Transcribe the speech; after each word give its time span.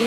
Um, 0.00 0.06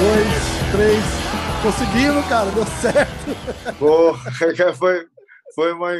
dois, 0.00 0.72
três. 0.72 1.04
Conseguimos, 1.62 2.26
cara, 2.26 2.50
deu 2.52 2.64
certo. 2.64 3.76
Pô, 3.78 4.14
foi, 4.78 5.06
foi, 5.54 5.72
uma, 5.74 5.90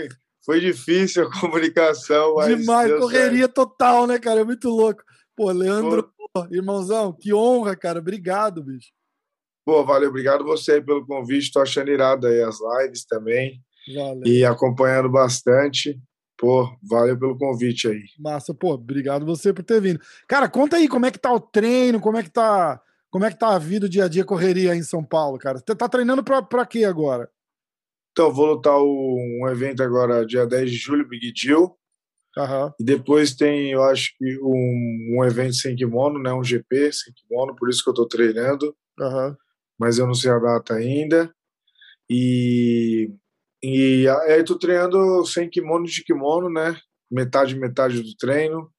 foi 0.43 0.61
difícil 0.61 1.27
a 1.27 1.41
comunicação. 1.41 2.35
Demais, 2.47 2.91
correria 2.99 3.41
certo. 3.41 3.53
total, 3.53 4.07
né, 4.07 4.19
cara? 4.19 4.41
É 4.41 4.45
muito 4.45 4.71
louco. 4.71 5.03
Pô, 5.37 5.51
Leandro, 5.53 6.11
pô, 6.33 6.47
irmãozão, 6.51 7.13
que 7.13 7.35
honra, 7.35 7.77
cara. 7.77 7.99
Obrigado, 7.99 8.65
bicho. 8.65 8.89
Pô, 9.67 9.85
valeu, 9.85 10.09
obrigado 10.09 10.45
você 10.45 10.81
pelo 10.81 11.07
convite. 11.07 11.53
Tô 11.53 11.61
achando 11.61 11.91
irado 11.91 12.27
aí 12.27 12.43
as 12.43 12.57
lives 12.81 13.05
também. 13.05 13.63
Valeu. 13.93 14.23
E 14.25 14.45
acompanhando 14.45 15.11
bastante. 15.11 16.01
Pô, 16.37 16.69
valeu 16.83 17.19
pelo 17.19 17.39
convite 17.39 17.89
aí. 17.89 18.03
Massa, 18.19 18.53
pô, 18.53 18.75
obrigado 18.75 19.25
você 19.25 19.53
por 19.53 19.63
ter 19.63 19.81
vindo. 19.81 20.01
Cara, 20.29 20.49
conta 20.49 20.77
aí 20.77 20.89
como 20.89 21.07
é 21.07 21.11
que 21.11 21.19
tá 21.19 21.33
o 21.33 21.41
treino, 21.41 22.01
como 22.01 22.17
é 22.17 22.23
que 22.23 22.31
tá, 22.31 22.81
como 23.11 23.25
é 23.25 23.31
que 23.31 23.39
tá 23.39 23.55
a 23.55 23.59
vida, 23.59 23.87
o 23.87 23.89
dia 23.89 24.05
a 24.05 24.09
dia, 24.09 24.25
correria 24.25 24.73
aí 24.73 24.79
em 24.79 24.83
São 24.83 25.05
Paulo, 25.05 25.39
cara. 25.39 25.59
Você 25.59 25.75
tá 25.75 25.89
treinando 25.89 26.25
pra, 26.25 26.43
pra 26.43 26.67
quê 26.67 26.85
agora? 26.85 27.31
Então, 28.11 28.33
vou 28.33 28.47
lutar 28.47 28.79
um 28.79 29.49
evento 29.49 29.83
agora, 29.83 30.27
dia 30.27 30.47
10 30.47 30.71
de 30.71 30.77
julho, 30.77 31.09
Big 31.09 31.33
Deal. 31.33 31.79
Uhum. 32.37 32.73
E 32.81 32.85
depois 32.85 33.35
tem, 33.35 33.71
eu 33.71 33.83
acho 33.85 34.13
que 34.19 34.39
um, 34.41 35.19
um 35.19 35.25
evento 35.25 35.55
sem 35.55 35.77
kimono, 35.77 36.21
né? 36.21 36.33
Um 36.33 36.43
GP 36.43 36.93
sem 36.93 37.13
kimono, 37.13 37.55
por 37.55 37.69
isso 37.69 37.83
que 37.83 37.91
eu 37.91 37.95
tô 37.95 38.07
treinando. 38.07 38.75
Uhum. 38.99 39.37
Mas 39.79 39.99
eu 39.99 40.07
não 40.07 40.15
sei 40.15 40.31
a 40.31 40.39
data 40.39 40.75
ainda. 40.75 41.33
E, 42.11 43.11
e 43.65 44.09
aí 44.09 44.45
tô 44.45 44.59
treinando 44.59 45.25
sem 45.25 45.49
kimono 45.49 45.87
de 45.87 46.05
kimono, 46.05 46.51
né? 46.51 46.77
Metade, 47.11 47.59
metade 47.59 48.03
do 48.03 48.15
treino. 48.17 48.71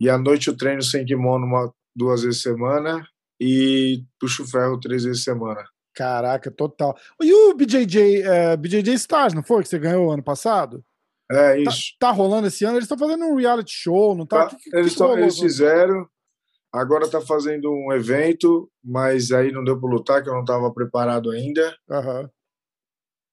E 0.00 0.10
à 0.10 0.18
noite 0.18 0.48
eu 0.48 0.56
treino 0.56 0.82
sem 0.82 1.04
kimono 1.04 1.46
uma, 1.46 1.72
duas 1.94 2.22
vezes 2.22 2.42
semana. 2.42 3.06
E 3.40 4.02
puxo 4.18 4.44
ferro 4.44 4.80
três 4.80 5.04
vezes 5.04 5.22
semana. 5.22 5.64
Caraca, 5.94 6.50
total. 6.50 6.96
E 7.22 7.32
o 7.32 7.54
BJJ, 7.54 8.22
é, 8.22 8.56
BJJ 8.56 8.94
Stars, 8.94 9.32
não 9.32 9.42
foi? 9.42 9.62
Que 9.62 9.68
você 9.68 9.78
ganhou 9.78 10.10
ano 10.10 10.22
passado? 10.22 10.84
É 11.30 11.34
tá, 11.34 11.56
isso. 11.56 11.96
Tá, 11.98 12.08
tá 12.08 12.12
rolando 12.12 12.48
esse 12.48 12.64
ano? 12.64 12.74
Eles 12.74 12.84
estão 12.84 12.98
fazendo 12.98 13.24
um 13.24 13.36
reality 13.36 13.72
show, 13.72 14.16
não 14.16 14.26
tá? 14.26 14.46
tá 14.46 14.56
que, 14.56 14.70
que, 14.70 14.76
eles, 14.76 14.94
que 14.94 15.02
eles 15.02 15.38
fizeram. 15.38 16.06
Agora 16.72 17.08
tá 17.08 17.20
fazendo 17.20 17.70
um 17.70 17.92
evento, 17.92 18.70
mas 18.82 19.30
aí 19.30 19.52
não 19.52 19.62
deu 19.62 19.80
para 19.80 19.90
lutar, 19.90 20.22
que 20.22 20.28
eu 20.28 20.34
não 20.34 20.40
estava 20.40 20.72
preparado 20.72 21.30
ainda. 21.30 21.76
Uhum. 21.88 22.28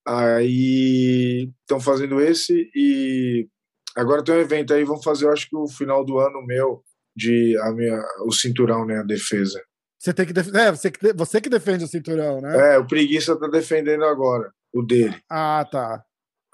Aí 0.08 1.50
estão 1.60 1.78
fazendo 1.78 2.18
esse 2.18 2.70
e 2.74 3.46
agora 3.94 4.24
tem 4.24 4.34
um 4.34 4.40
evento 4.40 4.72
aí, 4.72 4.82
vão 4.82 5.02
fazer, 5.02 5.26
eu 5.26 5.32
acho 5.32 5.46
que 5.46 5.54
o 5.54 5.68
final 5.68 6.02
do 6.02 6.18
ano 6.18 6.40
meu 6.46 6.82
de 7.14 7.58
a 7.58 7.72
minha 7.72 8.00
o 8.24 8.32
cinturão, 8.32 8.86
né, 8.86 9.00
a 9.00 9.02
defesa. 9.02 9.60
Você 9.98 10.14
tem 10.14 10.24
que 10.24 10.32
defender, 10.32 10.60
é, 10.60 10.70
você 10.70 10.90
que, 10.90 11.12
você 11.12 11.40
que 11.42 11.50
defende 11.50 11.84
o 11.84 11.88
cinturão, 11.88 12.40
né? 12.40 12.74
É, 12.74 12.78
o 12.78 12.86
preguiça 12.86 13.38
tá 13.38 13.48
defendendo 13.48 14.04
agora, 14.04 14.50
o 14.72 14.82
dele. 14.82 15.20
Ah, 15.28 15.66
tá. 15.70 16.02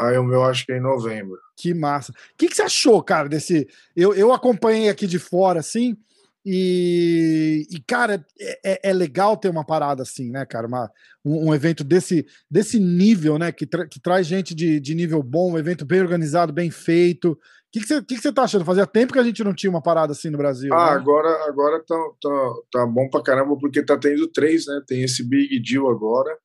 Aí 0.01 0.19
o 0.19 0.25
meu 0.25 0.43
acho 0.43 0.67
que 0.67 0.73
é 0.73 0.79
em 0.79 0.83
novembro. 0.83 1.39
Que 1.57 1.73
massa. 1.73 2.11
O 2.11 2.15
que, 2.37 2.49
que 2.49 2.57
você 2.57 2.63
achou, 2.63 3.01
cara, 3.05 3.29
desse. 3.29 3.69
Eu, 3.95 4.13
eu 4.15 4.33
acompanhei 4.33 4.89
aqui 4.89 5.07
de 5.07 5.21
fora, 5.21 5.61
assim, 5.61 5.97
e, 6.45 7.67
e 7.71 7.81
cara, 7.87 8.25
é, 8.39 8.73
é, 8.73 8.91
é 8.91 8.93
legal 8.93 9.37
ter 9.37 9.49
uma 9.49 9.65
parada 9.65 10.03
assim, 10.03 10.31
né, 10.31 10.45
cara? 10.45 10.67
Uma, 10.67 10.91
um, 11.25 11.49
um 11.49 11.55
evento 11.55 11.83
desse, 11.83 12.27
desse 12.51 12.79
nível, 12.79 13.39
né? 13.39 13.51
Que, 13.51 13.67
tra 13.67 13.87
que 13.87 13.99
traz 13.99 14.27
gente 14.27 14.55
de, 14.55 14.79
de 14.79 14.95
nível 14.95 15.23
bom, 15.23 15.53
um 15.53 15.59
evento 15.59 15.85
bem 15.87 16.01
organizado, 16.01 16.53
bem 16.53 16.71
feito. 16.71 17.33
O 17.33 17.39
que, 17.73 17.81
que, 17.81 17.87
você, 17.87 18.03
que, 18.03 18.15
que 18.17 18.21
você 18.21 18.33
tá 18.33 18.43
achando? 18.43 18.65
Fazia 18.65 18.87
tempo 18.87 19.13
que 19.13 19.19
a 19.19 19.25
gente 19.25 19.43
não 19.43 19.55
tinha 19.55 19.71
uma 19.71 19.83
parada 19.83 20.13
assim 20.13 20.29
no 20.29 20.39
Brasil. 20.39 20.73
Ah, 20.75 20.93
né? 20.93 20.97
agora, 20.97 21.29
agora 21.49 21.83
tá, 21.87 21.97
tá, 22.21 22.55
tá 22.73 22.87
bom 22.87 23.09
pra 23.09 23.23
caramba, 23.23 23.57
porque 23.59 23.83
tá 23.83 23.97
tendo 23.97 24.29
três, 24.29 24.67
né? 24.67 24.83
Tem 24.87 25.03
esse 25.03 25.23
Big 25.23 25.59
Deal 25.61 25.89
agora, 25.91 26.37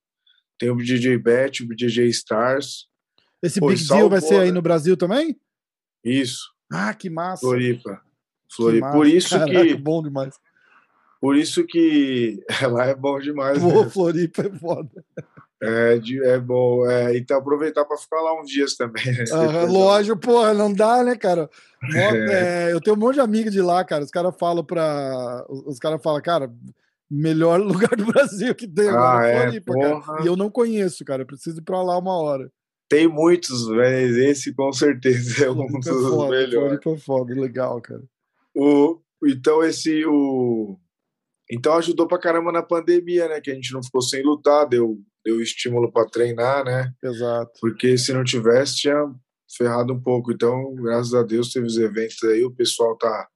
tem 0.58 0.70
o 0.70 0.76
DJ 0.76 1.18
Bet, 1.18 1.62
o 1.62 1.68
DJ 1.68 2.08
Stars, 2.08 2.90
esse 3.42 3.60
Pô, 3.60 3.68
Big 3.68 3.86
Deal 3.86 4.08
vai 4.08 4.20
ser 4.20 4.40
aí 4.40 4.52
no 4.52 4.60
Brasil 4.60 4.96
também? 4.96 5.38
Isso. 6.04 6.50
Ah, 6.70 6.94
que 6.94 7.08
massa. 7.08 7.40
Floripa. 7.40 8.00
Floripa. 8.50 8.90
Por 8.90 9.06
isso 9.06 9.38
Caraca, 9.38 9.64
que. 9.64 9.74
bom 9.76 10.02
demais. 10.02 10.34
Por 11.20 11.36
isso 11.36 11.64
que 11.64 12.42
lá 12.70 12.86
é 12.86 12.94
bom 12.94 13.18
demais. 13.18 13.58
Pô, 13.58 13.84
né? 13.84 13.90
Floripa 13.90 14.42
é 14.42 14.50
foda. 14.58 15.04
É, 15.62 16.00
é 16.24 16.38
bom. 16.38 16.88
É, 16.88 17.16
então 17.16 17.38
aproveitar 17.38 17.84
para 17.84 17.98
ficar 17.98 18.20
lá 18.20 18.40
uns 18.40 18.50
dias 18.50 18.74
também. 18.74 19.04
Né? 19.04 19.24
Uhum, 19.30 19.66
lógico, 19.72 20.18
porra, 20.18 20.54
não 20.54 20.72
dá, 20.72 21.04
né, 21.04 21.16
cara? 21.16 21.50
É. 21.94 22.68
É, 22.68 22.72
eu 22.72 22.80
tenho 22.80 22.96
um 22.96 22.98
monte 22.98 23.14
de 23.14 23.20
amigos 23.20 23.52
de 23.52 23.60
lá, 23.60 23.84
cara. 23.84 24.02
Os 24.02 24.10
caras 24.10 24.34
falam 24.38 24.64
para. 24.64 25.44
Os 25.48 25.78
caras 25.78 26.02
falam, 26.02 26.22
cara, 26.22 26.50
melhor 27.10 27.60
lugar 27.60 27.94
do 27.94 28.06
Brasil 28.06 28.54
que 28.54 28.66
tem 28.66 28.88
agora 28.88 29.18
ah, 29.18 29.28
é, 29.28 29.42
Floripa, 29.42 29.74
cara. 29.74 30.22
E 30.22 30.26
eu 30.26 30.36
não 30.36 30.50
conheço, 30.50 31.04
cara. 31.04 31.22
Eu 31.22 31.26
preciso 31.26 31.58
ir 31.58 31.64
para 31.64 31.82
lá 31.82 31.98
uma 31.98 32.16
hora. 32.18 32.50
Tem 32.88 33.06
muitos, 33.06 33.68
mas 33.68 34.16
esse 34.16 34.52
com 34.52 34.72
certeza 34.72 35.44
é 35.44 35.50
um 35.50 35.66
dos 35.66 35.86
foda, 35.86 36.30
melhores. 36.30 36.80
Foi 36.82 36.96
foda, 36.96 37.34
legal, 37.34 37.80
cara. 37.80 38.02
O, 38.54 39.00
então, 39.26 39.62
esse. 39.62 40.04
O, 40.06 40.78
então 41.50 41.74
ajudou 41.74 42.06
pra 42.06 42.18
caramba 42.18 42.52
na 42.52 42.62
pandemia, 42.62 43.28
né? 43.28 43.40
Que 43.40 43.50
a 43.50 43.54
gente 43.54 43.72
não 43.72 43.82
ficou 43.82 44.02
sem 44.02 44.22
lutar, 44.22 44.68
deu, 44.68 44.98
deu 45.24 45.40
estímulo 45.40 45.90
para 45.92 46.08
treinar, 46.08 46.64
né? 46.64 46.92
Exato. 47.02 47.52
Porque 47.60 47.98
se 47.98 48.12
não 48.12 48.22
tivesse, 48.22 48.76
tinha 48.76 49.12
ferrado 49.56 49.92
um 49.92 50.00
pouco. 50.00 50.32
Então, 50.32 50.74
graças 50.76 51.12
a 51.14 51.22
Deus, 51.22 51.52
teve 51.52 51.66
os 51.66 51.76
eventos 51.76 52.22
aí, 52.24 52.44
o 52.44 52.54
pessoal 52.54 52.96
tá 52.96 53.28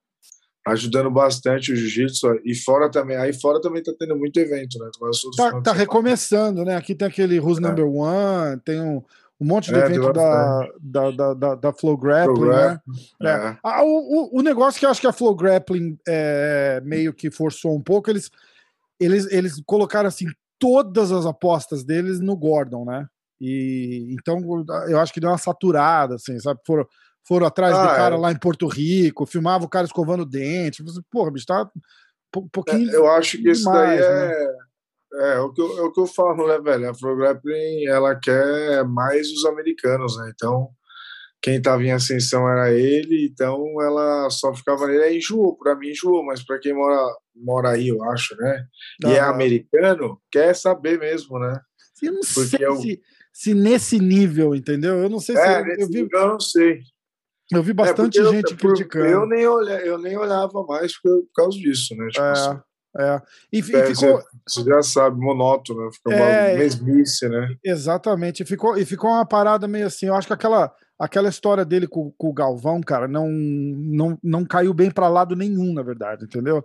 ajudando 0.66 1.10
bastante 1.10 1.72
o 1.72 1.76
jiu-jitsu 1.76 2.40
e 2.44 2.54
fora 2.54 2.90
também 2.90 3.16
aí 3.16 3.38
fora 3.38 3.60
também 3.60 3.82
tá 3.82 3.92
tendo 3.98 4.16
muito 4.16 4.38
evento 4.38 4.78
né 4.78 4.88
tá, 5.36 5.60
tá 5.60 5.72
recomeçando 5.74 6.64
né 6.64 6.74
aqui 6.74 6.94
tem 6.94 7.06
aquele 7.06 7.38
Who's 7.38 7.58
é. 7.58 7.60
Number 7.60 7.86
One 7.86 8.58
tem 8.64 8.80
um, 8.80 9.02
um 9.40 9.46
monte 9.46 9.72
de 9.72 9.78
é, 9.78 9.84
evento 9.84 10.12
da, 10.12 10.68
da, 10.80 11.10
da, 11.10 11.34
da, 11.34 11.54
da 11.56 11.72
Flow 11.72 11.96
Grappling, 11.96 12.36
Flow 12.36 12.52
né? 12.52 12.80
É. 13.22 13.28
É. 13.28 13.58
Ah, 13.62 13.82
o, 13.84 14.38
o, 14.38 14.42
negócio 14.42 14.78
que 14.78 14.86
eu 14.86 14.90
acho 14.90 15.00
que 15.00 15.06
a 15.06 15.12
Flow 15.12 15.34
Grappling 15.34 15.98
é, 16.06 16.80
meio 16.84 17.12
que 17.12 17.30
forçou 17.30 17.76
um 17.76 17.82
pouco, 17.82 18.10
eles, 18.10 18.30
eles, 19.00 19.26
eles 19.30 19.60
colocaram 19.66 20.08
assim 20.08 20.26
todas 20.58 21.10
as 21.10 21.26
apostas 21.26 21.84
deles 21.84 22.20
no 22.20 22.36
Gordon, 22.36 22.84
né? 22.84 23.06
E 23.40 24.14
então 24.14 24.40
eu 24.88 25.00
acho 25.00 25.12
que 25.12 25.20
deu 25.20 25.30
uma 25.30 25.38
saturada, 25.38 26.14
assim, 26.14 26.38
sabe? 26.38 26.60
Foram, 26.64 26.86
foram 27.26 27.46
atrás 27.46 27.74
ah, 27.74 27.82
do 27.82 27.88
cara 27.88 28.14
é. 28.14 28.18
lá 28.18 28.32
em 28.32 28.38
Porto 28.38 28.66
Rico, 28.68 29.26
filmava 29.26 29.64
o 29.64 29.68
cara 29.68 29.84
escovando 29.84 30.24
dente. 30.24 30.84
Porra, 31.10 31.30
bicho, 31.30 31.46
tá 31.46 31.68
um 32.36 32.48
pouquinho. 32.48 32.90
É, 32.90 32.96
eu 32.96 33.10
acho 33.10 33.38
que 33.38 33.50
isso 33.50 33.64
daí 33.70 33.98
é. 33.98 34.28
Né? 34.28 34.52
É, 35.20 35.34
é, 35.34 35.40
o 35.40 35.52
que 35.52 35.60
eu, 35.60 35.78
é 35.78 35.82
o 35.82 35.92
que 35.92 36.00
eu 36.00 36.06
falo, 36.06 36.48
né, 36.48 36.58
velho? 36.60 36.88
A 36.88 36.92
Pro 36.92 37.16
Grappling, 37.16 37.86
ela 37.86 38.14
quer 38.14 38.84
mais 38.84 39.30
os 39.30 39.44
americanos, 39.44 40.16
né? 40.18 40.30
Então, 40.34 40.68
quem 41.40 41.56
estava 41.56 41.82
em 41.82 41.92
ascensão 41.92 42.48
era 42.48 42.72
ele, 42.72 43.28
então 43.30 43.62
ela 43.82 44.30
só 44.30 44.54
ficava 44.54 44.86
nele. 44.86 45.04
Aí 45.04 45.18
enjoou, 45.18 45.56
pra 45.56 45.76
mim 45.76 45.90
enjoou, 45.90 46.24
mas 46.24 46.44
pra 46.44 46.58
quem 46.58 46.72
mora, 46.72 47.06
mora 47.34 47.70
aí, 47.70 47.88
eu 47.88 48.02
acho, 48.04 48.34
né? 48.36 48.64
E 49.04 49.12
é 49.12 49.20
americano, 49.20 50.18
quer 50.32 50.54
saber 50.54 50.98
mesmo, 50.98 51.38
né? 51.38 51.60
Eu 52.02 52.12
não 52.12 52.20
Porque 52.20 52.56
sei 52.56 52.66
eu... 52.66 52.76
se, 52.76 53.00
se 53.32 53.54
nesse 53.54 53.98
nível, 53.98 54.54
entendeu? 54.54 54.94
Eu 54.94 55.08
não 55.08 55.20
sei 55.20 55.36
é, 55.36 55.62
se. 55.62 55.82
eu, 55.82 55.88
vi... 55.88 56.08
eu 56.10 56.28
não 56.28 56.40
sei. 56.40 56.80
Eu 57.52 57.62
vi 57.62 57.72
bastante 57.72 58.18
é 58.18 58.24
gente 58.24 58.52
eu, 58.52 58.56
criticando. 58.56 59.06
Eu 59.06 59.26
nem, 59.26 59.46
olha, 59.46 59.80
eu 59.84 59.98
nem 59.98 60.16
olhava 60.16 60.64
mais 60.66 60.98
por, 61.00 61.22
por 61.24 61.32
causa 61.34 61.58
disso, 61.58 61.94
né? 61.94 62.08
Tipo 62.08 62.24
é. 62.24 62.30
assim. 62.30 62.60
É. 62.96 63.20
E, 63.52 63.58
é, 63.58 63.62
ficou. 63.62 64.22
Você, 64.46 64.62
já 64.62 64.82
sabe, 64.82 65.18
monótono, 65.18 65.90
fica 65.92 66.14
é, 66.14 66.52
uma 66.52 66.58
mesmice, 66.58 67.28
né? 67.28 67.54
Exatamente. 67.64 68.42
E 68.42 68.46
ficou, 68.46 68.76
e 68.78 68.84
ficou 68.84 69.10
uma 69.10 69.26
parada 69.26 69.66
meio 69.66 69.86
assim. 69.86 70.06
Eu 70.06 70.14
acho 70.14 70.26
que 70.26 70.32
aquela, 70.32 70.72
aquela 70.98 71.28
história 71.28 71.64
dele 71.64 71.88
com, 71.88 72.12
com 72.16 72.28
o 72.28 72.34
Galvão, 72.34 72.80
cara, 72.80 73.08
não, 73.08 73.28
não, 73.28 74.18
não 74.22 74.44
caiu 74.44 74.72
bem 74.72 74.90
para 74.90 75.08
lado 75.08 75.34
nenhum, 75.34 75.72
na 75.72 75.82
verdade, 75.82 76.24
entendeu? 76.24 76.64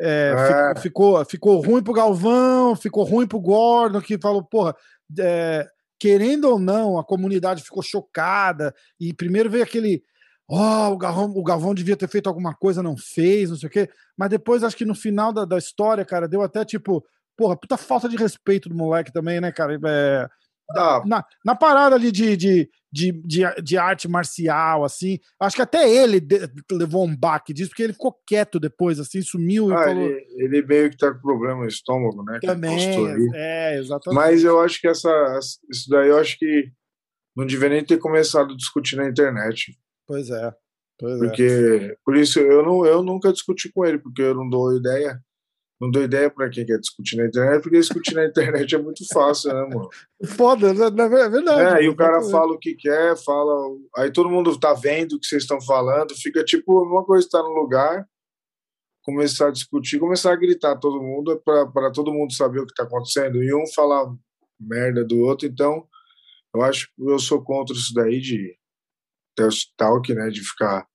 É, 0.00 0.34
é. 0.34 0.80
Ficou, 0.80 1.24
ficou, 1.24 1.24
ficou 1.24 1.60
ruim 1.60 1.82
pro 1.82 1.94
Galvão, 1.94 2.76
ficou 2.76 3.04
ruim 3.04 3.26
pro 3.26 3.40
Gordon, 3.40 4.00
que 4.00 4.18
falou, 4.18 4.42
porra, 4.42 4.76
é, 5.18 5.66
querendo 5.98 6.48
ou 6.50 6.58
não, 6.58 6.98
a 6.98 7.04
comunidade 7.04 7.62
ficou 7.62 7.82
chocada. 7.82 8.74
E 8.98 9.14
primeiro 9.14 9.48
veio 9.48 9.64
aquele 9.64 10.02
oh, 10.48 10.92
o 10.92 10.98
Galvão, 10.98 11.32
o 11.34 11.42
Galvão 11.42 11.74
devia 11.74 11.96
ter 11.96 12.08
feito 12.08 12.28
alguma 12.28 12.54
coisa, 12.54 12.82
não 12.82 12.96
fez, 12.96 13.50
não 13.50 13.56
sei 13.56 13.68
o 13.68 13.70
quê. 13.70 13.88
Mas 14.16 14.30
depois, 14.30 14.62
acho 14.62 14.76
que 14.76 14.84
no 14.84 14.94
final 14.94 15.32
da, 15.32 15.44
da 15.44 15.58
história, 15.58 16.04
cara, 16.04 16.28
deu 16.28 16.42
até 16.42 16.64
tipo, 16.64 17.04
porra, 17.36 17.56
puta 17.56 17.76
falta 17.76 18.08
de 18.08 18.16
respeito 18.16 18.68
do 18.68 18.74
moleque 18.74 19.12
também, 19.12 19.40
né, 19.40 19.50
cara? 19.50 19.78
É, 19.84 20.28
ah. 20.76 21.02
na, 21.04 21.24
na 21.44 21.54
parada 21.54 21.96
ali 21.96 22.12
de, 22.12 22.36
de, 22.36 22.70
de, 22.90 23.12
de, 23.24 23.62
de 23.62 23.78
arte 23.78 24.08
marcial, 24.08 24.84
assim, 24.84 25.18
acho 25.40 25.56
que 25.56 25.62
até 25.62 25.88
ele 25.90 26.20
de, 26.20 26.48
levou 26.70 27.06
um 27.06 27.16
baque 27.16 27.52
disso, 27.52 27.70
porque 27.70 27.82
ele 27.82 27.92
ficou 27.92 28.14
quieto 28.26 28.60
depois, 28.60 29.00
assim, 29.00 29.22
sumiu 29.22 29.72
ah, 29.72 29.80
e 29.80 29.84
falou... 29.84 30.02
Ele, 30.02 30.26
ele, 30.36 30.66
meio 30.66 30.90
que 30.90 30.96
tá 30.96 31.12
com 31.12 31.20
problema 31.20 31.60
no 31.60 31.66
estômago, 31.66 32.22
né? 32.22 32.38
Também, 32.42 32.78
é, 33.34 33.78
exatamente. 33.78 34.20
Mas 34.20 34.44
eu 34.44 34.60
acho 34.60 34.80
que 34.80 34.88
essa, 34.88 35.38
isso 35.70 35.88
daí, 35.88 36.08
eu 36.08 36.18
acho 36.18 36.38
que 36.38 36.70
não 37.34 37.46
devia 37.46 37.70
nem 37.70 37.84
ter 37.84 37.98
começado 37.98 38.52
a 38.52 38.56
discutir 38.56 38.96
na 38.96 39.08
internet. 39.08 39.76
Pois 40.06 40.30
é. 40.30 40.54
Pois 40.98 41.18
porque, 41.18 41.42
é. 41.42 41.96
por 42.04 42.16
isso, 42.16 42.38
eu, 42.38 42.62
não, 42.62 42.86
eu 42.86 43.02
nunca 43.02 43.32
discuti 43.32 43.72
com 43.72 43.84
ele, 43.84 43.98
porque 43.98 44.22
eu 44.22 44.34
não 44.34 44.48
dou 44.48 44.76
ideia. 44.76 45.20
Não 45.80 45.90
dou 45.90 46.04
ideia 46.04 46.30
para 46.30 46.48
quem 46.48 46.64
quer 46.64 46.78
discutir 46.78 47.16
na 47.16 47.26
internet, 47.26 47.60
porque 47.60 47.80
discutir 47.80 48.14
na 48.14 48.24
internet 48.26 48.72
é 48.72 48.78
muito 48.78 49.04
fácil, 49.12 49.52
né, 49.52 49.62
mano? 49.62 49.88
Foda, 50.24 50.72
né? 50.72 50.86
é 50.86 51.28
verdade. 51.28 51.82
É, 51.82 51.84
e 51.84 51.88
o 51.88 51.96
cara 51.96 52.22
fala 52.22 52.52
o 52.52 52.58
que 52.58 52.76
quer, 52.76 53.16
fala. 53.16 53.52
Aí 53.96 54.12
todo 54.12 54.30
mundo 54.30 54.56
tá 54.56 54.74
vendo 54.74 55.14
o 55.14 55.18
que 55.18 55.26
vocês 55.26 55.42
estão 55.42 55.60
falando, 55.60 56.14
fica 56.14 56.44
tipo 56.44 56.72
uma 56.84 57.04
coisa 57.04 57.26
estar 57.26 57.42
tá 57.42 57.44
no 57.44 57.52
lugar, 57.52 58.06
começar 59.02 59.48
a 59.48 59.50
discutir, 59.50 59.98
começar 59.98 60.32
a 60.32 60.36
gritar 60.36 60.78
todo 60.78 61.02
mundo 61.02 61.42
para 61.44 61.90
todo 61.90 62.12
mundo 62.12 62.32
saber 62.32 62.60
o 62.60 62.66
que 62.66 62.70
está 62.72 62.84
acontecendo 62.84 63.42
e 63.42 63.52
um 63.52 63.66
falar 63.74 64.06
merda 64.60 65.04
do 65.04 65.18
outro. 65.18 65.48
Então, 65.48 65.84
eu 66.54 66.62
acho 66.62 66.86
que 66.94 67.02
eu 67.02 67.18
sou 67.18 67.42
contra 67.42 67.74
isso 67.74 67.92
daí 67.92 68.20
de 68.20 68.56
talk, 69.76 70.14
né, 70.14 70.28
de 70.30 70.40
ficar 70.40 70.86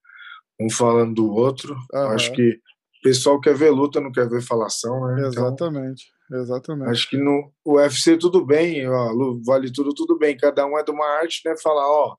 um 0.60 0.70
falando 0.70 1.16
do 1.16 1.32
outro. 1.32 1.76
Uhum. 1.94 2.08
Acho 2.10 2.32
que 2.34 2.60
o 3.00 3.02
pessoal 3.04 3.40
quer 3.40 3.56
ver 3.56 3.70
luta, 3.70 4.02
não 4.02 4.12
quer 4.12 4.28
ver 4.28 4.42
falação, 4.42 5.08
né? 5.08 5.14
Então, 5.20 5.28
exatamente, 5.28 6.06
então, 6.26 6.42
exatamente. 6.42 6.90
Acho 6.90 7.10
que 7.10 7.18
no 7.18 7.52
UFC 7.66 8.18
tudo 8.18 8.46
bem, 8.46 8.88
ó, 8.90 9.14
vale 9.46 9.72
tudo, 9.72 9.94
tudo 9.94 10.18
bem. 10.18 10.36
Cada 10.36 10.66
um 10.66 10.78
é 10.78 10.84
de 10.84 10.92
uma 10.92 11.06
arte, 11.06 11.42
né? 11.46 11.56
Falar, 11.58 11.88
ó, 11.88 12.16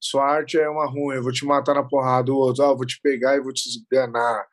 sua 0.00 0.24
arte 0.24 0.58
é 0.58 0.68
uma 0.68 0.86
ruim, 0.86 1.16
eu 1.16 1.22
vou 1.22 1.32
te 1.32 1.44
matar 1.44 1.74
na 1.74 1.82
porrada, 1.82 2.32
o 2.32 2.36
outro, 2.36 2.64
ó, 2.64 2.74
vou 2.74 2.86
te 2.86 3.00
pegar 3.02 3.36
e 3.36 3.40
vou 3.40 3.52
te 3.52 3.68
enganar. 3.92 4.46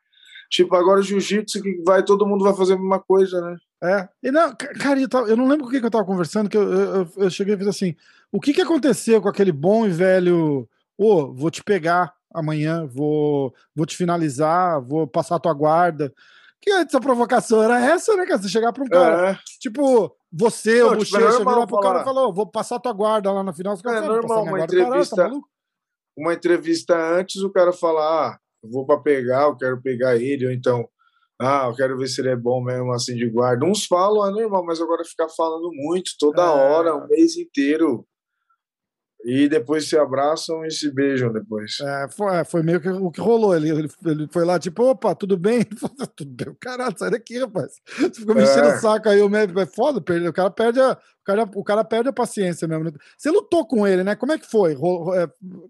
Tipo, 0.50 0.76
agora 0.76 1.00
jiu-jitsu 1.00 1.62
que 1.62 1.82
vai, 1.84 2.02
todo 2.02 2.26
mundo 2.26 2.44
vai 2.44 2.54
fazer 2.54 2.74
a 2.74 2.78
mesma 2.78 3.00
coisa, 3.00 3.40
né? 3.40 3.56
É. 3.82 4.08
E 4.22 4.30
não, 4.30 4.54
cara, 4.54 5.00
eu, 5.00 5.08
tava, 5.08 5.28
eu 5.28 5.36
não 5.36 5.48
lembro 5.48 5.64
com 5.64 5.68
o 5.68 5.80
que 5.80 5.84
eu 5.84 5.90
tava 5.90 6.04
conversando, 6.04 6.48
que 6.48 6.56
eu, 6.56 6.72
eu, 6.72 7.08
eu 7.16 7.30
cheguei 7.30 7.54
e 7.54 7.58
fiz 7.58 7.66
assim: 7.66 7.96
o 8.30 8.38
que 8.38 8.52
que 8.52 8.60
aconteceu 8.60 9.20
com 9.20 9.28
aquele 9.28 9.50
bom 9.50 9.86
e 9.86 9.90
velho, 9.90 10.68
oh, 10.98 11.32
vou 11.32 11.50
te 11.50 11.62
pegar 11.62 12.14
amanhã, 12.32 12.86
vou, 12.86 13.54
vou 13.74 13.86
te 13.86 13.96
finalizar, 13.96 14.80
vou 14.80 15.06
passar 15.06 15.36
a 15.36 15.40
tua 15.40 15.52
guarda. 15.52 16.12
Que 16.60 16.70
essa 16.70 17.00
provocação 17.00 17.62
era 17.62 17.84
essa, 17.84 18.16
né, 18.16 18.24
cara? 18.24 18.40
Você 18.40 18.48
chegar 18.48 18.72
pra 18.72 18.84
um 18.84 18.88
cara, 18.88 19.30
é. 19.32 19.38
tipo, 19.58 20.14
você, 20.32 20.82
o 20.82 20.94
Bochecha, 20.94 21.18
tipo, 21.18 21.50
é 21.50 21.54
virar 21.54 21.66
pro 21.66 21.80
cara 21.80 22.00
e 22.00 22.04
falar, 22.04 22.28
oh, 22.28 22.32
vou 22.32 22.46
passar 22.46 22.76
a 22.76 22.80
tua 22.80 22.92
guarda 22.92 23.32
lá 23.32 23.42
na 23.42 23.52
final. 23.52 23.76
é 23.84 24.00
normal, 24.00 24.44
uma 24.44 24.60
entrevista, 24.60 25.16
caralho, 25.16 25.40
tá 25.40 25.46
uma 26.16 26.34
entrevista 26.34 26.96
antes, 27.18 27.42
o 27.42 27.50
cara 27.50 27.72
falar, 27.72 28.28
ah, 28.28 28.38
eu 28.62 28.70
vou 28.70 28.86
para 28.86 29.00
pegar, 29.00 29.42
eu 29.44 29.56
quero 29.56 29.80
pegar 29.82 30.16
ele, 30.16 30.46
ou 30.46 30.52
então, 30.52 30.88
ah, 31.40 31.66
eu 31.68 31.74
quero 31.74 31.98
ver 31.98 32.06
se 32.06 32.20
ele 32.20 32.30
é 32.30 32.36
bom 32.36 32.62
mesmo 32.62 32.92
assim 32.92 33.16
de 33.16 33.28
guarda. 33.28 33.66
Uns 33.66 33.84
falam, 33.86 34.28
é 34.28 34.30
normal, 34.30 34.64
mas 34.64 34.80
agora 34.80 35.04
ficar 35.04 35.28
falando 35.28 35.70
muito, 35.72 36.12
toda 36.18 36.42
é... 36.42 36.46
hora, 36.46 36.94
um 36.94 37.08
mês 37.08 37.36
inteiro. 37.36 38.06
E 39.24 39.48
depois 39.48 39.88
se 39.88 39.96
abraçam 39.96 40.64
e 40.64 40.70
se 40.70 40.92
beijam 40.92 41.32
depois. 41.32 41.78
É, 41.80 42.08
foi, 42.10 42.36
é, 42.36 42.44
foi 42.44 42.62
meio 42.62 42.80
que 42.80 42.88
o 42.88 43.10
que 43.10 43.20
rolou. 43.20 43.54
Ele, 43.54 43.70
ele, 43.70 43.88
ele 44.04 44.28
foi 44.32 44.44
lá, 44.44 44.58
tipo, 44.58 44.82
opa, 44.82 45.14
tudo 45.14 45.36
bem? 45.36 45.62
tudo 46.16 46.30
bem. 46.30 46.56
Caralho, 46.60 46.98
sai 46.98 47.10
daqui, 47.10 47.38
rapaz. 47.38 47.80
Você 47.98 48.20
ficou 48.20 48.34
mexendo 48.34 48.64
é. 48.64 48.76
o 48.76 48.80
saco 48.80 49.08
aí, 49.08 49.20
o 49.20 49.28
médico 49.28 49.60
é 49.60 49.66
foda, 49.66 50.00
perde, 50.00 50.26
o 50.26 50.32
cara 50.32 50.50
perde 50.50 50.80
a. 50.80 50.92
O 50.92 51.24
cara, 51.24 51.50
o 51.54 51.62
cara 51.62 51.84
perde 51.84 52.08
a 52.08 52.12
paciência 52.12 52.66
mesmo. 52.66 52.92
Você 53.16 53.30
lutou 53.30 53.64
com 53.64 53.86
ele, 53.86 54.02
né? 54.02 54.16
Como 54.16 54.32
é 54.32 54.38
que 54.38 54.50
foi? 54.50 54.72
É, 54.72 55.28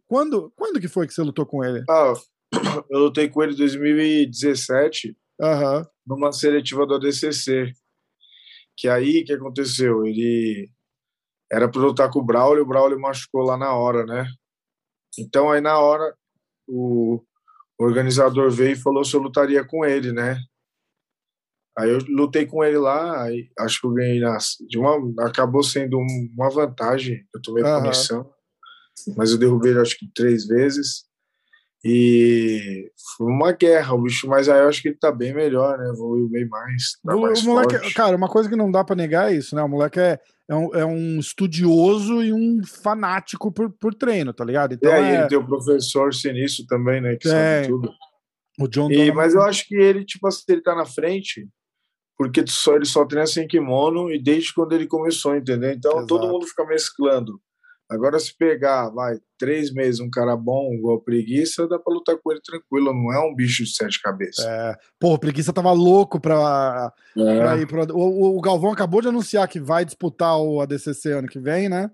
quando, 0.08 0.50
quando 0.56 0.80
que 0.80 0.88
foi 0.88 1.06
que 1.06 1.12
você 1.12 1.20
lutou 1.20 1.44
com 1.44 1.62
ele? 1.62 1.84
Ah, 1.90 2.14
eu 2.88 3.00
lutei 3.00 3.28
com 3.28 3.42
ele 3.42 3.52
em 3.52 3.58
2017, 3.58 5.14
uhum. 5.38 5.84
numa 6.06 6.32
seletiva 6.32 6.86
do 6.86 6.94
ADCC. 6.94 7.70
Que 8.74 8.88
aí, 8.88 9.20
o 9.20 9.24
que 9.26 9.34
aconteceu? 9.34 10.06
Ele 10.06 10.70
era 11.52 11.68
para 11.68 11.82
lutar 11.82 12.10
com 12.10 12.20
o 12.20 12.24
Braulio, 12.24 12.62
o 12.62 12.66
Braulio 12.66 12.98
machucou 12.98 13.42
lá 13.42 13.58
na 13.58 13.74
hora, 13.74 14.06
né? 14.06 14.26
Então, 15.18 15.50
aí 15.50 15.60
na 15.60 15.78
hora, 15.78 16.14
o 16.66 17.22
organizador 17.78 18.50
veio 18.50 18.72
e 18.72 18.80
falou 18.80 19.04
se 19.04 19.14
eu 19.14 19.20
lutaria 19.20 19.62
com 19.62 19.84
ele, 19.84 20.12
né? 20.12 20.38
Aí 21.76 21.90
eu 21.90 21.98
lutei 22.08 22.46
com 22.46 22.64
ele 22.64 22.78
lá, 22.78 23.26
acho 23.60 23.80
que 23.80 23.86
eu 23.86 23.92
ganhei 23.92 24.20
na, 24.20 24.36
de 24.68 24.78
uma, 24.78 25.26
acabou 25.26 25.62
sendo 25.62 25.98
uma 25.98 26.50
vantagem, 26.50 27.22
eu 27.34 27.42
tomei 27.42 27.62
uhum. 27.62 27.82
punição, 27.82 28.30
mas 29.16 29.32
eu 29.32 29.38
derrubei 29.38 29.72
ele 29.72 29.80
acho 29.80 29.98
que 29.98 30.10
três 30.14 30.46
vezes. 30.46 31.04
E 31.84 32.92
foi 33.16 33.26
uma 33.26 33.52
guerra, 33.52 33.94
o 33.94 34.02
bicho, 34.02 34.28
mas 34.28 34.48
aí 34.48 34.60
eu 34.60 34.68
acho 34.68 34.80
que 34.80 34.88
ele 34.88 34.98
tá 34.98 35.10
bem 35.10 35.34
melhor, 35.34 35.76
né? 35.78 35.88
Evoluiu 35.88 36.28
bem 36.28 36.46
mais. 36.46 36.92
Tá 37.04 37.16
o, 37.16 37.22
mais 37.22 37.42
o 37.42 37.46
moleque, 37.46 37.76
forte. 37.76 37.94
cara, 37.94 38.16
uma 38.16 38.28
coisa 38.28 38.48
que 38.48 38.54
não 38.54 38.70
dá 38.70 38.84
para 38.84 38.94
negar 38.94 39.32
é 39.32 39.36
isso, 39.36 39.56
né? 39.56 39.62
O 39.62 39.68
moleque 39.68 39.98
é, 39.98 40.20
é, 40.52 40.56
um, 40.56 40.74
é 40.74 40.84
um 40.84 41.18
estudioso 41.18 42.22
e 42.22 42.32
um 42.32 42.60
fanático 42.64 43.50
por, 43.50 43.70
por 43.70 43.94
treino, 43.94 44.32
tá 44.32 44.44
ligado? 44.44 44.74
Então, 44.74 44.90
e 44.90 44.94
aí 44.94 45.04
é... 45.04 45.18
ele 45.18 45.28
tem 45.28 45.38
o 45.38 45.46
professor 45.46 46.12
sinistro 46.12 46.66
também, 46.66 47.00
né? 47.00 47.16
Que 47.16 47.28
é... 47.28 47.30
sabe 47.30 47.68
tudo. 47.68 47.92
O 48.60 48.68
John 48.68 48.90
e, 48.90 49.10
Mas 49.12 49.34
eu 49.34 49.42
acho 49.42 49.66
que 49.66 49.74
ele, 49.74 50.04
tipo 50.04 50.26
assim, 50.26 50.44
ele 50.48 50.60
tá 50.60 50.74
na 50.74 50.84
frente 50.84 51.48
porque 52.18 52.44
só, 52.46 52.76
ele 52.76 52.84
só 52.84 53.04
treina 53.04 53.26
sem 53.26 53.48
kimono 53.48 54.10
e 54.10 54.22
desde 54.22 54.52
quando 54.54 54.74
ele 54.74 54.86
começou, 54.86 55.34
entendeu? 55.34 55.72
Então 55.72 55.92
Exato. 55.92 56.06
todo 56.06 56.28
mundo 56.28 56.46
fica 56.46 56.64
mesclando 56.66 57.40
Agora, 57.92 58.18
se 58.18 58.34
pegar, 58.34 58.88
vai, 58.88 59.18
três 59.38 59.70
meses, 59.70 60.00
um 60.00 60.08
cara 60.08 60.34
bom, 60.34 60.72
igual 60.72 60.98
preguiça, 60.98 61.68
dá 61.68 61.78
pra 61.78 61.92
lutar 61.92 62.16
com 62.16 62.32
ele 62.32 62.40
tranquilo, 62.40 62.94
não 62.94 63.12
é 63.12 63.20
um 63.20 63.34
bicho 63.34 63.64
de 63.64 63.74
sete 63.74 64.00
cabeças. 64.00 64.46
É, 64.46 64.74
pô, 64.98 65.18
preguiça 65.18 65.52
tava 65.52 65.70
louco 65.72 66.18
pra, 66.18 66.90
é. 67.14 67.38
pra 67.38 67.58
ir 67.58 67.66
pro. 67.66 67.84
O, 67.94 68.38
o, 68.38 68.40
Galvão 68.40 68.72
acabou 68.72 69.02
de 69.02 69.08
anunciar 69.08 69.46
que 69.46 69.60
vai 69.60 69.84
disputar 69.84 70.38
o 70.38 70.62
ADCC 70.62 71.12
ano 71.12 71.28
que 71.28 71.38
vem, 71.38 71.68
né? 71.68 71.90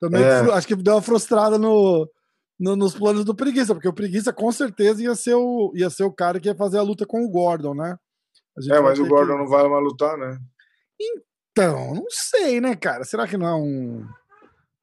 Também 0.00 0.22
é. 0.22 0.40
acho 0.52 0.66
que 0.66 0.74
deu 0.74 0.94
uma 0.94 1.02
frustrada 1.02 1.56
no, 1.56 2.10
no, 2.58 2.74
nos 2.74 2.96
planos 2.96 3.24
do 3.24 3.34
preguiça, 3.34 3.74
porque 3.74 3.88
o 3.88 3.94
preguiça 3.94 4.32
com 4.32 4.50
certeza 4.50 5.00
ia 5.00 5.14
ser 5.14 5.34
o, 5.34 5.72
ia 5.76 5.88
ser 5.88 6.02
o 6.02 6.12
cara 6.12 6.40
que 6.40 6.48
ia 6.48 6.54
fazer 6.56 6.78
a 6.78 6.82
luta 6.82 7.06
com 7.06 7.24
o 7.24 7.30
Gordon, 7.30 7.74
né? 7.74 7.96
É, 8.72 8.80
mas 8.80 8.98
o 8.98 9.06
Gordon 9.06 9.34
que... 9.34 9.38
não 9.38 9.46
vai 9.46 9.68
mais 9.68 9.84
lutar, 9.84 10.18
né? 10.18 10.36
Então, 11.00 11.94
não 11.94 12.06
sei, 12.08 12.60
né, 12.60 12.74
cara? 12.74 13.04
Será 13.04 13.24
que 13.24 13.36
não 13.36 13.46
é 13.46 13.54
um 13.54 14.04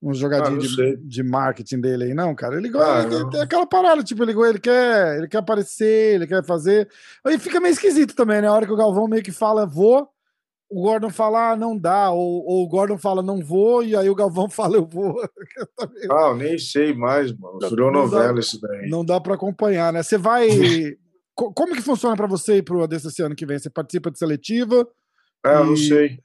um 0.06 0.14
jogadinho 0.14 0.60
ah, 0.60 0.62
de, 0.62 0.98
de, 0.98 1.24
marketing 1.24 1.82
dele 1.82 2.04
aí, 2.06 2.14
não, 2.14 2.36
cara. 2.36 2.58
Ele 2.58 2.70
gosta, 2.70 3.24
ah, 3.24 3.30
tem 3.30 3.42
aquela 3.42 3.66
parada, 3.66 4.04
tipo, 4.04 4.22
ele, 4.22 4.40
ele 4.40 4.60
quer, 4.60 5.18
ele 5.18 5.28
quer 5.28 5.40
aparecer, 5.40 6.16
ele 6.16 6.28
quer 6.28 6.46
fazer. 6.46 6.88
Aí 7.26 7.40
fica 7.40 7.60
meio 7.60 7.72
esquisito 7.72 8.16
também, 8.16 8.40
né? 8.40 8.48
A 8.48 8.54
hora 8.54 8.68
que 8.68 8.72
o 8.72 8.78
Galvão 8.78 9.08
meio 9.08 9.24
que 9.24 9.32
fala, 9.32 9.66
vou, 9.66 10.08
o 10.70 10.84
Gordon 10.84 11.10
fala, 11.10 11.52
ah, 11.52 11.56
não 11.56 11.76
dá, 11.76 12.12
ou, 12.12 12.46
ou, 12.46 12.64
o 12.64 12.68
Gordon 12.68 13.00
fala, 13.00 13.24
não 13.24 13.44
vou, 13.44 13.84
e 13.84 13.96
aí 13.96 14.08
o 14.08 14.16
Galvão 14.16 14.48
fala, 14.50 14.76
eu 14.76 14.86
vou. 14.86 15.16
Tá 15.76 15.90
ah, 16.12 16.30
eu 16.30 16.36
nem 16.36 16.58
sei 16.60 16.94
mais, 16.94 17.36
mano. 17.36 17.60
Virou 17.68 17.92
novela 17.92 18.34
dá, 18.34 18.40
isso 18.40 18.60
daí. 18.62 18.90
Não 18.90 19.04
dá 19.04 19.20
para 19.20 19.34
acompanhar, 19.34 19.92
né? 19.92 20.04
Você 20.04 20.18
vai. 20.18 20.48
Como 21.34 21.76
que 21.76 21.82
funciona 21.82 22.16
para 22.16 22.28
você 22.28 22.58
ir 22.58 22.64
pro 22.64 22.84
ADCC 22.84 23.24
ano 23.24 23.36
que 23.36 23.46
vem? 23.46 23.60
Você 23.60 23.70
participa 23.70 24.10
de 24.10 24.18
seletiva? 24.18 24.88
Ah, 25.44 25.62
e... 25.62 25.66
não 25.66 25.76
sei. 25.76 26.20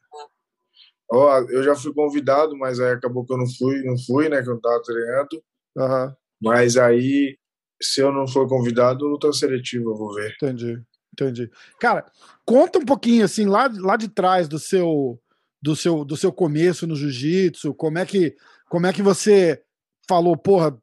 Ó, 1.12 1.40
eu 1.48 1.62
já 1.62 1.74
fui 1.74 1.92
convidado, 1.92 2.56
mas 2.56 2.78
aí 2.78 2.92
acabou 2.92 3.24
que 3.24 3.32
eu 3.32 3.38
não 3.38 3.46
fui, 3.46 3.82
não 3.82 3.98
fui, 3.98 4.28
né? 4.28 4.42
Que 4.42 4.48
eu 4.48 4.54
não 4.54 4.60
tava 4.60 4.82
treinando. 4.82 5.42
Uhum. 5.76 6.14
Mas 6.42 6.76
aí, 6.76 7.36
se 7.82 8.00
eu 8.00 8.12
não 8.12 8.26
for 8.26 8.48
convidado, 8.48 9.06
luta 9.06 9.32
seletiva, 9.32 9.90
eu 9.90 9.96
vou 9.96 10.14
ver. 10.14 10.32
Entendi, 10.36 10.80
entendi. 11.12 11.50
Cara, 11.80 12.06
conta 12.44 12.78
um 12.78 12.84
pouquinho, 12.84 13.24
assim, 13.24 13.46
lá, 13.46 13.70
lá 13.78 13.96
de 13.96 14.08
trás 14.08 14.46
do 14.46 14.58
seu, 14.58 15.20
do 15.60 15.74
seu, 15.74 16.04
do 16.04 16.16
seu 16.16 16.32
começo 16.32 16.86
no 16.86 16.94
jiu-jitsu, 16.96 17.74
como 17.74 17.98
é 17.98 18.06
que 18.06 18.36
como 18.68 18.86
é 18.86 18.92
que 18.92 19.02
você 19.02 19.60
falou, 20.08 20.36
porra, 20.36 20.80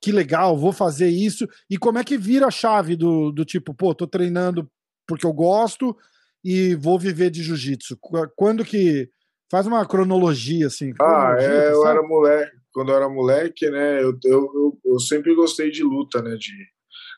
que 0.00 0.12
legal, 0.12 0.56
vou 0.56 0.72
fazer 0.72 1.08
isso, 1.08 1.48
e 1.68 1.76
como 1.76 1.98
é 1.98 2.04
que 2.04 2.16
vira 2.16 2.46
a 2.46 2.52
chave 2.52 2.94
do, 2.94 3.32
do 3.32 3.44
tipo, 3.44 3.74
pô, 3.74 3.92
tô 3.92 4.06
treinando 4.06 4.70
porque 5.08 5.26
eu 5.26 5.32
gosto 5.32 5.96
e 6.44 6.76
vou 6.76 6.98
viver 6.98 7.30
de 7.30 7.42
jiu-jitsu. 7.42 7.98
Quando 8.36 8.64
que 8.64 9.10
Faz 9.50 9.66
uma 9.66 9.86
cronologia, 9.86 10.66
assim. 10.66 10.92
Ah, 11.00 11.36
é, 11.38 11.72
eu 11.72 11.86
era 11.86 12.02
moleque. 12.02 12.56
Quando 12.72 12.90
eu 12.90 12.96
era 12.96 13.08
moleque, 13.08 13.70
né, 13.70 14.02
eu, 14.02 14.18
eu, 14.24 14.52
eu, 14.54 14.78
eu 14.84 14.98
sempre 15.00 15.34
gostei 15.34 15.70
de 15.70 15.82
luta, 15.82 16.20
né, 16.20 16.36
de... 16.36 16.52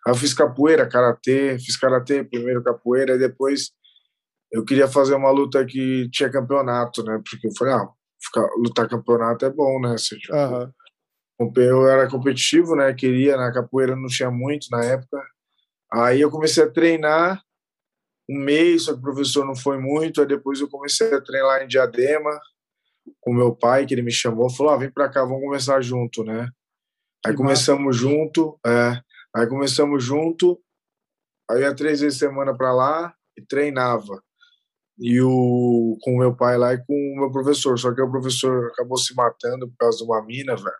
Eu 0.06 0.14
fiz 0.14 0.32
capoeira, 0.32 0.88
karatê, 0.88 1.58
fiz 1.58 1.76
karatê, 1.76 2.22
primeiro 2.22 2.62
capoeira, 2.62 3.14
e 3.14 3.18
depois 3.18 3.72
eu 4.52 4.64
queria 4.64 4.86
fazer 4.86 5.14
uma 5.14 5.30
luta 5.30 5.64
que 5.66 6.08
tinha 6.10 6.30
campeonato, 6.30 7.02
né, 7.02 7.20
porque 7.28 7.48
eu 7.48 7.52
falei, 7.58 7.74
ah, 7.74 7.88
ficar, 8.22 8.48
lutar 8.56 8.88
campeonato 8.88 9.44
é 9.44 9.50
bom, 9.50 9.80
né, 9.80 9.94
assim, 9.94 10.16
tipo, 10.16 10.32
uhum. 10.34 11.52
eu 11.56 11.88
era 11.88 12.08
competitivo, 12.08 12.76
né, 12.76 12.94
queria, 12.94 13.36
na 13.36 13.52
capoeira 13.52 13.96
não 13.96 14.06
tinha 14.06 14.30
muito 14.30 14.68
na 14.70 14.84
época, 14.84 15.20
aí 15.92 16.20
eu 16.20 16.30
comecei 16.30 16.62
a 16.62 16.70
treinar, 16.70 17.42
um 18.28 18.38
mês, 18.38 18.84
só 18.84 18.92
que 18.92 18.98
o 18.98 19.02
professor 19.02 19.46
não 19.46 19.56
foi 19.56 19.78
muito. 19.78 20.20
Aí 20.20 20.26
depois 20.26 20.60
eu 20.60 20.68
comecei 20.68 21.12
a 21.12 21.20
treinar 21.20 21.62
em 21.62 21.68
Diadema 21.68 22.38
com 23.20 23.32
meu 23.32 23.54
pai, 23.54 23.86
que 23.86 23.94
ele 23.94 24.02
me 24.02 24.12
chamou, 24.12 24.50
falou: 24.50 24.72
ah, 24.72 24.76
vem 24.76 24.90
para 24.90 25.08
cá, 25.08 25.24
vamos 25.24 25.42
começar 25.42 25.80
junto, 25.80 26.22
né? 26.24 26.48
Aí 27.24 27.32
que 27.32 27.38
começamos 27.38 27.84
massa. 27.84 27.98
junto, 27.98 28.58
é, 28.64 29.00
aí 29.34 29.46
começamos 29.46 30.04
junto, 30.04 30.60
aí 31.50 31.62
ia 31.62 31.74
três 31.74 32.00
vezes 32.00 32.18
semana 32.18 32.56
para 32.56 32.72
lá 32.72 33.14
e 33.36 33.42
treinava. 33.42 34.22
E 35.00 35.20
o 35.20 35.96
com 36.02 36.14
o 36.14 36.18
meu 36.18 36.34
pai 36.34 36.58
lá 36.58 36.74
e 36.74 36.84
com 36.84 36.92
o 36.92 37.20
meu 37.20 37.30
professor, 37.30 37.78
só 37.78 37.94
que 37.94 38.02
o 38.02 38.10
professor 38.10 38.70
acabou 38.72 38.98
se 38.98 39.14
matando 39.14 39.68
por 39.68 39.76
causa 39.78 39.98
de 39.98 40.04
uma 40.04 40.24
mina, 40.24 40.56
velho. 40.56 40.76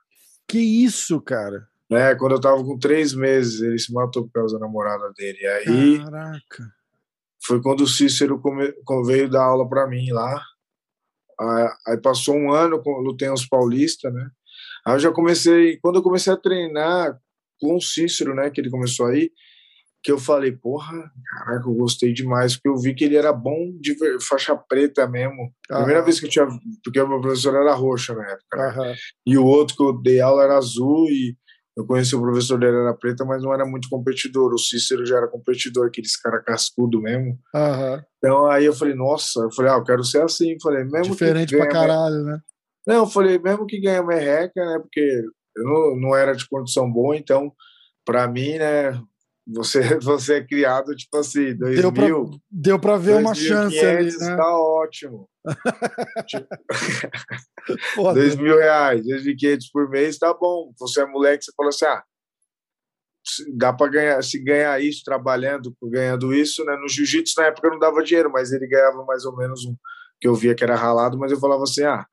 Que 0.49 0.59
isso, 0.59 1.21
cara? 1.21 1.69
É, 1.91 2.15
quando 2.15 2.33
eu 2.33 2.41
tava 2.41 2.63
com 2.65 2.79
três 2.79 3.15
meses, 3.15 3.63
ele 3.63 3.79
se 3.79 3.93
matou 3.93 4.25
por 4.25 4.33
causa 4.33 4.59
da 4.59 4.67
namorada 4.67 5.11
dele. 5.17 5.47
Aí. 5.47 5.99
Caraca. 6.05 6.78
Foi 7.49 7.63
quando 7.63 7.81
o 7.81 7.89
Cícero 7.89 8.39
come, 8.39 8.75
veio 9.07 9.31
dar 9.31 9.45
aula 9.45 9.67
para 9.67 9.89
mim 9.89 10.11
lá. 10.13 10.39
Aí 11.87 11.97
passou 12.03 12.37
um 12.37 12.53
ano, 12.53 12.83
lutei 13.03 13.31
uns 13.31 13.47
paulistas, 13.47 14.13
né? 14.13 14.29
Aí 14.87 14.97
eu 14.97 14.99
já 14.99 15.11
comecei, 15.11 15.79
quando 15.79 15.97
eu 15.97 16.03
comecei 16.03 16.31
a 16.31 16.37
treinar 16.37 17.19
com 17.59 17.77
o 17.77 17.81
Cícero, 17.81 18.35
né, 18.35 18.51
que 18.51 18.61
ele 18.61 18.71
começou 18.71 19.07
aí, 19.07 19.31
que 20.03 20.13
eu 20.13 20.19
falei, 20.19 20.53
porra, 20.53 21.11
caraca, 21.31 21.69
eu 21.69 21.75
gostei 21.75 22.13
demais, 22.13 22.55
porque 22.55 22.69
eu 22.69 22.77
vi 22.77 22.95
que 22.95 23.05
ele 23.05 23.17
era 23.17 23.33
bom 23.33 23.73
de 23.81 23.97
faixa 24.21 24.55
preta 24.55 25.09
mesmo. 25.09 25.53
Primeira 25.69 26.03
vez 26.03 26.21
que 26.21 26.27
eu 26.27 26.31
tinha, 26.31 26.47
porque 26.85 27.01
o 27.01 27.09
meu 27.09 27.21
professor 27.21 27.55
era 27.55 27.75
roxo 27.75 28.15
na 28.15 28.31
época, 28.31 28.57
né? 28.57 28.95
E 29.27 29.39
o 29.39 29.45
outro 29.45 29.75
que 29.75 29.83
eu 29.83 30.01
dei 30.01 30.21
aula 30.21 30.45
era 30.45 30.57
azul 30.57 31.09
e 31.09 31.37
eu 31.79 31.87
conheci 31.87 32.17
o 32.17 32.21
professor 32.21 32.59
dele 32.59 32.77
era 32.77 32.93
preta, 32.93 33.25
mas 33.25 33.41
não 33.41 33.55
era 33.55 33.65
muito 33.65 33.89
competidor. 33.89 34.53
O 34.53 34.59
Cícero 34.59 35.07
já 35.07 35.19
era 35.19 35.29
competidor, 35.29 35.87
aqueles 35.87 36.17
cara 36.17 36.43
cascudo 36.43 37.01
mesmo. 37.01 37.39
Uhum. 37.55 38.03
Então 38.19 38.47
aí 38.47 38.65
eu 38.65 38.73
falei, 38.73 38.95
nossa, 38.95 39.39
eu 39.39 39.53
falei, 39.53 39.71
ah, 39.71 39.77
eu 39.77 39.85
quero 39.85 40.03
ser 40.03 40.21
assim. 40.21 40.55
Eu 40.55 40.61
falei, 40.61 40.83
mesmo 40.83 41.13
Diferente 41.13 41.51
que 41.51 41.57
pra 41.57 41.69
caralho, 41.69 42.25
né? 42.25 42.41
Não, 42.85 42.97
eu 42.97 43.07
falei, 43.07 43.39
mesmo 43.39 43.65
que 43.65 43.81
ganha 43.81 44.03
merreca, 44.03 44.61
né? 44.61 44.81
Porque 44.81 45.23
eu 45.57 45.65
não, 45.65 46.01
não 46.01 46.17
era 46.17 46.35
de 46.35 46.49
condição 46.49 46.91
boa, 46.91 47.17
então, 47.17 47.53
para 48.05 48.27
mim, 48.27 48.59
né? 48.59 49.01
Você, 49.55 49.81
você 49.99 50.35
é 50.35 50.47
criado, 50.47 50.95
tipo 50.95 51.17
assim, 51.17 51.57
2000. 51.57 51.83
Deu 51.83 51.93
pra, 51.93 52.39
deu 52.51 52.79
pra 52.79 52.97
ver 52.97 53.17
uma 53.17 53.35
chance 53.35 53.79
ali, 53.79 54.17
né? 54.19 54.37
Tá 54.37 54.59
ótimo. 54.59 55.29
tipo, 56.27 56.47
dois 58.15 58.37
mil 58.37 58.59
reais, 58.59 59.03
dois 59.05 59.25
mil 59.25 59.37
quinhentos 59.37 59.71
por 59.71 59.89
mês, 59.89 60.19
tá 60.19 60.35
bom. 60.35 60.73
Você 60.79 61.01
é 61.01 61.07
moleque, 61.07 61.45
você 61.45 61.53
falou 61.57 61.71
assim, 61.71 61.87
ah, 61.87 62.03
dá 63.57 63.73
para 63.73 63.91
ganhar, 63.91 64.23
se 64.23 64.43
ganhar 64.43 64.81
isso 64.83 65.03
trabalhando, 65.05 65.75
ganhando 65.85 66.35
isso, 66.35 66.65
né? 66.65 66.77
No 66.77 66.89
jiu-jitsu 66.89 67.41
na 67.41 67.47
época 67.47 67.71
não 67.71 67.79
dava 67.79 68.03
dinheiro, 68.03 68.31
mas 68.31 68.53
ele 68.53 68.67
ganhava 68.67 69.03
mais 69.05 69.25
ou 69.25 69.35
menos 69.37 69.65
um 69.65 69.75
que 70.21 70.27
eu 70.27 70.35
via 70.35 70.55
que 70.55 70.65
era 70.65 70.75
ralado, 70.75 71.17
mas 71.17 71.31
eu 71.31 71.39
falava 71.39 71.63
assim, 71.63 71.85
ah, 71.85 72.05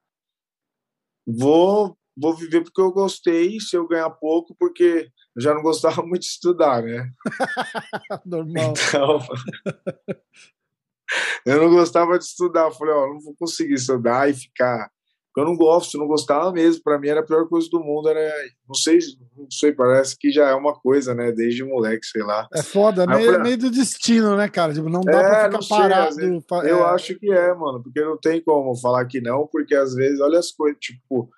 vou 1.25 1.97
vou 2.17 2.35
viver 2.35 2.61
porque 2.61 2.81
eu 2.81 2.91
gostei, 2.91 3.59
se 3.59 3.75
eu 3.75 3.87
ganhar 3.87 4.09
pouco, 4.09 4.55
porque 4.57 5.09
eu 5.35 5.41
já 5.41 5.53
não 5.53 5.61
gostava 5.61 6.01
muito 6.03 6.21
de 6.21 6.27
estudar, 6.27 6.81
né? 6.81 7.09
Normal. 8.25 8.71
Então, 8.71 9.19
eu 11.45 11.61
não 11.61 11.69
gostava 11.69 12.17
de 12.17 12.23
estudar. 12.23 12.65
Eu 12.65 12.71
falei, 12.71 12.93
ó, 12.93 13.07
não 13.07 13.19
vou 13.19 13.35
conseguir 13.37 13.73
estudar 13.73 14.29
e 14.29 14.33
ficar. 14.33 14.89
Eu 15.37 15.43
não 15.43 15.57
gosto, 15.57 15.97
não 15.97 16.07
gostava 16.07 16.49
mesmo. 16.53 16.81
Para 16.81 16.97
mim 16.97 17.09
era 17.09 17.19
a 17.19 17.25
pior 17.25 17.45
coisa 17.49 17.67
do 17.69 17.81
mundo. 17.81 18.07
Era, 18.07 18.33
não 18.65 18.73
sei, 18.73 18.99
não 19.35 19.51
sei, 19.51 19.73
parece 19.73 20.15
que 20.17 20.31
já 20.31 20.47
é 20.47 20.53
uma 20.53 20.73
coisa, 20.73 21.13
né? 21.13 21.33
Desde 21.33 21.61
moleque, 21.61 22.05
sei 22.05 22.23
lá. 22.23 22.47
É 22.53 22.63
foda, 22.63 23.05
meio, 23.05 23.25
falei, 23.25 23.41
meio 23.41 23.57
do 23.57 23.69
destino, 23.69 24.37
né, 24.37 24.47
cara? 24.47 24.73
Tipo, 24.73 24.87
não 24.87 25.01
dá 25.01 25.11
é, 25.11 25.49
pra 25.49 25.61
ficar 25.61 25.77
parado. 25.77 26.21
Eu 26.63 26.79
é. 26.79 26.89
acho 26.91 27.19
que 27.19 27.29
é, 27.29 27.53
mano, 27.53 27.83
porque 27.83 27.99
não 27.99 28.17
tem 28.17 28.41
como 28.41 28.73
falar 28.77 29.05
que 29.07 29.19
não, 29.19 29.45
porque 29.45 29.75
às 29.75 29.93
vezes, 29.93 30.21
olha 30.21 30.39
as 30.39 30.53
coisas, 30.53 30.79
tipo, 30.79 31.29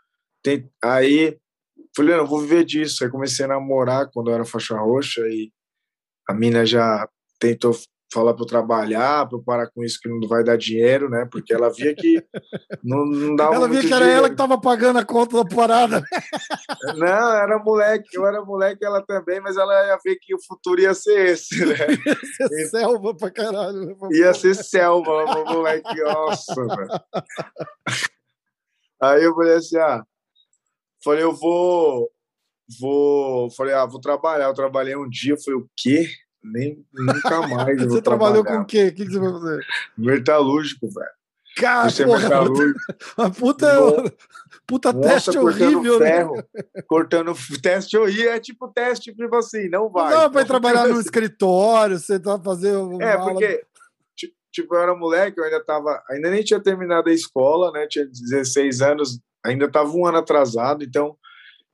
tem, 0.48 0.70
aí 0.82 1.38
falei, 1.94 2.16
não, 2.16 2.26
vou 2.26 2.40
viver 2.40 2.64
disso. 2.64 3.04
Aí 3.04 3.10
comecei 3.10 3.44
a 3.44 3.50
namorar 3.50 4.10
quando 4.14 4.30
eu 4.30 4.36
era 4.36 4.46
faixa 4.46 4.78
roxa 4.78 5.22
e 5.28 5.52
a 6.30 6.34
mina 6.34 6.66
já 6.66 7.08
tentou 7.38 7.74
falar 8.14 8.34
para 8.34 8.44
eu 8.44 8.48
trabalhar, 8.48 9.28
para 9.28 9.38
eu 9.38 9.44
parar 9.44 9.70
com 9.70 9.84
isso 9.84 10.00
que 10.02 10.08
não 10.08 10.26
vai 10.30 10.42
dar 10.42 10.58
dinheiro, 10.58 11.10
né? 11.10 11.28
Porque 11.30 11.54
ela 11.54 11.70
via 11.70 11.94
que 11.94 12.24
não, 12.82 13.06
não 13.06 13.36
dava 13.36 13.56
Ela 13.56 13.68
via 13.68 13.82
que 13.82 13.88
era 13.88 13.98
dinheiro. 13.98 14.18
ela 14.20 14.28
que 14.30 14.36
estava 14.36 14.62
pagando 14.62 15.00
a 15.00 15.04
conta 15.04 15.44
da 15.44 15.56
parada. 15.56 16.02
Não, 16.96 17.34
era 17.34 17.60
moleque, 17.60 18.16
eu 18.16 18.26
era 18.26 18.44
moleque, 18.46 18.86
ela 18.86 19.06
também, 19.06 19.42
mas 19.42 19.58
ela 19.58 19.74
ia 19.88 19.98
ver 20.04 20.16
que 20.22 20.34
o 20.34 20.42
futuro 20.48 20.80
ia 20.80 20.94
ser 20.94 21.32
esse, 21.32 21.66
né? 21.66 21.76
ia 22.40 22.48
ser 22.48 22.62
e... 22.62 22.66
selva 22.70 23.16
pra 23.16 23.30
caralho. 23.30 23.86
Né? 23.86 23.96
Ia 24.14 24.34
ser 24.34 24.56
selva, 24.56 25.26
moleque, 25.46 26.02
nossa, 26.02 26.54
Aí 29.02 29.24
eu 29.24 29.36
falei 29.36 29.56
assim, 29.56 29.78
ah, 29.78 30.04
falei, 31.04 31.24
eu 31.24 31.34
vou, 31.34 32.10
vou, 32.80 33.50
falei, 33.52 33.74
ah, 33.74 33.86
vou 33.86 34.00
trabalhar. 34.00 34.46
Eu 34.46 34.54
trabalhei 34.54 34.96
um 34.96 35.10
dia, 35.10 35.38
falei, 35.38 35.60
o 35.60 35.70
quê? 35.76 36.08
Nem, 36.44 36.86
nunca 36.94 37.42
mais. 37.48 37.82
você 37.82 38.02
trabalhou 38.02 38.44
com 38.44 38.60
o 38.60 38.66
quê? 38.66 38.88
O 38.88 38.94
que, 38.94 39.06
que 39.06 39.12
você 39.12 39.20
vai 39.20 39.32
fazer? 39.32 39.66
Metalúrgico, 39.98 40.88
velho. 40.90 41.18
Cara, 41.58 41.92
porra, 41.92 42.44
uma 43.18 43.32
puta, 43.32 43.68
puta 44.68 44.94
Nossa, 44.94 45.10
teste 45.10 45.38
horrível, 45.40 46.00
né? 46.00 46.06
ferro, 46.06 46.36
né? 46.36 46.64
Cortando 46.86 47.34
teste 47.64 47.98
horrível, 47.98 48.32
é 48.32 48.40
tipo 48.40 48.68
teste, 48.68 49.12
tipo 49.16 49.36
assim, 49.36 49.68
não 49.68 49.90
vai. 49.90 50.14
Não, 50.14 50.32
vai 50.32 50.46
trabalhar 50.46 50.88
no 50.88 51.00
escritório, 51.02 51.98
você 51.98 52.20
tá 52.20 52.40
fazendo. 52.40 53.02
É, 53.02 53.18
porque, 53.18 53.66
tipo, 54.52 54.76
eu 54.76 54.82
era 54.82 54.96
moleque, 54.96 55.40
eu 55.40 55.46
ainda 55.46 55.64
tava, 55.64 56.04
ainda 56.12 56.30
nem 56.30 56.44
tinha 56.44 56.60
terminado 56.60 57.10
a 57.10 57.14
escola, 57.14 57.72
né? 57.72 57.88
Tinha 57.88 58.06
16 58.06 58.82
anos, 58.82 59.20
ainda 59.46 59.66
estava 59.66 59.90
um 59.92 60.06
ano 60.06 60.18
atrasado, 60.18 60.84
então 60.84 61.18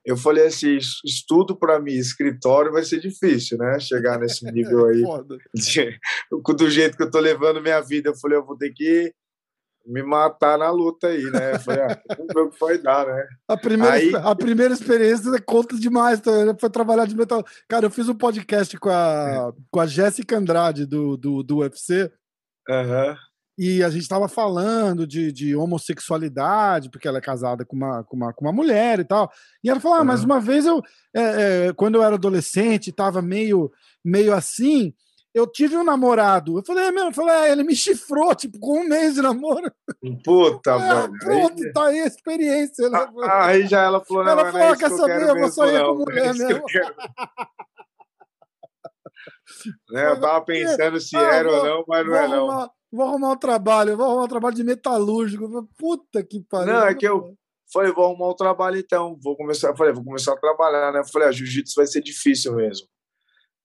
eu 0.04 0.16
falei 0.18 0.46
assim, 0.46 0.76
estudo 1.04 1.56
para 1.56 1.80
mim, 1.80 1.94
escritório 1.94 2.70
vai 2.70 2.84
ser 2.84 3.00
difícil, 3.00 3.56
né? 3.56 3.80
Chegar 3.80 4.18
nesse 4.18 4.44
nível 4.52 4.86
aí. 4.86 5.02
de, 5.54 5.98
do 6.56 6.70
jeito 6.70 6.96
que 6.96 7.02
eu 7.02 7.10
tô 7.10 7.18
levando 7.18 7.62
minha 7.62 7.80
vida, 7.80 8.10
eu 8.10 8.16
falei, 8.16 8.36
eu 8.36 8.44
vou 8.44 8.56
ter 8.56 8.70
que 8.70 9.12
me 9.86 10.02
matar 10.02 10.58
na 10.58 10.70
luta 10.70 11.08
aí, 11.08 11.24
né? 11.24 11.54
Eu 11.54 11.60
falei, 11.60 11.82
ah, 11.82 12.02
vamos 12.16 12.34
ver 12.34 12.40
o 12.40 12.50
que 12.50 12.60
vai 12.60 12.78
dar, 12.78 13.06
né? 13.06 13.26
A 13.48 13.56
primeira, 13.56 13.94
aí... 13.94 14.12
a 14.14 14.34
primeira 14.34 14.74
experiência 14.74 15.30
é 15.34 15.40
conta 15.40 15.76
demais, 15.78 16.18
então, 16.18 16.56
foi 16.58 16.70
trabalhar 16.70 17.06
de 17.06 17.16
metal. 17.16 17.42
Cara, 17.68 17.86
eu 17.86 17.90
fiz 17.90 18.08
um 18.08 18.14
podcast 18.14 18.78
com 18.78 18.90
a, 18.90 19.52
com 19.70 19.80
a 19.80 19.86
Jéssica 19.86 20.36
Andrade 20.36 20.86
do, 20.86 21.16
do, 21.16 21.42
do 21.42 21.58
UFC. 21.58 22.10
Uhum 22.68 23.14
e 23.56 23.82
a 23.84 23.88
gente 23.88 24.02
estava 24.02 24.28
falando 24.28 25.06
de, 25.06 25.30
de, 25.30 25.54
homossexualidade, 25.54 26.90
porque 26.90 27.06
ela 27.06 27.18
é 27.18 27.20
casada 27.20 27.64
com 27.64 27.76
uma, 27.76 28.02
com 28.02 28.16
uma, 28.16 28.32
com 28.32 28.44
uma 28.44 28.52
mulher 28.52 28.98
e 28.98 29.04
tal. 29.04 29.30
E 29.62 29.70
ela 29.70 29.78
falou: 29.78 29.98
ah, 29.98 30.04
mas 30.04 30.24
uma 30.24 30.40
vez 30.40 30.66
eu, 30.66 30.82
é, 31.14 31.68
é, 31.68 31.72
quando 31.72 31.94
eu 31.94 32.02
era 32.02 32.16
adolescente, 32.16 32.90
estava 32.90 33.22
meio, 33.22 33.70
meio 34.04 34.34
assim, 34.34 34.92
eu 35.32 35.46
tive 35.46 35.76
um 35.76 35.84
namorado. 35.84 36.58
Eu 36.58 36.64
falei, 36.64 36.84
é 36.84 36.92
mesmo? 36.92 37.10
Eu 37.10 37.14
falei, 37.14 37.34
é, 37.34 37.52
ele 37.52 37.64
me 37.64 37.74
chifrou, 37.74 38.34
tipo, 38.34 38.58
com 38.58 38.80
um 38.80 38.88
mês 38.88 39.14
de 39.14 39.22
namoro. 39.22 39.70
Puta, 40.24 40.70
é, 40.72 40.78
velho. 40.78 41.18
Pronto, 41.18 41.62
aí... 41.62 41.72
tá 41.72 41.84
aí 41.86 42.00
a 42.00 42.06
experiência. 42.06 42.88
Né? 42.88 43.08
Ah, 43.22 43.46
aí 43.46 43.66
já 43.66 43.82
ela 43.82 44.04
falou, 44.04 44.24
não, 44.24 44.32
ela 44.32 44.52
falou, 44.52 44.68
é 44.68 44.76
quer 44.76 44.90
saber, 44.90 45.28
eu 45.28 45.38
vou 45.38 45.50
sair 45.50 45.84
com 45.84 45.94
mulher 45.94 46.34
mesmo. 46.34 46.62
Né, 49.90 50.10
eu 50.10 50.20
tava 50.20 50.44
pensando 50.44 51.00
se 51.00 51.16
ah, 51.16 51.22
era 51.22 51.48
vou, 51.48 51.58
ou 51.58 51.64
não, 51.64 51.84
mas 51.86 52.06
não 52.06 52.16
é 52.16 52.28
não 52.28 52.70
vou 52.94 53.08
arrumar 53.08 53.32
um 53.32 53.36
trabalho, 53.36 53.96
vou 53.96 54.06
arrumar 54.06 54.24
um 54.24 54.28
trabalho 54.28 54.54
de 54.54 54.62
metalúrgico. 54.62 55.68
Puta 55.76 56.22
que 56.22 56.40
pariu. 56.40 56.72
Não, 56.72 56.86
é 56.86 56.94
que 56.94 57.06
eu 57.06 57.36
falei, 57.72 57.92
vou 57.92 58.04
arrumar 58.04 58.30
um 58.30 58.36
trabalho 58.36 58.78
então, 58.78 59.18
vou 59.20 59.36
começar, 59.36 59.68
eu 59.68 59.76
falei, 59.76 59.92
vou 59.92 60.04
começar 60.04 60.32
a 60.32 60.36
trabalhar, 60.36 60.92
né? 60.92 61.00
Eu 61.00 61.04
falei, 61.04 61.26
a 61.26 61.30
ah, 61.30 61.32
jiu-jitsu 61.32 61.74
vai 61.76 61.86
ser 61.86 62.00
difícil 62.00 62.54
mesmo. 62.54 62.86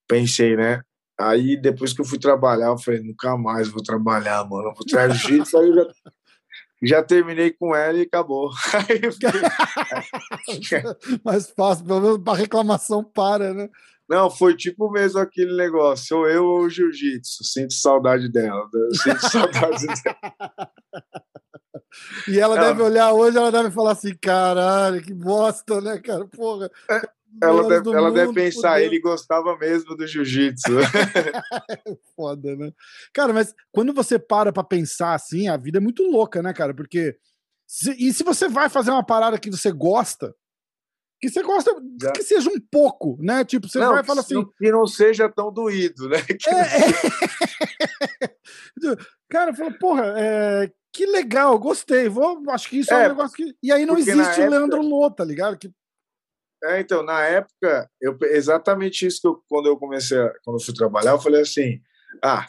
Pensei, 0.08 0.56
né? 0.56 0.82
Aí 1.18 1.56
depois 1.56 1.92
que 1.92 2.00
eu 2.00 2.04
fui 2.04 2.18
trabalhar, 2.18 2.68
eu 2.68 2.78
falei, 2.78 3.00
nunca 3.00 3.36
mais 3.36 3.68
vou 3.68 3.82
trabalhar, 3.82 4.44
mano. 4.48 4.70
Eu 4.70 4.74
vou 4.74 4.84
treinar 4.84 5.16
jiu-jitsu, 5.16 5.58
aí 5.58 5.68
eu 5.68 5.74
já, 5.74 5.86
já 6.82 7.02
terminei 7.02 7.52
com 7.52 7.76
ela 7.76 7.98
e 7.98 8.02
acabou. 8.02 8.50
Mais 11.24 11.50
fácil, 11.50 11.84
pelo 11.84 12.00
menos 12.00 12.18
para 12.18 12.38
reclamação 12.38 13.04
para, 13.04 13.54
né? 13.54 13.68
Não, 14.10 14.28
foi 14.28 14.56
tipo 14.56 14.90
mesmo 14.90 15.20
aquele 15.20 15.56
negócio. 15.56 16.04
Sou 16.04 16.28
eu 16.28 16.44
ou 16.44 16.62
o 16.62 16.68
jiu-jitsu. 16.68 17.44
Sinto 17.44 17.74
saudade 17.74 18.28
dela. 18.28 18.68
Né? 18.74 18.88
Sinto 18.92 19.30
saudade 19.30 19.86
dela. 19.86 20.70
E 22.28 22.38
ela, 22.38 22.56
ela, 22.56 22.68
deve 22.68 22.82
olhar 22.82 23.12
hoje, 23.12 23.36
ela 23.36 23.50
deve 23.50 23.70
falar 23.72 23.92
assim: 23.92 24.14
caralho, 24.20 25.02
que 25.02 25.12
bosta, 25.12 25.80
né, 25.80 25.98
cara? 25.98 26.24
Porra. 26.26 26.70
É, 26.88 27.02
ela, 27.42 27.68
deve, 27.68 27.90
ela 27.90 28.08
mundo, 28.08 28.14
deve 28.14 28.32
pensar, 28.32 28.80
ele 28.80 29.00
gostava 29.00 29.56
mesmo 29.58 29.96
do 29.96 30.06
jiu-jitsu. 30.06 30.70
Foda, 32.14 32.54
né? 32.54 32.72
Cara, 33.12 33.32
mas 33.32 33.52
quando 33.72 33.92
você 33.92 34.20
para 34.20 34.52
pra 34.52 34.62
pensar 34.62 35.14
assim, 35.14 35.48
a 35.48 35.56
vida 35.56 35.78
é 35.78 35.80
muito 35.80 36.02
louca, 36.04 36.42
né, 36.42 36.52
cara? 36.52 36.72
Porque. 36.72 37.16
Se, 37.66 37.90
e 37.92 38.12
se 38.12 38.24
você 38.24 38.48
vai 38.48 38.68
fazer 38.68 38.90
uma 38.90 39.04
parada 39.04 39.38
que 39.38 39.50
você 39.50 39.70
gosta, 39.72 40.34
que 41.20 41.28
você 41.28 41.42
gosta 41.42 41.70
Já. 42.00 42.12
que 42.12 42.22
seja 42.22 42.48
um 42.48 42.58
pouco, 42.70 43.18
né? 43.20 43.44
Tipo, 43.44 43.68
você 43.68 43.78
não, 43.78 43.92
vai 43.92 44.02
falar 44.02 44.22
assim. 44.22 44.42
Que 44.58 44.70
não 44.70 44.86
seja 44.86 45.28
tão 45.28 45.52
doído, 45.52 46.08
né? 46.08 46.16
É, 46.48 46.60
é... 48.86 48.96
Cara, 49.30 49.54
falou, 49.54 49.72
porra, 49.78 50.14
é... 50.16 50.70
que 50.92 51.04
legal, 51.06 51.58
gostei. 51.58 52.08
Vou, 52.08 52.42
acho 52.48 52.68
que 52.68 52.78
isso 52.78 52.92
é, 52.94 53.04
é 53.04 53.06
um 53.06 53.08
negócio 53.10 53.36
que. 53.36 53.54
E 53.62 53.70
aí 53.70 53.84
não 53.84 53.98
existe 53.98 54.18
o 54.18 54.22
época... 54.22 54.48
Leandro 54.48 54.82
Lô, 54.82 55.10
tá 55.10 55.24
ligado? 55.24 55.58
Que... 55.58 55.70
É, 56.64 56.80
então, 56.80 57.02
na 57.02 57.22
época, 57.22 57.90
eu, 58.00 58.16
exatamente 58.22 59.06
isso 59.06 59.20
que 59.20 59.28
eu, 59.28 59.42
quando 59.48 59.66
eu 59.66 59.76
comecei, 59.76 60.18
a, 60.18 60.32
quando 60.44 60.58
eu 60.58 60.64
fui 60.64 60.74
trabalhar, 60.74 61.12
eu 61.12 61.20
falei 61.20 61.42
assim: 61.42 61.80
ah, 62.22 62.46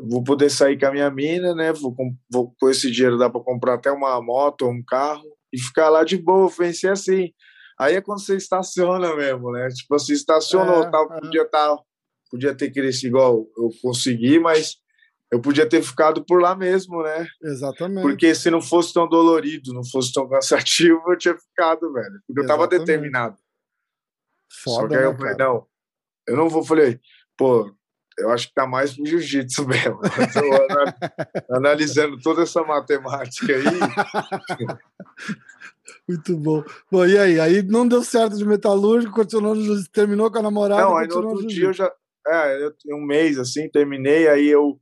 vou 0.00 0.22
poder 0.22 0.50
sair 0.50 0.78
com 0.78 0.86
a 0.86 0.92
minha 0.92 1.10
mina, 1.10 1.54
né? 1.54 1.72
Vou, 1.72 1.94
vou 2.30 2.54
com 2.58 2.70
esse 2.70 2.90
dinheiro 2.90 3.18
dá 3.18 3.28
para 3.28 3.40
comprar 3.40 3.74
até 3.74 3.90
uma 3.90 4.20
moto 4.22 4.62
ou 4.62 4.72
um 4.72 4.82
carro 4.82 5.24
e 5.52 5.58
ficar 5.58 5.88
lá 5.88 6.04
de 6.04 6.16
boa. 6.16 6.50
Pensei 6.50 6.90
assim. 6.90 7.32
Aí 7.78 7.94
é 7.94 8.00
quando 8.00 8.20
você 8.20 8.36
estaciona 8.36 9.14
mesmo, 9.14 9.52
né? 9.52 9.68
Tipo 9.68 9.94
assim, 9.94 10.12
estacionou, 10.12 10.82
é, 10.82 10.90
tal, 10.90 11.12
é. 11.12 11.20
podia 11.20 11.42
estar, 11.42 11.76
tá, 11.76 11.82
podia 12.30 12.54
ter 12.54 12.70
crescido 12.72 13.08
igual 13.08 13.46
eu 13.56 13.70
consegui, 13.80 14.38
mas 14.38 14.76
eu 15.30 15.40
podia 15.40 15.68
ter 15.68 15.82
ficado 15.82 16.24
por 16.24 16.40
lá 16.40 16.56
mesmo, 16.56 17.02
né? 17.02 17.26
Exatamente. 17.42 18.02
Porque 18.02 18.34
se 18.34 18.50
não 18.50 18.60
fosse 18.60 18.92
tão 18.92 19.08
dolorido, 19.08 19.74
não 19.74 19.84
fosse 19.84 20.12
tão 20.12 20.28
cansativo, 20.28 21.02
eu 21.06 21.18
tinha 21.18 21.36
ficado, 21.36 21.92
velho. 21.92 22.20
Porque 22.26 22.40
eu 22.40 22.46
tava 22.46 22.66
determinado. 22.66 23.36
Foda, 24.64 24.80
Só 24.80 24.88
que 24.88 24.96
aí 24.96 25.02
eu 25.04 25.12
né, 25.12 25.18
falei, 25.18 25.36
não, 25.36 25.66
eu 26.26 26.36
não 26.36 26.48
vou. 26.48 26.64
Falei, 26.64 26.98
pô, 27.36 27.70
eu 28.18 28.30
acho 28.30 28.48
que 28.48 28.54
tá 28.54 28.66
mais 28.66 28.94
pro 28.94 29.06
jiu-jitsu 29.06 29.66
mesmo. 29.68 30.00
analisando 31.50 32.18
toda 32.20 32.42
essa 32.42 32.62
matemática 32.62 33.52
aí. 33.52 33.64
Muito 36.08 36.36
bom. 36.36 36.62
Bom, 36.90 37.06
e 37.06 37.18
aí? 37.18 37.40
Aí 37.40 37.62
não 37.62 37.86
deu 37.86 38.02
certo 38.02 38.36
de 38.36 38.44
metalúrgico, 38.44 39.14
continuou 39.14 39.54
no, 39.54 39.84
terminou 39.88 40.30
com 40.30 40.38
a 40.38 40.42
namorada. 40.42 40.82
Não, 40.82 40.96
aí 40.96 41.06
no 41.06 41.16
outro 41.16 41.46
dia 41.46 41.66
eu 41.66 41.72
já. 41.72 41.92
É, 42.26 42.64
eu, 42.64 42.74
um 42.96 43.04
mês 43.04 43.38
assim, 43.38 43.68
terminei, 43.70 44.28
aí 44.28 44.48
eu 44.48 44.78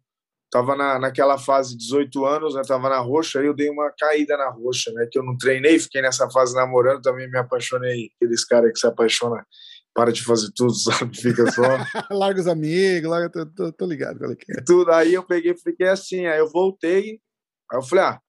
tava 0.50 0.74
na, 0.74 0.98
naquela 0.98 1.38
fase 1.38 1.72
de 1.72 1.84
18 1.84 2.24
anos, 2.24 2.54
né? 2.54 2.62
Tava 2.66 2.88
na 2.88 2.98
roxa, 2.98 3.40
aí 3.40 3.46
eu 3.46 3.54
dei 3.54 3.68
uma 3.68 3.92
caída 3.98 4.36
na 4.36 4.50
roxa, 4.50 4.90
né? 4.92 5.06
Que 5.10 5.18
eu 5.18 5.22
não 5.22 5.36
treinei, 5.36 5.78
fiquei 5.78 6.02
nessa 6.02 6.28
fase 6.30 6.54
namorando, 6.54 7.02
também 7.02 7.30
me 7.30 7.38
apaixonei. 7.38 8.10
Aqueles 8.16 8.44
caras 8.44 8.72
que 8.72 8.78
se 8.78 8.86
apaixonam 8.86 9.42
para 9.94 10.12
de 10.12 10.22
fazer 10.22 10.50
tudo, 10.54 10.74
sabe? 10.76 11.16
Fica 11.16 11.50
só. 11.50 11.62
larga 12.10 12.40
os 12.40 12.46
amigos, 12.46 13.10
larga, 13.10 13.30
tô, 13.30 13.46
tô, 13.46 13.72
tô 13.72 13.86
ligado 13.86 14.24
é 14.24 14.36
é. 14.58 14.62
Tudo. 14.64 14.92
Aí 14.92 15.14
eu 15.14 15.22
peguei 15.22 15.56
fiquei 15.56 15.88
assim, 15.88 16.26
aí 16.26 16.38
eu 16.38 16.48
voltei, 16.48 17.20
aí 17.70 17.78
eu 17.78 17.82
falei, 17.82 18.04
ah, 18.04 18.20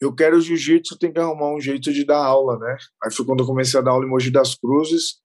eu 0.00 0.14
quero 0.14 0.40
jiu-jitsu, 0.40 0.98
tem 0.98 1.12
que 1.12 1.18
arrumar 1.18 1.54
um 1.54 1.60
jeito 1.60 1.92
de 1.92 2.04
dar 2.04 2.18
aula, 2.24 2.58
né? 2.58 2.76
Aí 3.02 3.12
foi 3.12 3.24
quando 3.24 3.40
eu 3.40 3.46
comecei 3.46 3.78
a 3.78 3.82
dar 3.82 3.92
aula 3.92 4.04
em 4.04 4.08
Mogi 4.08 4.30
das 4.30 4.54
Cruzes 4.54 5.20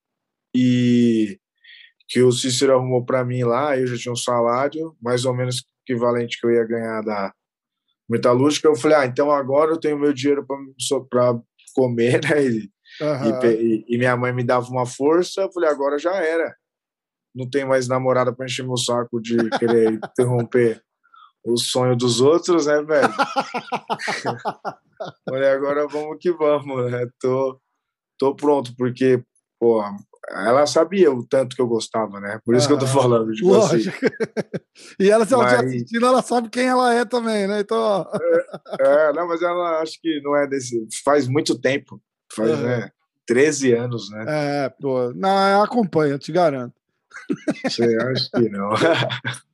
e 0.54 1.38
que 2.08 2.22
o 2.22 2.32
Cícero 2.32 2.74
arrumou 2.74 3.04
para 3.04 3.24
mim 3.24 3.42
lá, 3.42 3.78
eu 3.78 3.86
já 3.86 3.96
tinha 3.96 4.12
um 4.12 4.16
salário 4.16 4.96
mais 5.00 5.24
ou 5.24 5.34
menos 5.34 5.64
equivalente 5.86 6.38
que 6.40 6.46
eu 6.46 6.50
ia 6.50 6.64
ganhar 6.64 7.02
da 7.02 7.32
metalúrgica. 8.08 8.68
Eu 8.68 8.76
falei, 8.76 8.96
ah, 8.98 9.06
então 9.06 9.30
agora 9.30 9.72
eu 9.72 9.80
tenho 9.80 9.98
meu 9.98 10.12
dinheiro 10.12 10.46
para 11.08 11.40
comer, 11.74 12.20
né? 12.22 12.44
E 12.44 12.72
Uhum. 13.00 13.50
E, 13.50 13.84
e, 13.88 13.98
minha 13.98 14.16
mãe 14.16 14.32
me 14.32 14.44
dava 14.44 14.68
uma 14.68 14.84
força, 14.84 15.42
eu 15.42 15.52
falei, 15.52 15.70
agora 15.70 15.98
já 15.98 16.14
era. 16.14 16.54
Não 17.34 17.48
tem 17.48 17.64
mais 17.64 17.88
namorada 17.88 18.32
para 18.32 18.44
encher 18.44 18.64
meu 18.64 18.76
saco 18.76 19.20
de 19.20 19.36
querer 19.58 19.92
interromper 20.12 20.82
o 21.44 21.56
sonho 21.56 21.96
dos 21.96 22.20
outros, 22.20 22.66
né, 22.66 22.82
velho? 22.82 23.12
falei, 25.28 25.50
agora 25.50 25.86
vamos 25.88 26.18
que 26.20 26.32
vamos, 26.32 26.90
né? 26.90 27.06
Tô, 27.20 27.60
tô 28.18 28.34
pronto, 28.34 28.74
porque, 28.76 29.22
pô, 29.58 29.82
ela 30.30 30.66
sabia 30.66 31.12
o 31.12 31.26
tanto 31.26 31.56
que 31.56 31.62
eu 31.62 31.66
gostava, 31.66 32.20
né? 32.20 32.38
Por 32.44 32.54
isso 32.54 32.68
que 32.68 32.72
eu 32.72 32.78
tô 32.78 32.86
falando, 32.86 33.32
tipo 33.32 33.54
assim. 33.56 33.76
Lógico. 33.76 34.06
assim. 34.06 34.14
e 35.00 35.10
ela, 35.10 35.26
se 35.26 35.34
ela 35.34 35.42
mas... 35.42 35.64
assistindo, 35.64 36.06
ela 36.06 36.22
sabe 36.22 36.48
quem 36.48 36.66
ela 36.66 36.94
é 36.94 37.04
também, 37.04 37.48
né? 37.48 37.60
Então. 37.60 38.06
é, 38.80 39.08
é, 39.08 39.12
não, 39.12 39.26
mas 39.26 39.42
ela 39.42 39.80
acho 39.80 40.00
que 40.00 40.20
não 40.22 40.36
é 40.36 40.46
desse. 40.46 40.86
Faz 41.04 41.26
muito 41.26 41.60
tempo 41.60 42.00
Faz, 42.34 42.50
uhum. 42.50 42.62
né? 42.62 42.90
13 43.26 43.72
anos, 43.72 44.10
né? 44.10 44.24
É, 44.26 44.68
pô. 44.68 45.12
Não, 45.14 45.62
acompanha, 45.62 46.18
te 46.18 46.32
garanto. 46.32 46.74
Você 47.64 47.96
acha 47.96 48.30
que 48.34 48.48
não? 48.48 48.70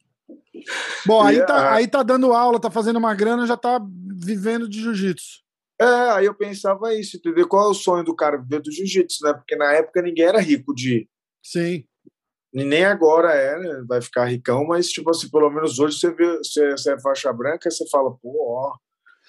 Bom, 1.07 1.23
aí, 1.23 1.45
tá, 1.45 1.75
aí 1.75 1.88
tá 1.88 2.03
dando 2.03 2.33
aula, 2.33 2.61
tá 2.61 2.71
fazendo 2.71 2.97
uma 2.99 3.15
grana, 3.15 3.47
já 3.47 3.57
tá 3.57 3.81
vivendo 4.17 4.69
de 4.69 4.81
jiu-jitsu. 4.81 5.43
É, 5.81 6.11
aí 6.11 6.27
eu 6.27 6.35
pensava 6.35 6.93
isso, 6.95 7.17
entendeu? 7.17 7.47
Qual 7.47 7.69
é 7.69 7.71
o 7.71 7.75
sonho 7.75 8.05
do 8.05 8.15
cara 8.15 8.37
viver 8.37 8.61
do 8.61 8.73
jiu-jitsu, 8.73 9.25
né? 9.25 9.33
Porque 9.33 9.55
na 9.55 9.73
época 9.73 10.03
ninguém 10.03 10.25
era 10.25 10.41
rico 10.41 10.75
de. 10.75 11.09
Sim. 11.43 11.85
E 12.53 12.65
nem 12.65 12.85
agora 12.85 13.33
é, 13.33 13.59
né? 13.59 13.85
Vai 13.87 14.01
ficar 14.01 14.25
ricão, 14.25 14.64
mas, 14.66 14.88
tipo 14.88 15.11
assim, 15.11 15.31
pelo 15.31 15.51
menos 15.51 15.79
hoje 15.79 15.99
você 15.99 16.11
vê, 16.12 16.38
você, 16.38 16.71
você 16.73 16.94
é 16.94 17.01
faixa 17.01 17.33
branca, 17.33 17.71
você 17.71 17.88
fala, 17.88 18.11
pô, 18.11 18.55
ó, 18.57 18.77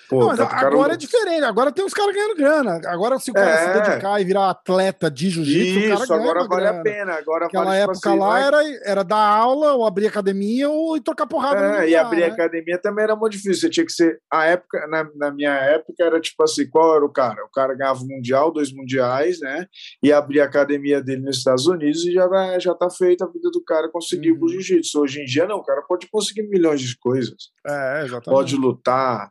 Pô, 0.09 0.33
não, 0.33 0.45
agora 0.47 0.93
é 0.93 0.97
diferente, 0.97 1.43
agora 1.43 1.71
tem 1.71 1.85
os 1.85 1.93
caras 1.93 2.15
ganhando 2.15 2.35
grana. 2.35 2.81
Agora, 2.87 3.19
se 3.19 3.29
o 3.29 3.33
cara 3.33 3.51
é. 3.51 3.57
se 3.57 3.79
dedicar 3.79 4.19
e 4.19 4.25
virar 4.25 4.49
atleta 4.49 5.09
de 5.09 5.29
jiu-jitsu, 5.29 5.93
o 5.93 6.07
cara 6.07 6.19
agora 6.19 6.47
vale 6.47 6.61
grana. 6.63 6.79
a 6.79 6.83
pena. 6.83 7.13
Agora 7.13 7.45
Aquela 7.45 7.65
vale, 7.65 7.79
tipo 7.79 7.91
época 7.91 8.09
assim, 8.09 8.19
lá 8.19 8.39
é... 8.39 8.43
era, 8.43 8.79
era 8.85 9.03
dar 9.03 9.23
aula, 9.23 9.73
ou 9.73 9.85
abrir 9.85 10.07
academia, 10.07 10.67
ou 10.67 10.99
trocar 10.99 11.27
porrada. 11.27 11.83
É, 11.83 11.89
e 11.89 11.95
abrir 11.95 12.21
né? 12.21 12.25
academia 12.25 12.79
também 12.79 13.03
era 13.03 13.15
muito 13.15 13.33
difícil. 13.33 13.61
Você 13.61 13.69
tinha 13.69 13.85
que 13.85 13.91
ser. 13.91 14.19
A 14.33 14.45
época, 14.45 14.87
na, 14.87 15.07
na 15.15 15.31
minha 15.31 15.53
época, 15.53 16.03
era 16.03 16.19
tipo 16.19 16.43
assim: 16.43 16.67
qual 16.67 16.95
era 16.95 17.05
o 17.05 17.13
cara? 17.13 17.45
O 17.45 17.51
cara 17.51 17.75
ganhava 17.75 18.01
o 18.01 18.07
Mundial, 18.07 18.51
dois 18.51 18.73
Mundiais, 18.73 19.39
né? 19.39 19.67
E 20.01 20.11
abria 20.11 20.43
a 20.43 20.47
academia 20.47 21.03
dele 21.03 21.21
nos 21.21 21.37
Estados 21.37 21.67
Unidos 21.67 22.03
e 22.03 22.13
já, 22.13 22.27
já 22.57 22.73
tá 22.73 22.89
feita 22.89 23.25
a 23.25 23.31
vida 23.31 23.51
do 23.51 23.63
cara 23.63 23.87
conseguir 23.89 24.31
uhum. 24.31 24.43
o 24.43 24.49
jiu-jitsu. 24.49 25.01
Hoje 25.01 25.21
em 25.21 25.25
dia, 25.25 25.45
não, 25.45 25.57
o 25.57 25.63
cara 25.63 25.83
pode 25.87 26.09
conseguir 26.09 26.49
milhões 26.49 26.81
de 26.81 26.97
coisas. 26.97 27.51
É, 27.67 28.01
exatamente. 28.05 28.25
Pode 28.25 28.55
lutar 28.55 29.29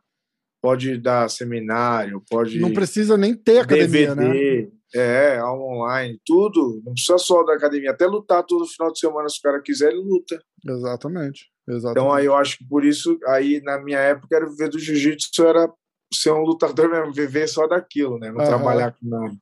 pode 0.61 0.97
dar 0.97 1.29
seminário, 1.29 2.23
pode. 2.29 2.59
Não 2.59 2.73
precisa 2.73 3.17
nem 3.17 3.33
ter 3.33 3.59
academia, 3.59 4.15
DVD, 4.15 4.65
né? 4.65 4.71
É, 4.93 5.37
aula 5.37 5.63
online, 5.63 6.19
tudo. 6.25 6.81
Não 6.83 6.93
precisa 6.93 7.17
só 7.17 7.43
da 7.43 7.53
academia. 7.53 7.91
Até 7.91 8.05
lutar 8.07 8.43
todo 8.43 8.65
final 8.65 8.91
de 8.91 8.99
semana, 8.99 9.29
se 9.29 9.37
o 9.39 9.41
cara 9.41 9.61
quiser, 9.61 9.91
ele 9.91 10.01
luta. 10.01 10.41
Exatamente. 10.67 11.45
Exatamente. 11.67 11.99
Então 11.99 12.11
aí 12.11 12.25
eu 12.25 12.35
acho 12.35 12.57
que 12.57 12.67
por 12.67 12.83
isso, 12.83 13.17
aí 13.27 13.61
na 13.61 13.79
minha 13.79 13.99
época, 13.99 14.35
era 14.35 14.49
viver 14.49 14.69
do 14.69 14.79
jiu-jitsu, 14.79 15.45
era 15.45 15.71
ser 16.11 16.31
um 16.31 16.41
lutador 16.41 16.89
mesmo, 16.89 17.13
viver 17.13 17.47
só 17.47 17.67
daquilo, 17.67 18.17
né? 18.17 18.31
Não 18.31 18.39
uhum. 18.39 18.47
trabalhar 18.47 18.91
com 18.91 19.07
nada. 19.07 19.35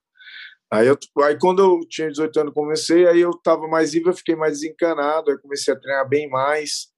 Aí, 0.69 0.85
eu, 0.85 0.97
aí 1.23 1.39
quando 1.39 1.59
eu 1.61 1.79
tinha 1.87 2.09
18 2.09 2.41
anos, 2.41 2.53
comecei, 2.53 3.07
aí 3.07 3.21
eu 3.21 3.31
tava 3.31 3.67
mais 3.69 3.93
livre, 3.93 4.09
eu 4.09 4.15
fiquei 4.15 4.35
mais 4.35 4.59
desencanado, 4.59 5.31
aí 5.31 5.37
comecei 5.37 5.73
a 5.73 5.79
treinar 5.79 6.07
bem 6.09 6.29
mais. 6.29 6.89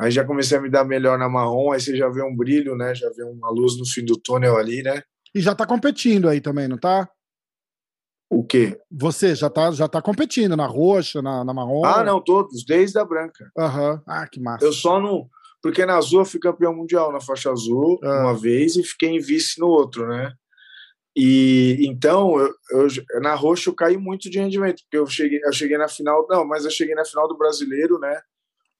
Aí 0.00 0.10
já 0.10 0.24
comecei 0.24 0.56
a 0.56 0.60
me 0.62 0.70
dar 0.70 0.82
melhor 0.82 1.18
na 1.18 1.28
marrom, 1.28 1.72
aí 1.72 1.80
você 1.80 1.94
já 1.94 2.08
vê 2.08 2.22
um 2.22 2.34
brilho, 2.34 2.74
né? 2.74 2.94
Já 2.94 3.10
vê 3.10 3.22
uma 3.22 3.50
luz 3.50 3.78
no 3.78 3.86
fim 3.86 4.02
do 4.02 4.16
túnel 4.16 4.56
ali, 4.56 4.82
né? 4.82 5.02
E 5.34 5.40
já 5.40 5.54
tá 5.54 5.66
competindo 5.66 6.26
aí 6.26 6.40
também, 6.40 6.66
não 6.66 6.78
tá? 6.78 7.06
O 8.30 8.42
quê? 8.42 8.80
Você 8.90 9.34
já 9.34 9.50
tá, 9.50 9.70
já 9.72 9.86
tá 9.86 10.00
competindo 10.00 10.56
na 10.56 10.66
roxa, 10.66 11.20
na, 11.20 11.44
na 11.44 11.52
marrom? 11.52 11.84
Ah, 11.84 12.02
não, 12.02 12.18
todos, 12.18 12.64
desde 12.64 12.98
a 12.98 13.04
branca. 13.04 13.50
Aham. 13.58 13.92
Uhum. 13.92 14.00
Ah, 14.06 14.26
que 14.26 14.40
massa. 14.40 14.64
Eu 14.64 14.72
só 14.72 14.98
não. 14.98 15.28
Porque 15.62 15.84
na 15.84 15.96
azul 15.96 16.20
eu 16.20 16.24
fui 16.24 16.40
campeão 16.40 16.74
mundial 16.74 17.12
na 17.12 17.20
faixa 17.20 17.50
azul 17.50 17.98
ah. 18.02 18.22
uma 18.22 18.34
vez 18.34 18.76
e 18.76 18.82
fiquei 18.82 19.10
em 19.10 19.20
vice 19.20 19.60
no 19.60 19.66
outro, 19.66 20.08
né? 20.08 20.32
E 21.14 21.76
então, 21.80 22.38
eu, 22.38 22.54
eu, 22.70 23.20
na 23.20 23.34
roxa 23.34 23.68
eu 23.68 23.74
caí 23.74 23.98
muito 23.98 24.30
de 24.30 24.38
rendimento, 24.38 24.80
porque 24.84 24.96
eu 24.96 25.06
cheguei, 25.06 25.40
eu 25.44 25.52
cheguei 25.52 25.76
na 25.76 25.88
final, 25.88 26.26
não, 26.30 26.46
mas 26.46 26.64
eu 26.64 26.70
cheguei 26.70 26.94
na 26.94 27.04
final 27.04 27.28
do 27.28 27.36
brasileiro, 27.36 27.98
né? 27.98 28.18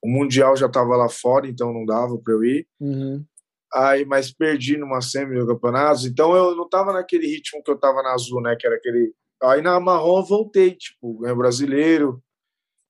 O 0.02 0.08
Mundial 0.08 0.56
já 0.56 0.66
estava 0.66 0.96
lá 0.96 1.08
fora, 1.08 1.46
então 1.46 1.72
não 1.72 1.84
dava 1.84 2.16
para 2.18 2.32
eu 2.32 2.44
ir. 2.44 2.66
Uhum. 2.80 3.24
Aí, 3.72 4.04
mas 4.04 4.32
perdi 4.32 4.76
numa 4.76 5.00
semi 5.00 5.38
do 5.38 5.46
campeonato, 5.46 6.06
então 6.06 6.34
eu 6.34 6.56
não 6.56 6.64
estava 6.64 6.92
naquele 6.92 7.26
ritmo 7.26 7.62
que 7.62 7.70
eu 7.70 7.76
estava 7.76 8.02
na 8.02 8.12
azul, 8.12 8.40
né? 8.40 8.56
Que 8.58 8.66
era 8.66 8.76
aquele. 8.76 9.12
Aí 9.42 9.62
na 9.62 9.78
marrom 9.78 10.22
voltei, 10.24 10.74
tipo, 10.74 11.18
ganhei 11.20 11.36
brasileiro, 11.36 12.22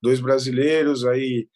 dois 0.03 0.21
brasileiros, 0.21 1.05
aí 1.05 1.49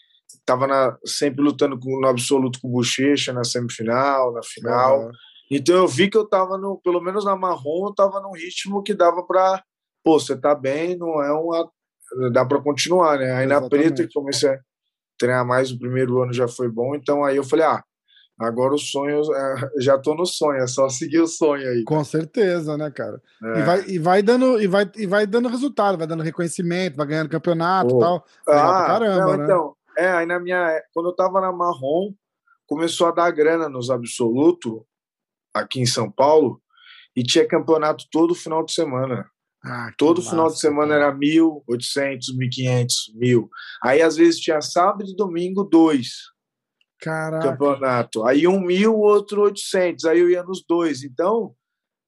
tava 0.44 0.66
na, 0.66 0.98
sempre 1.04 1.42
lutando 1.42 1.78
com, 1.78 2.00
no 2.00 2.06
absoluto 2.06 2.60
com 2.60 2.68
o 2.68 2.72
Bochecha 2.72 3.32
na 3.32 3.44
semifinal, 3.44 4.32
na 4.32 4.42
final. 4.42 5.06
Uhum. 5.06 5.10
Então 5.50 5.76
eu 5.76 5.88
vi 5.88 6.10
que 6.10 6.16
eu 6.16 6.28
tava 6.28 6.58
no, 6.58 6.78
pelo 6.82 7.00
menos 7.00 7.24
na 7.24 7.36
marrom, 7.36 7.86
eu 7.86 7.94
tava 7.94 8.20
num 8.20 8.32
ritmo 8.32 8.82
que 8.82 8.94
dava 8.94 9.22
para, 9.22 9.62
pô, 10.02 10.18
você 10.18 10.36
tá 10.36 10.54
bem, 10.54 10.96
não 10.96 11.22
é 11.22 11.32
uma 11.32 11.70
dá 12.32 12.44
para 12.44 12.60
continuar, 12.60 13.18
né? 13.18 13.32
Aí 13.32 13.44
Exatamente. 13.46 13.62
na 13.62 13.68
preta 13.68 14.06
que 14.06 14.12
comecei 14.12 14.50
treinar 15.18 15.46
mais 15.46 15.70
o 15.70 15.78
primeiro 15.78 16.22
ano 16.22 16.32
já 16.32 16.48
foi 16.48 16.68
bom, 16.68 16.94
então 16.94 17.24
aí 17.24 17.36
eu 17.36 17.44
falei, 17.44 17.64
ah, 17.64 17.82
agora 18.38 18.74
o 18.74 18.78
sonho, 18.78 19.20
é, 19.34 19.70
já 19.80 19.98
tô 19.98 20.14
no 20.14 20.26
sonho, 20.26 20.62
é 20.62 20.66
só 20.66 20.88
seguir 20.88 21.20
o 21.20 21.26
sonho 21.26 21.68
aí. 21.68 21.84
Com 21.84 22.02
certeza, 22.04 22.76
né, 22.76 22.90
cara? 22.90 23.20
É. 23.42 23.58
E, 23.58 23.62
vai, 23.62 23.84
e, 23.88 23.98
vai 23.98 24.22
dando, 24.22 24.60
e, 24.60 24.66
vai, 24.66 24.90
e 24.96 25.06
vai 25.06 25.26
dando 25.26 25.48
resultado, 25.48 25.98
vai 25.98 26.06
dando 26.06 26.22
reconhecimento, 26.22 26.96
vai 26.96 27.06
ganhando 27.06 27.30
campeonato 27.30 27.96
e 27.96 27.98
tal. 27.98 28.24
Ah, 28.48 28.84
caramba, 28.86 29.18
não, 29.18 29.36
né? 29.36 29.44
Então, 29.44 29.76
é, 29.96 30.08
aí 30.08 30.26
na 30.26 30.40
minha, 30.40 30.82
quando 30.92 31.10
eu 31.10 31.14
tava 31.14 31.40
na 31.40 31.52
Marrom, 31.52 32.12
começou 32.66 33.06
a 33.08 33.12
dar 33.12 33.30
grana 33.30 33.68
nos 33.68 33.90
absoluto 33.90 34.84
aqui 35.52 35.80
em 35.80 35.86
São 35.86 36.10
Paulo 36.10 36.60
e 37.16 37.22
tinha 37.22 37.46
campeonato 37.46 38.04
todo 38.10 38.34
final 38.34 38.64
de 38.64 38.72
semana. 38.72 39.30
Ah, 39.64 39.90
Todo 39.96 40.18
massa, 40.18 40.30
final 40.30 40.48
de 40.48 40.60
semana 40.60 40.94
cara. 40.94 41.06
era 41.06 41.14
mil, 41.14 41.62
oitocentos, 41.66 42.36
mil 42.36 42.50
quinhentos, 42.50 43.10
mil. 43.14 43.48
Aí 43.82 44.02
às 44.02 44.16
vezes 44.16 44.38
tinha 44.38 44.60
sábado 44.60 45.08
e 45.08 45.16
domingo 45.16 45.64
dois. 45.64 46.10
Caraca. 47.00 47.50
Campeonato. 47.50 48.24
Aí 48.26 48.46
um 48.46 48.60
mil, 48.60 48.98
outro 48.98 49.42
oitocentos. 49.42 50.04
Aí 50.04 50.20
eu 50.20 50.28
ia 50.28 50.42
nos 50.42 50.62
dois. 50.68 51.02
Então 51.02 51.54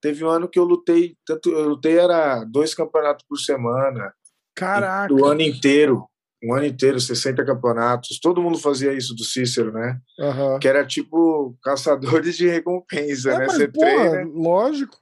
teve 0.02 0.24
um 0.24 0.28
ano 0.28 0.48
que 0.48 0.58
eu 0.58 0.64
lutei 0.64 1.16
tanto 1.26 1.50
eu 1.50 1.68
lutei 1.70 1.98
era 1.98 2.44
dois 2.44 2.74
campeonatos 2.74 3.24
por 3.26 3.38
semana. 3.38 4.12
Caraca. 4.54 5.14
Do 5.14 5.24
ano 5.24 5.40
inteiro. 5.40 6.06
Um 6.44 6.54
ano 6.54 6.66
inteiro, 6.66 7.00
60 7.00 7.44
campeonatos. 7.44 8.20
Todo 8.20 8.42
mundo 8.42 8.58
fazia 8.58 8.92
isso 8.92 9.14
do 9.14 9.24
Cícero, 9.24 9.72
né? 9.72 9.98
Uhum. 10.18 10.58
Que 10.58 10.68
era 10.68 10.86
tipo 10.86 11.56
caçadores 11.64 12.36
de 12.36 12.46
recompensa, 12.46 13.32
é, 13.32 13.38
né? 13.38 13.46
Mas, 13.46 13.56
Você 13.56 13.68
porra, 13.68 14.10
treina. 14.10 14.30
Lógico. 14.34 14.96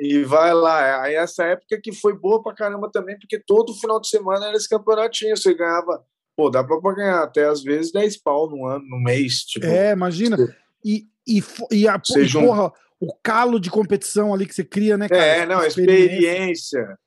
E 0.00 0.24
vai 0.24 0.54
lá. 0.54 1.02
Aí 1.02 1.14
essa 1.14 1.44
época 1.44 1.78
que 1.78 1.92
foi 1.92 2.18
boa 2.18 2.42
pra 2.42 2.54
caramba 2.54 2.90
também, 2.90 3.18
porque 3.18 3.38
todo 3.38 3.74
final 3.74 4.00
de 4.00 4.08
semana 4.08 4.46
era 4.46 4.56
esse 4.56 4.68
campeonatinho. 4.68 5.36
Você 5.36 5.52
ganhava, 5.52 6.02
pô, 6.34 6.48
dá 6.48 6.64
pra 6.64 6.94
ganhar 6.94 7.22
até 7.22 7.46
às 7.46 7.62
vezes 7.62 7.92
10 7.92 8.16
pau 8.22 8.48
no 8.48 8.66
ano, 8.66 8.82
no 8.88 8.98
mês. 8.98 9.40
Tipo, 9.40 9.66
é, 9.66 9.92
imagina. 9.92 10.38
E, 10.82 11.06
e, 11.28 11.42
e, 11.70 11.86
a, 11.86 12.00
porra, 12.32 12.72
o 12.98 13.14
calo 13.22 13.60
de 13.60 13.70
competição 13.70 14.32
ali 14.32 14.46
que 14.46 14.54
você 14.54 14.64
cria, 14.64 14.96
né, 14.96 15.06
cara? 15.06 15.22
É, 15.22 15.46
não, 15.46 15.62
experiência. 15.62 16.14
experiência. 16.14 16.98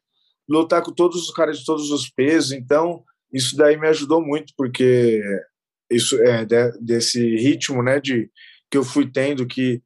Lutar 0.47 0.83
com 0.83 0.91
todos 0.91 1.19
os 1.19 1.33
caras 1.33 1.57
de 1.57 1.65
todos 1.65 1.89
os 1.89 2.07
pesos. 2.11 2.51
Então, 2.51 3.03
isso 3.33 3.57
daí 3.57 3.75
me 3.75 3.87
ajudou 3.87 4.21
muito, 4.21 4.53
porque 4.55 5.19
isso 5.89 6.21
é 6.21 6.45
de, 6.45 6.71
desse 6.79 7.35
ritmo, 7.37 7.81
né, 7.81 7.99
de 7.99 8.29
que 8.69 8.77
eu 8.77 8.83
fui 8.83 9.09
tendo 9.09 9.47
que 9.47 9.81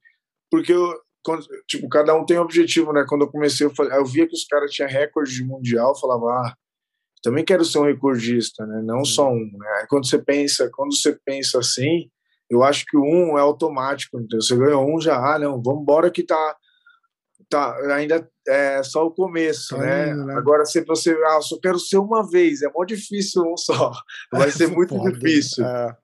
porque 0.49 0.71
eu 0.71 0.93
quando, 1.27 1.45
tipo, 1.67 1.89
cada 1.89 2.15
um 2.15 2.25
tem 2.25 2.39
um 2.39 2.43
objetivo, 2.43 2.93
né? 2.93 3.03
Quando 3.05 3.23
eu 3.23 3.27
comecei, 3.27 3.67
eu, 3.67 3.73
eu 3.91 4.05
via 4.05 4.25
que 4.25 4.33
os 4.33 4.45
caras 4.45 4.71
tinham 4.71 4.89
recorde 4.89 5.43
mundial, 5.43 5.89
eu 5.89 5.99
falava, 5.99 6.25
ah, 6.25 6.55
também 7.21 7.43
quero 7.43 7.65
ser 7.65 7.79
um 7.79 7.85
recordista, 7.85 8.65
né? 8.65 8.81
Não 8.81 9.03
só 9.03 9.29
um, 9.29 9.51
né? 9.53 9.67
Aí 9.81 9.87
quando 9.89 10.07
você 10.07 10.17
pensa, 10.17 10.69
quando 10.73 10.95
você 10.95 11.19
pensa 11.25 11.59
assim, 11.59 12.09
eu 12.49 12.63
acho 12.63 12.85
que 12.85 12.95
o 12.95 13.01
um 13.01 13.37
é 13.37 13.41
automático, 13.41 14.17
então 14.17 14.39
você 14.39 14.55
ganhou 14.55 14.89
um 14.89 15.01
já, 15.01 15.17
ah, 15.17 15.37
não, 15.37 15.61
vamos 15.61 15.81
embora 15.81 16.09
que 16.09 16.23
tá 16.23 16.55
tá 17.49 17.75
ainda 17.93 18.29
é 18.47 18.81
só 18.83 19.05
o 19.05 19.11
começo, 19.11 19.75
tá 19.75 19.81
né? 19.81 20.13
né? 20.13 20.33
Agora 20.35 20.65
se 20.65 20.81
você, 20.85 21.11
ah, 21.25 21.41
só 21.41 21.59
quero 21.59 21.77
ser 21.77 21.97
uma 21.97 22.25
vez, 22.29 22.61
é 22.61 22.69
mó 22.69 22.85
difícil 22.85 23.43
um 23.43 23.57
só. 23.57 23.91
Vai 24.31 24.49
ser 24.49 24.67
muito 24.67 24.95
Foda, 24.95 25.11
difícil. 25.11 25.65
É. 25.65 25.97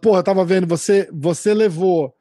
Porra, 0.00 0.20
eu 0.20 0.24
tava 0.24 0.44
vendo, 0.44 0.68
você 0.68 1.08
você 1.12 1.52
levou 1.52 2.14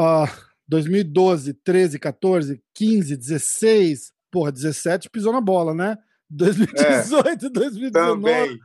uh, 0.00 0.28
2012, 0.68 1.54
13, 1.54 1.98
14, 1.98 2.62
15, 2.74 3.16
16, 3.16 4.12
porra, 4.30 4.52
17 4.52 5.10
pisou 5.10 5.32
na 5.32 5.40
bola, 5.40 5.74
né? 5.74 5.98
2018, 6.30 7.46
é, 7.46 7.50
2019. 7.50 8.22
Também. 8.22 8.58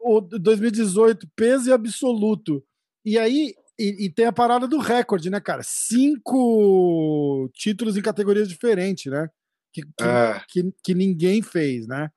O 0.00 0.20
2018, 0.20 1.28
peso 1.36 1.72
absoluto. 1.72 2.64
E 3.04 3.18
aí, 3.18 3.54
e, 3.78 4.06
e, 4.06 4.10
tem 4.10 4.26
a 4.26 4.32
parada 4.32 4.66
do 4.66 4.78
recorde, 4.78 5.30
né, 5.30 5.40
cara? 5.40 5.62
Cinco 5.62 7.50
títulos 7.54 7.96
em 7.96 8.02
categorias 8.02 8.48
diferentes, 8.48 9.10
né? 9.10 9.28
Que, 9.72 9.82
que, 9.82 10.04
é. 10.04 10.42
que, 10.48 10.74
que, 10.82 10.94
ninguém 10.94 11.42
fez, 11.42 11.86
né? 11.86 12.10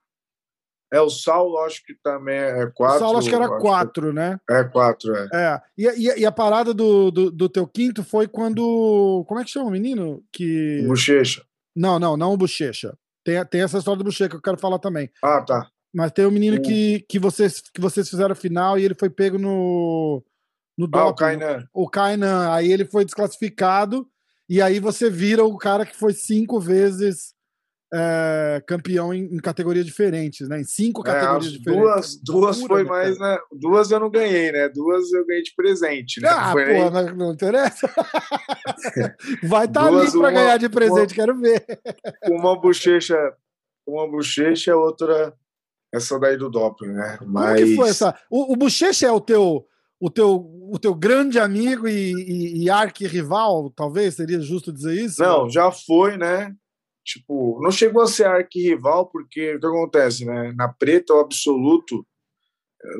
É, 0.94 1.00
o 1.00 1.10
Saulo 1.10 1.58
acho 1.58 1.84
que 1.84 1.92
também 1.92 2.38
é 2.38 2.70
quatro. 2.72 2.96
O 2.96 2.98
Saulo 3.00 3.18
acho 3.18 3.28
que 3.28 3.34
era 3.34 3.48
quatro, 3.58 4.08
que... 4.10 4.14
né? 4.14 4.38
É 4.48 4.62
quatro, 4.62 5.12
é. 5.12 5.28
é. 5.34 5.60
E, 5.76 5.88
e, 5.88 6.20
e 6.20 6.24
a 6.24 6.30
parada 6.30 6.72
do, 6.72 7.10
do, 7.10 7.32
do, 7.32 7.48
teu 7.48 7.66
quinto 7.66 8.04
foi 8.04 8.28
quando. 8.28 9.24
Como 9.26 9.40
é 9.40 9.44
que 9.44 9.50
chama 9.50 9.66
o 9.66 9.72
menino? 9.72 10.22
Que... 10.32 10.84
Bochecha. 10.86 11.44
Não, 11.74 11.98
não, 11.98 12.16
não 12.16 12.32
o 12.32 12.36
Bochecha. 12.36 12.96
Tem, 13.24 13.44
tem 13.46 13.62
essa 13.62 13.78
história 13.78 13.98
do 13.98 14.04
Bochecha 14.04 14.28
que 14.28 14.36
eu 14.36 14.40
quero 14.40 14.56
falar 14.56 14.78
também. 14.78 15.10
Ah, 15.20 15.42
tá. 15.42 15.68
Mas 15.92 16.12
tem 16.12 16.24
o 16.24 16.28
um 16.28 16.30
menino 16.30 16.62
que, 16.62 17.04
que, 17.08 17.18
vocês, 17.18 17.60
que 17.60 17.80
vocês 17.80 18.08
fizeram 18.08 18.36
final 18.36 18.78
e 18.78 18.84
ele 18.84 18.94
foi 18.94 19.10
pego 19.10 19.36
no. 19.36 20.22
No 20.78 20.88
ah, 20.92 21.08
o 21.08 21.14
Kainan. 21.14 21.68
O 21.74 21.88
Kainan. 21.88 22.52
Aí 22.52 22.70
ele 22.70 22.84
foi 22.84 23.04
desclassificado. 23.04 24.08
E 24.48 24.62
aí 24.62 24.78
você 24.78 25.10
vira 25.10 25.44
o 25.44 25.58
cara 25.58 25.84
que 25.84 25.96
foi 25.96 26.12
cinco 26.12 26.60
vezes 26.60 27.33
é, 27.94 28.62
campeão 28.66 29.14
em, 29.14 29.24
em, 29.24 29.38
categorias 29.38 29.86
diferentes, 29.86 30.48
né? 30.48 30.60
Em 30.60 30.64
cinco 30.64 31.02
é, 31.02 31.04
categorias 31.04 31.52
diferentes. 31.52 31.82
Duas, 31.82 32.16
duas 32.16 32.60
foi 32.60 32.82
né, 32.82 32.90
mais, 32.90 33.18
né? 33.18 33.38
Duas 33.52 33.90
eu 33.90 34.00
não 34.00 34.10
ganhei, 34.10 34.50
né? 34.50 34.68
Duas 34.68 35.12
eu 35.12 35.24
ganhei 35.24 35.42
de 35.42 35.54
presente, 35.54 36.20
né? 36.20 36.28
Ah, 36.28 36.52
foi 36.52 36.64
pô, 36.66 36.90
não, 36.90 37.16
não 37.16 37.32
interessa. 37.32 37.88
Vai 39.44 39.66
estar 39.66 39.82
tá 39.82 39.86
ali 39.86 40.10
para 40.10 40.30
ganhar 40.30 40.56
de 40.58 40.68
presente, 40.68 41.10
uma, 41.10 41.14
quero 41.14 41.38
ver. 41.38 41.64
Uma 42.28 42.60
bochecha, 42.60 43.16
uma 43.86 44.10
bochecha, 44.10 44.74
outra 44.74 45.32
essa 45.94 46.18
daí 46.18 46.36
do 46.36 46.50
doping, 46.50 46.88
né? 46.88 47.18
Mas... 47.24 47.60
Como 47.60 47.70
que 47.70 47.76
foi 47.76 47.88
essa? 47.88 48.18
O, 48.28 48.52
o 48.52 48.56
Bochecha 48.56 49.06
é 49.06 49.12
o 49.12 49.20
teu, 49.20 49.64
o 50.00 50.10
teu, 50.10 50.50
o 50.72 50.76
teu 50.76 50.92
grande 50.92 51.38
amigo 51.38 51.86
e, 51.86 52.12
e, 52.12 52.64
e 52.64 52.70
arqui-rival, 52.70 53.70
talvez? 53.70 54.14
Seria 54.14 54.40
justo 54.40 54.72
dizer 54.72 54.94
isso? 54.94 55.22
Não, 55.22 55.48
já 55.48 55.70
foi, 55.70 56.16
né? 56.16 56.52
Tipo, 57.04 57.60
não 57.62 57.70
chegou 57.70 58.02
a 58.02 58.06
ser 58.06 58.24
arquirrival, 58.24 59.06
porque 59.06 59.54
o 59.54 59.60
que 59.60 59.66
acontece, 59.66 60.24
né? 60.24 60.52
Na 60.56 60.68
preta, 60.68 61.14
o 61.14 61.20
absoluto 61.20 62.06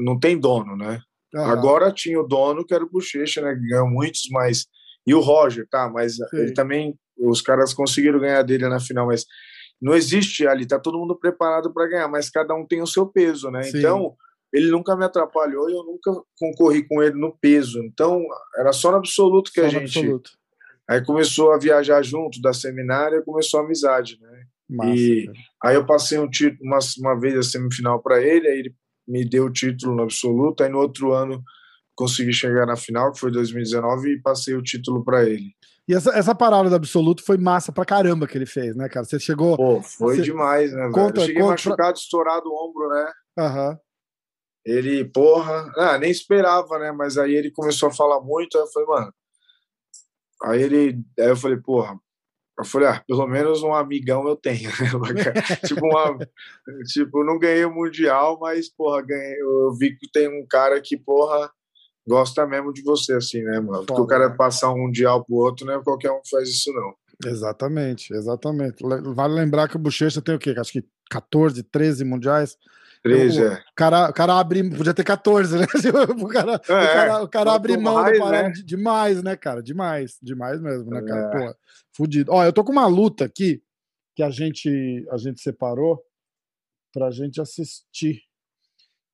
não 0.00 0.18
tem 0.18 0.38
dono, 0.38 0.76
né? 0.76 1.00
Uhum. 1.34 1.44
Agora 1.44 1.92
tinha 1.92 2.20
o 2.20 2.26
dono, 2.26 2.64
que 2.64 2.74
era 2.74 2.84
o 2.84 2.90
Bochecha, 2.90 3.40
né? 3.40 3.54
Que 3.54 3.68
ganhou 3.68 3.88
muitos, 3.88 4.28
mas. 4.30 4.66
E 5.06 5.14
o 5.14 5.20
Roger, 5.20 5.66
tá? 5.68 5.88
Mas 5.88 6.16
Sim. 6.16 6.24
ele 6.32 6.52
também. 6.52 6.98
Os 7.16 7.40
caras 7.40 7.72
conseguiram 7.72 8.18
ganhar 8.18 8.42
dele 8.42 8.68
na 8.68 8.80
final, 8.80 9.06
mas 9.06 9.24
não 9.80 9.94
existe 9.94 10.46
ali, 10.46 10.66
tá 10.66 10.78
todo 10.80 10.98
mundo 10.98 11.16
preparado 11.16 11.72
para 11.72 11.88
ganhar, 11.88 12.08
mas 12.08 12.28
cada 12.28 12.54
um 12.54 12.66
tem 12.66 12.82
o 12.82 12.86
seu 12.86 13.06
peso, 13.06 13.50
né? 13.50 13.62
Sim. 13.62 13.78
Então, 13.78 14.16
ele 14.52 14.70
nunca 14.70 14.96
me 14.96 15.04
atrapalhou 15.04 15.68
e 15.68 15.74
eu 15.74 15.84
nunca 15.84 16.12
concorri 16.38 16.86
com 16.86 17.02
ele 17.02 17.16
no 17.16 17.36
peso. 17.36 17.80
Então, 17.84 18.24
era 18.56 18.72
só 18.72 18.90
no 18.90 18.96
absoluto 18.96 19.52
que 19.52 19.60
só 19.60 19.66
a 19.66 19.68
gente. 19.68 19.98
Absoluto. 19.98 20.30
Aí 20.88 21.04
começou 21.04 21.52
a 21.52 21.58
viajar 21.58 22.02
junto 22.02 22.40
da 22.40 22.52
seminária, 22.52 23.22
começou 23.22 23.60
a 23.60 23.64
amizade, 23.64 24.18
né? 24.20 24.44
Massa, 24.68 24.94
e 24.94 25.26
cara. 25.26 25.38
aí 25.64 25.74
eu 25.74 25.86
passei 25.86 26.18
um 26.18 26.28
título 26.28 26.60
uma, 26.62 26.78
uma 26.98 27.20
vez 27.20 27.36
a 27.36 27.42
semifinal 27.42 28.02
para 28.02 28.22
ele, 28.22 28.48
aí 28.48 28.58
ele 28.58 28.74
me 29.06 29.24
deu 29.24 29.46
o 29.46 29.52
título 29.52 29.94
no 29.94 30.02
absoluto, 30.02 30.62
aí 30.62 30.70
no 30.70 30.78
outro 30.78 31.12
ano 31.12 31.42
consegui 31.94 32.32
chegar 32.32 32.66
na 32.66 32.76
final, 32.76 33.12
que 33.12 33.20
foi 33.20 33.30
2019, 33.30 34.14
e 34.14 34.22
passei 34.22 34.54
o 34.54 34.62
título 34.62 35.04
para 35.04 35.28
ele. 35.28 35.54
E 35.86 35.94
essa, 35.94 36.10
essa 36.10 36.34
parada 36.34 36.68
do 36.68 36.74
absoluto 36.74 37.22
foi 37.22 37.36
massa 37.36 37.70
pra 37.70 37.84
caramba 37.84 38.26
que 38.26 38.36
ele 38.36 38.46
fez, 38.46 38.74
né, 38.74 38.88
cara? 38.88 39.04
Você 39.04 39.20
chegou. 39.20 39.56
Pô, 39.56 39.82
foi 39.82 40.16
você... 40.16 40.22
demais, 40.22 40.72
né, 40.72 40.90
conta, 40.92 41.12
velho? 41.12 41.16
Eu 41.20 41.26
cheguei 41.26 41.42
conta... 41.42 41.52
machucado, 41.52 41.98
estourado 41.98 42.48
o 42.48 42.68
ombro, 42.68 42.88
né? 42.88 43.12
Aham. 43.38 43.68
Uhum. 43.70 43.76
Ele, 44.64 45.04
porra, 45.04 45.70
ah, 45.76 45.98
nem 45.98 46.10
esperava, 46.10 46.78
né? 46.78 46.90
Mas 46.90 47.18
aí 47.18 47.34
ele 47.34 47.50
começou 47.50 47.90
a 47.90 47.92
falar 47.92 48.22
muito, 48.22 48.56
aí 48.56 48.64
eu 48.64 48.68
falei, 48.68 48.88
mano, 48.88 49.14
Aí 50.42 50.62
ele, 50.62 51.02
aí 51.18 51.28
eu 51.28 51.36
falei, 51.36 51.56
porra, 51.56 51.98
eu 52.58 52.64
falei, 52.64 52.88
ah, 52.88 53.02
pelo 53.06 53.26
menos 53.26 53.62
um 53.62 53.74
amigão 53.74 54.26
eu 54.28 54.36
tenho, 54.36 54.70
né? 54.70 54.74
tipo, 55.66 55.86
uma, 55.86 56.18
tipo, 56.92 57.24
não 57.24 57.38
ganhei 57.38 57.64
o 57.64 57.74
Mundial, 57.74 58.38
mas, 58.40 58.68
porra, 58.68 59.02
ganhei, 59.02 59.40
eu 59.40 59.74
vi 59.74 59.96
que 59.96 60.10
tem 60.10 60.28
um 60.28 60.46
cara 60.46 60.80
que, 60.80 60.96
porra, 60.96 61.50
gosta 62.06 62.46
mesmo 62.46 62.72
de 62.72 62.82
você, 62.82 63.14
assim, 63.14 63.42
né, 63.42 63.58
mano? 63.58 63.84
Porque 63.84 64.00
o 64.00 64.06
cara 64.06 64.28
né? 64.28 64.36
passar 64.36 64.72
um 64.72 64.78
Mundial 64.78 65.24
pro 65.24 65.36
outro, 65.36 65.66
né? 65.66 65.80
Qualquer 65.82 66.12
um 66.12 66.20
faz 66.30 66.48
isso, 66.48 66.72
não. 66.72 66.94
Exatamente, 67.26 68.12
exatamente. 68.12 68.84
Vale 69.14 69.34
lembrar 69.34 69.68
que 69.68 69.76
o 69.76 69.78
Bochecha 69.78 70.20
tem 70.20 70.34
o 70.34 70.38
quê? 70.38 70.54
Acho 70.56 70.72
que 70.72 70.84
14, 71.10 71.62
13 71.62 72.04
mundiais. 72.04 72.56
13, 73.04 73.38
o, 73.42 73.46
é. 73.48 73.64
cara, 73.76 74.08
o 74.08 74.14
cara 74.14 74.38
abre. 74.38 74.70
Podia 74.70 74.94
ter 74.94 75.04
14, 75.04 75.58
né? 75.58 75.66
o 76.18 76.26
cara, 76.26 76.52
é, 76.52 76.56
o 76.56 76.60
cara, 76.60 77.22
o 77.24 77.28
cara 77.28 77.52
abre 77.52 77.76
mão 77.76 77.94
mais, 77.94 78.18
da 78.18 78.24
parada 78.24 78.48
né? 78.48 78.54
demais, 78.64 79.22
né, 79.22 79.36
cara? 79.36 79.62
Demais, 79.62 80.16
demais 80.22 80.58
mesmo, 80.58 80.90
né, 80.90 81.02
cara? 81.02 81.20
É. 81.20 81.46
Pô, 81.46 81.58
fudido. 81.94 82.32
Ó, 82.32 82.42
eu 82.42 82.52
tô 82.52 82.64
com 82.64 82.72
uma 82.72 82.86
luta 82.86 83.26
aqui 83.26 83.62
que 84.16 84.22
a 84.22 84.30
gente, 84.30 85.06
a 85.10 85.18
gente 85.18 85.42
separou 85.42 86.02
pra 86.94 87.10
gente 87.10 87.42
assistir, 87.42 88.22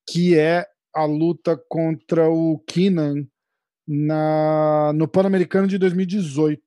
que 0.09 0.37
é 0.37 0.65
a 0.95 1.03
luta 1.03 1.61
contra 1.67 2.29
o 2.29 2.59
Keenan 2.59 3.27
na, 3.85 4.93
no 4.93 5.05
Pan-Americano 5.05 5.67
de 5.67 5.77
2018. 5.77 6.61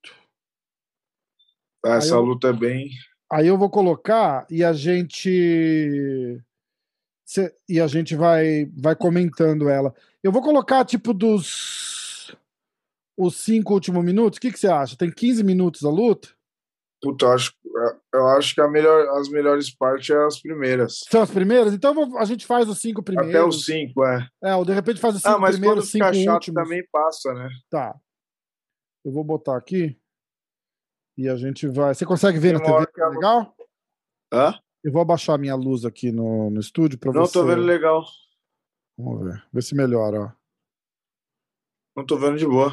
Essa 1.87 2.15
eu, 2.15 2.21
luta 2.21 2.49
é 2.49 2.53
bem. 2.53 2.91
Aí 3.33 3.47
eu 3.47 3.57
vou 3.57 3.71
colocar 3.71 4.47
e 4.51 4.63
a 4.63 4.75
gente 4.75 6.39
Cê, 7.25 7.55
e 7.69 7.81
a 7.81 7.87
gente 7.87 8.15
vai, 8.15 8.67
vai 8.77 8.95
comentando 8.95 9.69
ela. 9.69 9.95
Eu 10.23 10.31
vou 10.31 10.43
colocar, 10.43 10.85
tipo, 10.85 11.15
dos 11.15 12.37
os 13.17 13.37
cinco 13.37 13.73
últimos 13.75 14.05
minutos. 14.05 14.37
O 14.37 14.41
que, 14.41 14.51
você 14.51 14.69
acha? 14.69 14.97
Tem 14.97 15.11
15 15.11 15.43
minutos 15.43 15.85
a 15.85 15.91
luta? 15.91 16.29
Puta, 17.01 17.27
eu 17.27 17.33
acho, 17.33 17.53
eu 18.15 18.27
acho 18.29 18.55
que 18.55 18.61
a 18.61 18.69
melhor, 18.69 19.07
as 19.19 19.29
melhores 19.29 19.71
partes 19.71 20.07
são 20.07 20.27
as 20.27 20.41
primeiras. 20.41 21.01
São 21.09 21.23
as 21.23 21.31
primeiras? 21.31 21.75
Então 21.75 22.17
a 22.17 22.25
gente 22.25 22.47
faz 22.47 22.69
os 22.69 22.79
cinco 22.81 23.03
primeiros. 23.03 23.35
Até 23.35 23.45
os 23.45 23.65
cinco, 23.65 24.05
é. 24.05 24.27
É, 24.43 24.55
ou 24.55 24.65
de 24.65 24.73
repente 24.73 25.01
faz 25.01 25.17
os 25.17 25.25
ah, 25.25 25.31
cinco 25.31 25.39
ah, 25.39 25.41
mas 25.41 25.57
primeiros, 25.57 25.91
cinco 25.91 26.15
chato, 26.15 26.35
últimos. 26.35 26.63
também 26.63 26.83
passa, 26.91 27.35
né? 27.35 27.49
Tá. 27.69 27.95
Eu 29.05 29.13
vou 29.13 29.23
botar 29.23 29.57
aqui. 29.57 29.99
E 31.17 31.29
a 31.29 31.37
gente 31.37 31.69
vai. 31.69 31.95
Você 31.95 32.07
consegue 32.07 32.39
ver 32.39 32.59
Tem 32.59 32.71
na 32.71 32.87
TV? 32.87 33.09
Legal? 33.11 33.55
Hã? 34.33 34.59
Eu 34.85 34.93
vou 34.93 35.01
abaixar 35.01 35.37
a 35.37 35.39
minha 35.39 35.55
luz 35.55 35.87
aqui 35.87 36.13
no, 36.13 36.51
no 36.51 36.61
estúdio 36.61 36.99
para 36.99 37.11
você. 37.11 37.39
Não 37.39 37.45
tô 37.45 37.49
vendo 37.49 37.63
legal. 37.63 38.05
Vamos 38.99 39.25
ver. 39.25 39.43
Ver 39.51 39.63
se 39.63 39.75
melhora, 39.75 40.21
ó. 40.21 40.33
Não 41.97 42.05
tô 42.05 42.19
vendo 42.19 42.37
de 42.37 42.47
boa. 42.47 42.71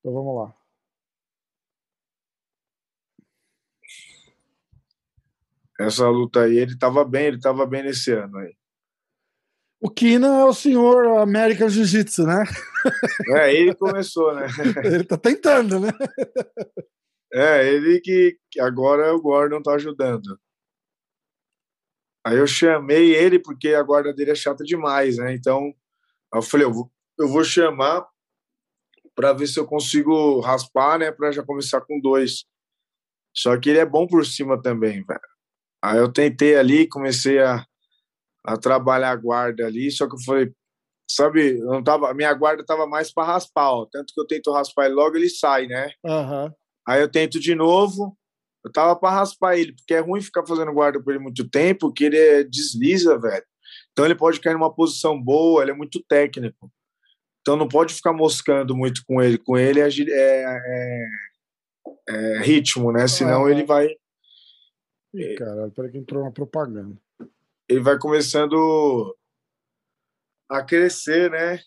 Então 0.00 0.14
vamos 0.14 0.36
lá. 0.36 0.56
Essa 5.78 6.08
luta 6.08 6.44
aí, 6.44 6.56
ele 6.56 6.78
tava 6.78 7.04
bem, 7.04 7.26
ele 7.26 7.40
tava 7.40 7.66
bem 7.66 7.82
nesse 7.82 8.10
ano 8.12 8.38
aí. 8.38 8.56
O 9.82 9.90
Kina 9.90 10.28
é 10.28 10.44
o 10.44 10.54
senhor 10.54 11.18
American 11.18 11.68
Jiu-Jitsu, 11.68 12.24
né? 12.24 12.44
É, 13.36 13.52
ele 13.52 13.74
começou, 13.74 14.34
né? 14.34 14.46
ele 14.82 15.04
tá 15.04 15.18
tentando, 15.18 15.78
né? 15.78 15.90
É, 17.30 17.68
ele 17.68 18.00
que, 18.00 18.38
que 18.50 18.60
agora 18.60 19.14
o 19.14 19.20
Gordon 19.20 19.60
tá 19.60 19.74
ajudando. 19.74 20.40
Aí 22.26 22.38
eu 22.38 22.46
chamei 22.46 23.14
ele 23.14 23.38
porque 23.38 23.74
a 23.74 23.82
guarda 23.82 24.12
dele 24.12 24.30
é 24.30 24.34
chata 24.34 24.64
demais, 24.64 25.18
né? 25.18 25.34
Então 25.34 25.74
eu 26.32 26.42
falei, 26.42 26.66
eu 26.66 26.72
vou, 26.72 26.90
eu 27.18 27.28
vou 27.28 27.44
chamar 27.44 28.06
para 29.14 29.32
ver 29.32 29.46
se 29.46 29.60
eu 29.60 29.66
consigo 29.66 30.40
raspar, 30.40 30.98
né? 30.98 31.12
Para 31.12 31.30
já 31.30 31.44
começar 31.44 31.80
com 31.82 32.00
dois. 32.00 32.44
Só 33.36 33.58
que 33.58 33.70
ele 33.70 33.78
é 33.78 33.86
bom 33.86 34.06
por 34.06 34.24
cima 34.24 34.60
também, 34.60 35.04
velho. 35.04 35.20
Aí 35.82 35.98
eu 35.98 36.10
tentei 36.10 36.56
ali, 36.56 36.88
comecei 36.88 37.40
a, 37.40 37.64
a 38.44 38.56
trabalhar 38.56 39.10
a 39.10 39.16
guarda 39.16 39.66
ali, 39.66 39.90
só 39.90 40.08
que 40.08 40.14
eu 40.14 40.20
falei, 40.24 40.50
sabe, 41.10 41.58
não 41.58 41.82
tava, 41.84 42.14
minha 42.14 42.32
guarda 42.32 42.64
tava 42.64 42.86
mais 42.86 43.12
para 43.12 43.26
raspar, 43.26 43.70
ó. 43.70 43.86
Tanto 43.90 44.14
que 44.14 44.20
eu 44.20 44.26
tento 44.26 44.50
raspar 44.50 44.86
ele 44.86 44.94
logo, 44.94 45.16
ele 45.16 45.28
sai, 45.28 45.66
né? 45.66 45.90
Uhum. 46.04 46.50
Aí 46.88 47.00
eu 47.00 47.10
tento 47.10 47.38
de 47.38 47.54
novo, 47.54 48.16
eu 48.64 48.72
tava 48.72 48.96
para 48.96 49.14
raspar 49.14 49.58
ele, 49.58 49.74
porque 49.74 49.94
é 49.94 50.00
ruim 50.00 50.22
ficar 50.22 50.46
fazendo 50.46 50.72
guarda 50.72 51.00
por 51.02 51.10
ele 51.10 51.22
muito 51.22 51.48
tempo, 51.48 51.92
que 51.92 52.04
ele 52.04 52.16
é, 52.16 52.42
desliza, 52.42 53.18
velho. 53.18 53.44
Então 53.92 54.04
ele 54.04 54.14
pode 54.14 54.40
cair 54.40 54.54
numa 54.54 54.74
posição 54.74 55.20
boa, 55.20 55.62
ele 55.62 55.70
é 55.70 55.74
muito 55.74 56.02
técnico. 56.08 56.72
Então 57.42 57.56
não 57.56 57.68
pode 57.68 57.92
ficar 57.92 58.14
moscando 58.14 58.74
muito 58.74 59.02
com 59.06 59.22
ele. 59.22 59.36
Com 59.36 59.58
ele 59.58 59.80
é, 59.80 59.86
é, 59.86 60.46
é, 60.56 61.06
é 62.08 62.38
ritmo, 62.40 62.90
né? 62.90 63.06
Senão 63.06 63.44
ah, 63.44 63.50
ele 63.50 63.64
vai. 63.64 63.88
Ih, 65.12 65.34
caralho, 65.36 65.70
peraí 65.70 65.92
que 65.92 65.98
entrou 65.98 66.22
uma 66.22 66.32
propaganda. 66.32 66.96
Ele 67.68 67.80
vai 67.80 67.98
começando 67.98 69.14
a 70.48 70.62
crescer, 70.62 71.30
né? 71.30 71.60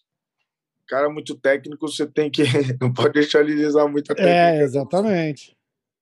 Cara 0.88 1.10
muito 1.10 1.38
técnico, 1.40 1.88
você 1.88 2.08
tem 2.08 2.32
que. 2.32 2.44
Não 2.82 2.92
pode 2.92 3.14
deixar 3.14 3.42
ele 3.42 3.66
usar 3.66 3.88
muita 3.88 4.16
técnica. 4.16 4.36
É, 4.36 4.64
exatamente. 4.64 5.57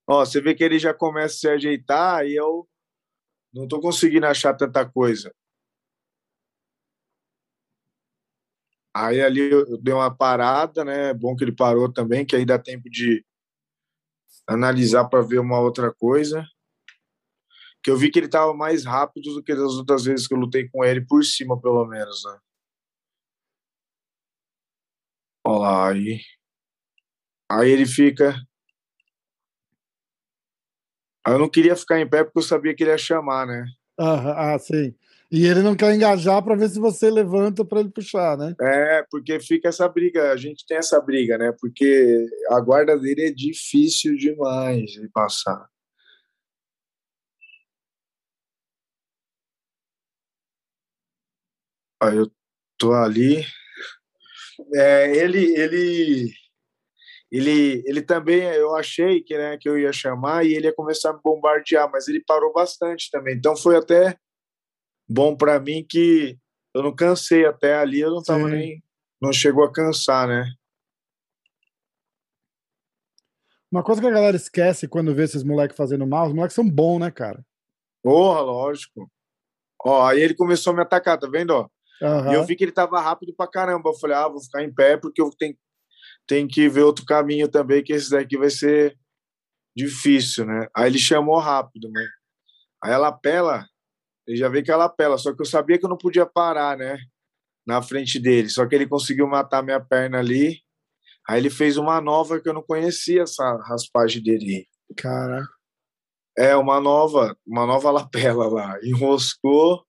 Ó, 0.08 0.24
você 0.24 0.40
vê 0.40 0.54
que 0.54 0.64
ele 0.64 0.78
já 0.78 0.94
começa 0.94 1.36
a 1.36 1.40
se 1.40 1.48
ajeitar 1.50 2.26
e 2.26 2.36
eu 2.36 2.68
não 3.54 3.68
tô 3.68 3.80
conseguindo 3.80 4.26
achar 4.28 4.54
tanta 4.54 4.86
coisa. 4.90 5.34
Aí 8.94 9.22
ali 9.22 9.52
eu 9.52 9.78
dei 9.82 9.94
uma 9.94 10.16
parada, 10.16 10.86
né? 10.86 11.14
Bom 11.14 11.36
que 11.36 11.44
ele 11.44 11.52
parou 11.56 11.92
também, 11.92 12.26
que 12.26 12.36
aí 12.36 12.46
dá 12.46 12.58
tempo 12.58 12.90
de 12.90 13.26
analisar 14.48 15.06
para 15.06 15.22
ver 15.22 15.40
uma 15.40 15.60
outra 15.60 15.94
coisa. 15.94 16.46
Que 17.84 17.92
eu 17.92 17.98
vi 17.98 18.10
que 18.10 18.20
ele 18.20 18.26
estava 18.28 18.54
mais 18.54 18.86
rápido 18.86 19.34
do 19.34 19.44
que 19.44 19.54
das 19.54 19.74
outras 19.74 20.06
vezes 20.06 20.28
que 20.28 20.34
eu 20.34 20.40
lutei 20.40 20.68
com 20.70 20.84
ele, 20.84 21.06
por 21.06 21.24
cima, 21.24 21.60
pelo 21.60 21.86
menos, 21.86 22.24
né? 22.26 22.40
Olha 25.44 25.60
lá, 25.60 25.90
aí. 25.92 26.22
Aí 27.50 27.70
ele 27.72 27.86
fica. 27.86 28.36
Eu 31.28 31.40
não 31.40 31.50
queria 31.50 31.76
ficar 31.76 32.00
em 32.00 32.08
pé 32.08 32.24
porque 32.24 32.40
eu 32.40 32.44
sabia 32.44 32.76
que 32.76 32.84
ele 32.84 32.92
ia 32.92 32.98
chamar, 32.98 33.48
né? 33.48 33.66
Ah, 34.00 34.54
ah 34.54 34.60
sim. 34.60 34.94
E 35.32 35.46
ele 35.48 35.62
não 35.62 35.76
quer 35.76 35.94
engajar 35.94 36.44
para 36.44 36.56
ver 36.56 36.70
se 36.70 36.80
você 36.80 37.10
levanta 37.10 37.66
para 37.66 37.80
ele 37.80 37.90
puxar, 37.90 38.38
né? 38.38 38.56
É, 38.62 39.04
porque 39.10 39.40
fica 39.40 39.70
essa 39.70 39.88
briga, 39.90 40.32
a 40.32 40.38
gente 40.38 40.66
tem 40.68 40.78
essa 40.78 41.02
briga, 41.02 41.38
né? 41.38 41.52
Porque 41.60 42.28
a 42.52 42.60
guarda 42.60 42.98
dele 42.98 43.28
é 43.28 43.32
difícil 43.32 44.16
demais 44.16 44.92
de 44.92 45.10
passar. 45.10 45.68
Aí 52.02 52.18
eu 52.18 52.32
tô 52.78 52.94
ali. 52.94 53.44
É, 54.74 55.18
ele, 55.18 55.58
ele, 55.58 56.32
ele, 57.32 57.84
ele 57.86 58.02
também, 58.02 58.42
eu 58.42 58.76
achei 58.76 59.22
que, 59.22 59.38
né, 59.38 59.58
que 59.58 59.68
eu 59.68 59.78
ia 59.78 59.92
chamar 59.92 60.46
e 60.46 60.54
ele 60.54 60.68
ia 60.68 60.74
começar 60.74 61.10
a 61.10 61.14
me 61.14 61.20
bombardear, 61.24 61.90
mas 61.92 62.08
ele 62.08 62.24
parou 62.26 62.54
bastante 62.54 63.10
também. 63.12 63.36
Então 63.36 63.56
foi 63.56 63.76
até 63.76 64.18
bom 65.08 65.36
para 65.36 65.60
mim 65.60 65.86
que 65.88 66.38
eu 66.74 66.84
não 66.84 66.96
cansei 66.96 67.46
até 67.46 67.76
ali, 67.76 68.00
eu 68.00 68.12
não 68.12 68.24
tava 68.24 68.50
Sim. 68.50 68.56
nem. 68.56 68.84
Não 69.22 69.32
chegou 69.32 69.64
a 69.64 69.72
cansar, 69.72 70.28
né? 70.28 70.46
Uma 73.72 73.82
coisa 73.84 74.02
que 74.02 74.08
a 74.08 74.12
galera 74.12 74.36
esquece 74.36 74.88
quando 74.88 75.16
vê 75.16 75.24
esses 75.24 75.44
moleques 75.44 75.76
fazendo 75.76 76.06
mal, 76.06 76.28
os 76.28 76.34
moleques 76.34 76.56
são 76.56 76.70
bons, 76.70 77.00
né, 77.00 77.10
cara? 77.10 77.44
Porra, 78.04 78.42
lógico. 78.42 79.10
Ó, 79.84 80.06
aí 80.06 80.22
ele 80.22 80.36
começou 80.36 80.74
a 80.74 80.76
me 80.76 80.82
atacar, 80.82 81.18
tá 81.18 81.28
vendo, 81.28 81.52
ó? 81.52 81.70
Uhum. 82.02 82.32
E 82.32 82.36
eu 82.36 82.44
vi 82.44 82.56
que 82.56 82.64
ele 82.64 82.72
tava 82.72 83.00
rápido 83.00 83.34
pra 83.36 83.48
caramba. 83.48 83.90
Eu 83.90 83.94
falei, 83.96 84.16
ah, 84.16 84.28
vou 84.28 84.42
ficar 84.42 84.64
em 84.64 84.74
pé 84.74 84.98
porque 84.98 85.22
eu 85.22 85.30
tenho, 85.30 85.56
tenho 86.28 86.48
que 86.48 86.68
ver 86.70 86.84
outro 86.84 87.06
caminho 87.06 87.48
também, 87.48 87.84
que 87.84 87.94
esse 87.94 88.10
daqui 88.10 88.38
vai 88.38 88.50
ser 88.50 88.98
difícil, 89.76 90.46
né? 90.46 90.68
Aí 90.76 90.88
ele 90.90 91.00
chamou 91.00 91.38
rápido, 91.40 91.90
mas 91.92 92.08
aí 92.84 92.94
ela 92.94 93.12
pela 93.12 93.66
ele 94.28 94.38
já 94.38 94.50
veio 94.50 94.64
que 94.64 94.72
ela 94.72 94.86
apela, 94.86 95.18
só 95.18 95.34
que 95.34 95.42
eu 95.42 95.46
sabia 95.46 95.78
que 95.78 95.86
eu 95.86 95.90
não 95.90 95.98
podia 95.98 96.26
parar, 96.26 96.78
né? 96.78 96.98
Na 97.66 97.82
frente 97.82 98.20
dele. 98.20 98.50
Só 98.50 98.68
que 98.68 98.76
ele 98.76 98.88
conseguiu 98.88 99.28
matar 99.28 99.64
minha 99.64 99.80
perna 99.80 100.20
ali. 100.20 100.62
Aí 101.28 101.40
ele 101.40 101.50
fez 101.50 101.78
uma 101.78 102.02
nova 102.02 102.40
que 102.40 102.50
eu 102.50 102.54
não 102.54 102.64
conhecia 102.64 103.24
essa 103.24 103.44
raspagem 103.64 104.22
dele. 104.24 104.68
Cara. 104.98 105.44
É, 106.38 106.56
uma 106.56 106.80
nova, 106.82 107.36
uma 107.46 107.66
nova 107.66 107.92
lapela 107.92 108.48
lá. 108.48 108.78
Enroscou. 108.84 109.86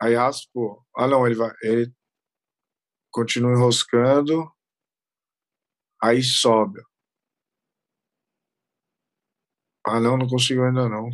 Aí 0.00 0.14
raspou. 0.14 0.84
Ah, 0.96 1.08
não, 1.08 1.26
ele 1.26 1.34
vai. 1.34 1.52
Ele 1.62 1.92
continua 3.18 3.52
enroscando. 3.52 4.48
Aí 6.00 6.22
sobe. 6.22 6.80
Ah, 9.84 9.98
não, 9.98 10.16
não 10.16 10.28
conseguiu 10.28 10.64
ainda 10.64 10.88
não. 10.88 11.10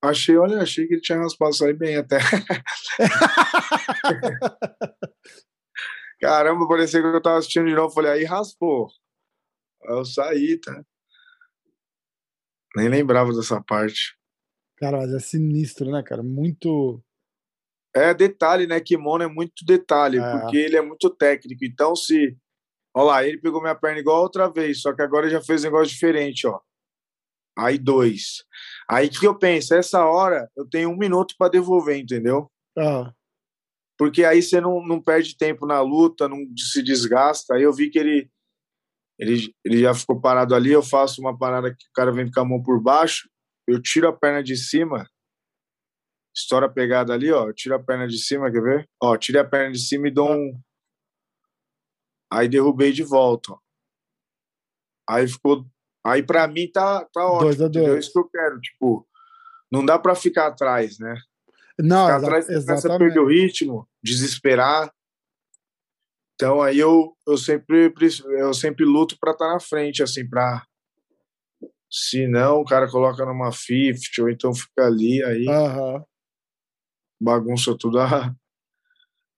Achei, 0.00 0.36
olha, 0.36 0.62
achei 0.62 0.86
que 0.86 0.94
ele 0.94 1.00
tinha 1.00 1.18
raspado 1.18 1.52
sair 1.52 1.74
bem 1.74 1.96
até. 1.96 2.18
Caramba, 6.20 6.68
parecia 6.68 7.00
que 7.00 7.06
eu 7.08 7.20
tava 7.20 7.38
assistindo 7.38 7.66
de 7.66 7.74
novo. 7.74 7.92
Falei, 7.92 8.12
aí 8.12 8.24
raspou. 8.24 8.88
Aí 9.82 9.96
eu 9.96 10.04
saí, 10.04 10.60
tá? 10.60 10.84
Nem 12.76 12.88
lembrava 12.88 13.32
dessa 13.32 13.60
parte. 13.60 14.16
Cara, 14.76 14.98
mas 14.98 15.12
é 15.12 15.18
sinistro, 15.18 15.90
né, 15.90 16.00
cara? 16.04 16.22
Muito. 16.22 17.02
É 17.94 18.12
detalhe, 18.12 18.66
né? 18.66 18.80
Kimono 18.80 19.24
é 19.24 19.28
muito 19.28 19.64
detalhe, 19.64 20.18
é. 20.18 20.32
porque 20.32 20.56
ele 20.56 20.76
é 20.76 20.82
muito 20.82 21.10
técnico. 21.10 21.64
Então, 21.64 21.96
se. 21.96 22.36
Olha 22.94 23.06
lá, 23.06 23.24
ele 23.24 23.38
pegou 23.38 23.60
minha 23.60 23.74
perna 23.74 24.00
igual 24.00 24.22
outra 24.22 24.48
vez, 24.48 24.80
só 24.80 24.92
que 24.92 25.02
agora 25.02 25.28
já 25.28 25.40
fez 25.40 25.62
um 25.62 25.66
negócio 25.66 25.92
diferente, 25.92 26.46
ó 26.46 26.60
aí 27.58 27.76
dois. 27.76 28.44
Aí 28.88 29.08
que 29.08 29.26
eu 29.26 29.36
penso, 29.36 29.74
essa 29.74 30.04
hora 30.04 30.48
eu 30.56 30.64
tenho 30.64 30.90
um 30.90 30.96
minuto 30.96 31.34
para 31.36 31.50
devolver, 31.50 31.98
entendeu? 31.98 32.50
Ah. 32.78 33.12
Porque 33.98 34.24
aí 34.24 34.40
você 34.40 34.60
não, 34.60 34.80
não 34.86 35.02
perde 35.02 35.36
tempo 35.36 35.66
na 35.66 35.80
luta, 35.80 36.28
não 36.28 36.46
se 36.56 36.82
desgasta. 36.82 37.56
Aí 37.56 37.64
eu 37.64 37.72
vi 37.72 37.90
que 37.90 37.98
ele, 37.98 38.30
ele, 39.18 39.52
ele 39.64 39.80
já 39.80 39.92
ficou 39.92 40.20
parado 40.20 40.54
ali. 40.54 40.70
Eu 40.70 40.82
faço 40.82 41.20
uma 41.20 41.36
parada 41.36 41.74
que 41.74 41.86
o 41.86 41.92
cara 41.92 42.12
vem 42.12 42.30
com 42.30 42.40
a 42.40 42.44
mão 42.44 42.62
por 42.62 42.80
baixo, 42.80 43.28
eu 43.66 43.82
tiro 43.82 44.08
a 44.08 44.12
perna 44.12 44.42
de 44.42 44.56
cima, 44.56 45.08
estoura 46.40 46.66
a 46.66 46.70
pegada 46.70 47.12
ali, 47.12 47.30
ó. 47.32 47.48
Eu 47.48 47.54
tiro 47.54 47.74
a 47.74 47.82
perna 47.82 48.06
de 48.06 48.18
cima, 48.18 48.50
quer 48.50 48.62
ver? 48.62 48.88
Ó, 49.02 49.16
tirei 49.16 49.40
a 49.40 49.48
perna 49.48 49.72
de 49.72 49.80
cima 49.80 50.08
e 50.08 50.10
dou 50.10 50.30
um. 50.30 50.60
Aí 52.32 52.48
derrubei 52.48 52.92
de 52.92 53.02
volta, 53.02 53.52
ó. 53.52 53.58
Aí 55.08 55.26
ficou 55.26 55.66
Aí 56.08 56.22
para 56.22 56.46
mim 56.48 56.70
tá, 56.70 57.04
tá 57.12 57.26
ótimo. 57.26 57.40
Dois 57.40 57.60
a 57.60 57.68
dois. 57.68 57.88
É 57.88 57.98
isso 57.98 58.12
que 58.12 58.18
eu 58.18 58.28
quero. 58.28 58.60
Tipo, 58.60 59.06
não 59.70 59.84
dá 59.84 59.98
para 59.98 60.14
ficar 60.14 60.46
atrás, 60.46 60.98
né? 60.98 61.14
Não, 61.78 62.06
ficar 62.06 62.16
atrás, 62.16 62.48
exatamente. 62.48 62.92
a 62.92 62.98
perder 62.98 63.20
o 63.20 63.28
ritmo, 63.28 63.88
desesperar. 64.02 64.90
Então 66.34 66.62
aí 66.62 66.78
eu, 66.78 67.16
eu 67.26 67.36
sempre 67.36 67.92
eu 68.38 68.54
sempre 68.54 68.84
luto 68.84 69.16
para 69.20 69.32
estar 69.32 69.46
tá 69.46 69.52
na 69.52 69.60
frente, 69.60 70.02
assim, 70.02 70.28
para 70.28 70.64
se 71.90 72.26
não 72.26 72.60
o 72.60 72.64
cara 72.64 72.88
coloca 72.90 73.24
numa 73.24 73.50
50 73.50 73.98
ou 74.20 74.28
então 74.28 74.54
fica 74.54 74.86
ali 74.86 75.22
aí 75.24 75.46
uhum. 75.48 76.04
Bagunça 77.20 77.76
tudo 77.76 78.00
a, 78.00 78.34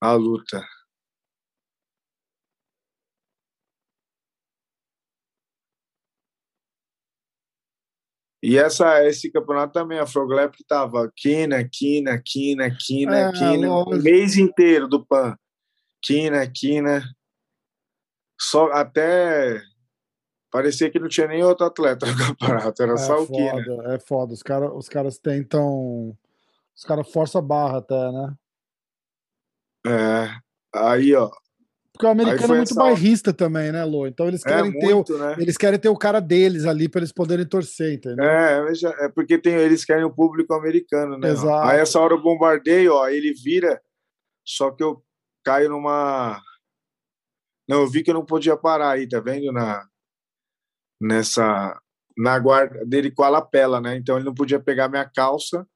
a 0.00 0.12
luta. 0.12 0.64
E 8.42 8.56
essa, 8.56 9.04
esse 9.04 9.30
campeonato 9.30 9.74
também, 9.74 9.98
a 9.98 10.06
Froglep 10.06 10.56
tava 10.66 11.12
quina, 11.14 11.62
quina, 11.70 12.20
quina, 12.24 12.74
quina, 12.74 13.18
é, 13.18 13.32
quina, 13.32 13.70
o 13.70 13.90
mês 13.90 14.36
inteiro 14.38 14.88
do 14.88 15.04
PAN. 15.04 15.36
Quina, 16.02 16.50
quina. 16.50 17.04
Só 18.40 18.72
até 18.72 19.60
parecia 20.50 20.90
que 20.90 20.98
não 20.98 21.08
tinha 21.08 21.28
nem 21.28 21.44
outro 21.44 21.66
atleta 21.66 22.06
no 22.06 22.16
campeonato, 22.16 22.82
era 22.82 22.94
é 22.94 22.96
só 22.96 23.22
o 23.22 23.26
foda, 23.26 23.62
quina. 23.62 23.94
É 23.94 23.98
foda, 23.98 24.32
os, 24.32 24.42
cara, 24.42 24.72
os 24.72 24.88
caras 24.88 25.18
tentam. 25.18 26.16
Os 26.80 26.84
caras 26.86 27.12
forçam 27.12 27.42
a 27.42 27.44
barra 27.44 27.78
até, 27.78 28.10
né? 28.10 28.34
É. 29.86 30.30
Aí, 30.74 31.14
ó. 31.14 31.30
Porque 31.92 32.06
o 32.06 32.08
americano 32.08 32.54
é 32.54 32.56
muito 32.56 32.74
bairrista 32.74 33.28
hora... 33.28 33.36
também, 33.36 33.70
né, 33.70 33.84
Lô? 33.84 34.06
Então 34.06 34.26
eles 34.26 34.40
é 34.46 34.48
querem, 34.48 34.70
é, 34.70 34.86
muito, 34.86 35.12
ter 35.12 35.12
o, 35.12 35.18
né? 35.18 35.36
eles 35.38 35.58
querem 35.58 35.78
ter 35.78 35.90
o 35.90 35.96
cara 35.98 36.20
deles 36.20 36.64
ali 36.64 36.88
para 36.88 37.00
eles 37.00 37.12
poderem 37.12 37.46
torcer, 37.46 37.92
entendeu? 37.92 38.24
É, 38.24 38.72
é 39.00 39.08
porque 39.10 39.36
tem, 39.36 39.52
eles 39.56 39.84
querem 39.84 40.04
o 40.04 40.14
público 40.14 40.54
americano, 40.54 41.18
né? 41.18 41.28
Exato. 41.28 41.68
Aí 41.68 41.80
essa 41.80 42.00
hora 42.00 42.14
eu 42.14 42.22
bombardeio, 42.22 42.94
ó, 42.94 43.06
ele 43.10 43.34
vira, 43.34 43.78
só 44.42 44.70
que 44.70 44.82
eu 44.82 45.04
caio 45.44 45.68
numa. 45.68 46.40
Não, 47.68 47.82
eu 47.82 47.90
vi 47.90 48.02
que 48.02 48.10
eu 48.10 48.14
não 48.14 48.24
podia 48.24 48.56
parar 48.56 48.92
aí, 48.92 49.06
tá 49.06 49.20
vendo? 49.20 49.52
Na, 49.52 49.86
nessa. 50.98 51.78
Na 52.16 52.38
guarda 52.38 52.86
dele 52.86 53.10
com 53.10 53.22
a 53.22 53.28
lapela, 53.28 53.82
né? 53.82 53.96
Então 53.96 54.16
ele 54.16 54.24
não 54.24 54.34
podia 54.34 54.58
pegar 54.58 54.88
minha 54.88 55.04
calça 55.04 55.66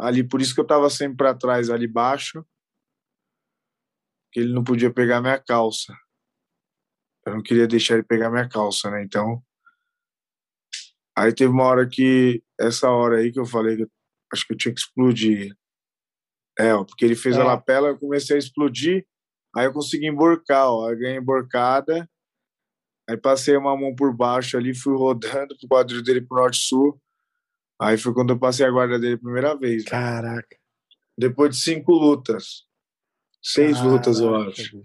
ali, 0.00 0.26
por 0.26 0.40
isso 0.40 0.54
que 0.54 0.60
eu 0.60 0.66
tava 0.66 0.90
sempre 0.90 1.16
para 1.16 1.34
trás 1.34 1.70
ali 1.70 1.86
embaixo 1.86 2.44
que 4.34 4.40
ele 4.40 4.52
não 4.52 4.64
podia 4.64 4.92
pegar 4.92 5.20
minha 5.20 5.38
calça. 5.38 5.96
Eu 7.24 7.34
não 7.34 7.42
queria 7.42 7.68
deixar 7.68 7.94
ele 7.94 8.02
pegar 8.02 8.28
minha 8.28 8.48
calça, 8.48 8.90
né? 8.90 9.02
Então. 9.04 9.40
Aí 11.16 11.32
teve 11.32 11.52
uma 11.52 11.62
hora 11.62 11.88
que. 11.88 12.42
Essa 12.58 12.90
hora 12.90 13.18
aí 13.18 13.32
que 13.32 13.38
eu 13.38 13.46
falei 13.46 13.76
que 13.76 13.82
eu, 13.84 13.90
acho 14.32 14.44
que 14.44 14.52
eu 14.52 14.56
tinha 14.56 14.74
que 14.74 14.80
explodir. 14.80 15.56
É, 16.58 16.74
porque 16.74 17.04
ele 17.04 17.14
fez 17.14 17.36
é. 17.36 17.40
a 17.40 17.44
lapela, 17.44 17.88
eu 17.88 17.98
comecei 17.98 18.34
a 18.34 18.38
explodir. 18.38 19.06
Aí 19.56 19.66
eu 19.66 19.72
consegui 19.72 20.08
emborcar, 20.08 20.68
ó. 20.68 20.90
Eu 20.90 20.98
ganhei 20.98 21.18
emborcada. 21.18 22.10
Aí 23.08 23.16
passei 23.16 23.56
uma 23.56 23.76
mão 23.76 23.94
por 23.94 24.12
baixo 24.14 24.56
ali, 24.56 24.74
fui 24.74 24.96
rodando 24.96 25.56
pro 25.58 25.68
quadril 25.68 26.02
dele 26.02 26.22
pro 26.22 26.38
norte-sul. 26.38 27.00
Aí 27.80 27.98
foi 27.98 28.14
quando 28.14 28.30
eu 28.30 28.38
passei 28.38 28.64
a 28.64 28.70
guarda 28.70 28.98
dele 28.98 29.14
a 29.14 29.18
primeira 29.18 29.56
vez. 29.56 29.84
Caraca. 29.84 30.56
Depois 31.16 31.56
de 31.56 31.62
cinco 31.62 31.92
lutas. 31.92 32.64
Seis 33.42 33.76
Caraca, 33.76 33.92
lutas, 33.92 34.20
eu 34.20 34.34
acho. 34.36 34.80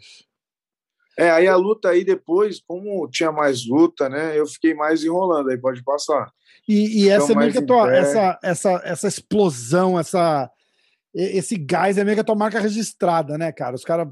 É, 1.17 1.29
aí 1.31 1.47
a 1.47 1.55
luta 1.55 1.89
aí 1.89 2.03
depois, 2.03 2.61
como 2.65 3.07
tinha 3.09 3.31
mais 3.31 3.67
luta, 3.67 4.07
né? 4.07 4.39
Eu 4.39 4.47
fiquei 4.47 4.73
mais 4.73 5.03
enrolando, 5.03 5.49
aí 5.49 5.57
pode 5.57 5.83
passar. 5.83 6.31
E, 6.67 7.03
e 7.03 7.09
essa 7.09 7.33
é 7.33 7.35
meio 7.35 7.51
que 7.51 7.57
a 7.57 7.65
tua, 7.65 7.93
essa, 7.93 8.39
essa, 8.43 8.81
essa 8.85 9.07
explosão, 9.07 9.99
essa, 9.99 10.49
esse 11.13 11.57
gás 11.57 11.97
é 11.97 12.03
meio 12.03 12.15
que 12.15 12.21
a 12.21 12.23
tua 12.23 12.35
marca 12.35 12.59
registrada, 12.59 13.37
né, 13.37 13.51
cara? 13.51 13.75
Os 13.75 13.83
caras. 13.83 14.07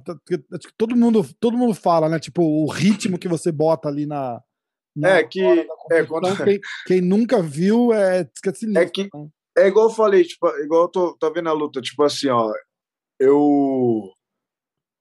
Todo 0.75 0.95
mundo, 0.95 1.25
todo 1.39 1.57
mundo 1.57 1.73
fala, 1.73 2.09
né? 2.09 2.19
Tipo, 2.19 2.41
o 2.41 2.69
ritmo 2.69 3.19
que 3.19 3.27
você 3.27 3.51
bota 3.51 3.87
ali 3.87 4.05
na. 4.05 4.41
É 5.03 5.23
que. 5.23 5.41
É, 5.91 6.03
quando... 6.05 6.27
quem, 6.43 6.59
quem, 6.85 7.01
nunca 7.01 7.41
viu 7.41 7.93
é. 7.93 8.21
é 8.75 8.85
que. 8.85 9.03
Né? 9.03 9.29
É 9.57 9.67
igual 9.67 9.89
eu 9.89 9.93
falei, 9.95 10.23
tipo, 10.23 10.47
igual 10.59 10.83
eu 10.83 10.87
tô, 10.87 11.17
tô 11.17 11.33
vendo 11.33 11.49
a 11.49 11.53
luta, 11.53 11.81
tipo 11.81 12.03
assim, 12.03 12.29
ó. 12.29 12.51
Eu 13.19 14.11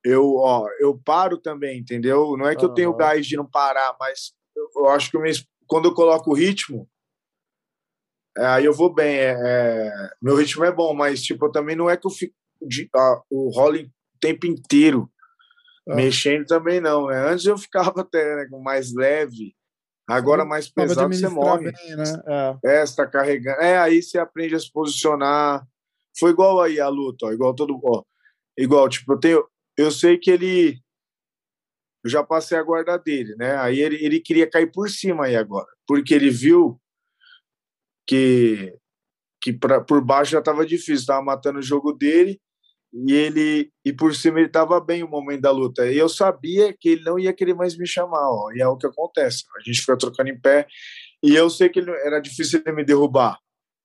eu, 0.05 0.37
ó, 0.37 0.69
eu 0.79 0.97
paro 1.05 1.37
também, 1.37 1.81
entendeu? 1.81 2.37
Não 2.37 2.47
é 2.47 2.55
que 2.55 2.65
eu 2.65 2.73
tenho 2.73 2.95
gás 2.95 3.27
de 3.27 3.37
não 3.37 3.45
parar, 3.45 3.97
mas 3.99 4.33
eu, 4.57 4.71
eu 4.77 4.89
acho 4.89 5.11
que 5.11 5.17
eu 5.17 5.21
me, 5.21 5.33
quando 5.67 5.87
eu 5.87 5.95
coloco 5.95 6.31
o 6.31 6.35
ritmo, 6.35 6.89
é, 8.39 8.47
aí 8.47 8.65
eu 8.65 8.73
vou 8.73 8.93
bem. 8.93 9.17
É, 9.17 9.37
é, 9.37 10.11
meu 10.23 10.37
ritmo 10.37 10.65
é 10.65 10.71
bom, 10.71 10.95
mas 10.95 11.23
tipo, 11.23 11.51
também 11.51 11.75
não 11.75 11.91
é 11.91 11.97
que 11.97 12.07
eu 12.07 12.11
fico 12.11 12.35
de, 12.63 12.89
o 13.29 13.51
rolling 13.51 13.87
o 13.87 14.19
tempo 14.21 14.47
inteiro 14.47 15.11
uhum. 15.87 15.97
mexendo 15.97 16.47
também 16.47 16.81
não. 16.81 17.07
Né? 17.07 17.31
Antes 17.31 17.47
eu 17.47 17.59
ficava 17.59 17.93
até 18.01 18.37
né, 18.37 18.49
mais 18.63 18.95
leve, 18.95 19.55
agora 20.09 20.45
mais 20.45 20.69
pesado 20.69 21.15
você 21.15 21.29
morre. 21.29 21.73
Bem, 21.73 21.97
né? 21.97 22.59
É, 22.65 22.83
é 22.83 22.85
tá 22.85 23.07
carregando. 23.07 23.61
É, 23.61 23.79
aí 23.79 24.03
você 24.03 24.19
aprende 24.19 24.55
a 24.55 24.61
se 24.61 24.71
posicionar. 24.71 25.67
Foi 26.19 26.31
igual 26.31 26.61
aí 26.61 26.81
a 26.81 26.89
luta, 26.89 27.27
ó, 27.27 27.33
igual 27.33 27.55
todo. 27.55 27.79
Ó, 27.85 28.03
igual, 28.57 28.89
tipo, 28.89 29.13
eu 29.13 29.21
tenho 29.21 29.49
eu 29.77 29.91
sei 29.91 30.17
que 30.17 30.31
ele. 30.31 30.81
Eu 32.03 32.11
já 32.11 32.23
passei 32.23 32.57
a 32.57 32.63
guarda 32.63 32.97
dele, 32.97 33.35
né? 33.37 33.57
Aí 33.59 33.81
ele, 33.81 34.03
ele 34.05 34.21
queria 34.21 34.49
cair 34.49 34.71
por 34.71 34.89
cima 34.89 35.27
aí 35.27 35.37
agora, 35.37 35.67
porque 35.87 36.15
ele 36.15 36.31
viu 36.31 36.81
que, 38.07 38.73
que 39.43 39.53
pra, 39.53 39.81
por 39.81 40.01
baixo 40.03 40.33
já 40.33 40.39
estava 40.39 40.65
difícil, 40.65 40.95
estava 40.95 41.23
matando 41.23 41.59
o 41.59 41.63
jogo 41.63 41.93
dele 41.93 42.41
e 43.05 43.13
ele 43.13 43.71
e 43.85 43.93
por 43.93 44.15
cima 44.15 44.39
ele 44.39 44.47
estava 44.47 44.81
bem 44.81 45.03
o 45.03 45.09
momento 45.09 45.43
da 45.43 45.51
luta. 45.51 45.91
E 45.91 45.99
eu 45.99 46.09
sabia 46.09 46.73
que 46.73 46.91
ele 46.91 47.05
não 47.05 47.19
ia 47.19 47.33
querer 47.33 47.55
mais 47.55 47.77
me 47.77 47.87
chamar, 47.87 48.29
ó, 48.31 48.51
e 48.55 48.61
é 48.61 48.69
o 48.69 48.77
que 48.77 48.87
acontece. 48.87 49.45
A 49.57 49.61
gente 49.61 49.81
fica 49.81 49.97
trocando 49.97 50.31
em 50.31 50.41
pé 50.41 50.67
e 51.23 51.35
eu 51.35 51.51
sei 51.51 51.69
que 51.69 51.79
ele, 51.79 51.91
era 51.91 52.21
difícil 52.21 52.63
ele 52.65 52.77
me 52.77 52.85
derrubar. 52.85 53.39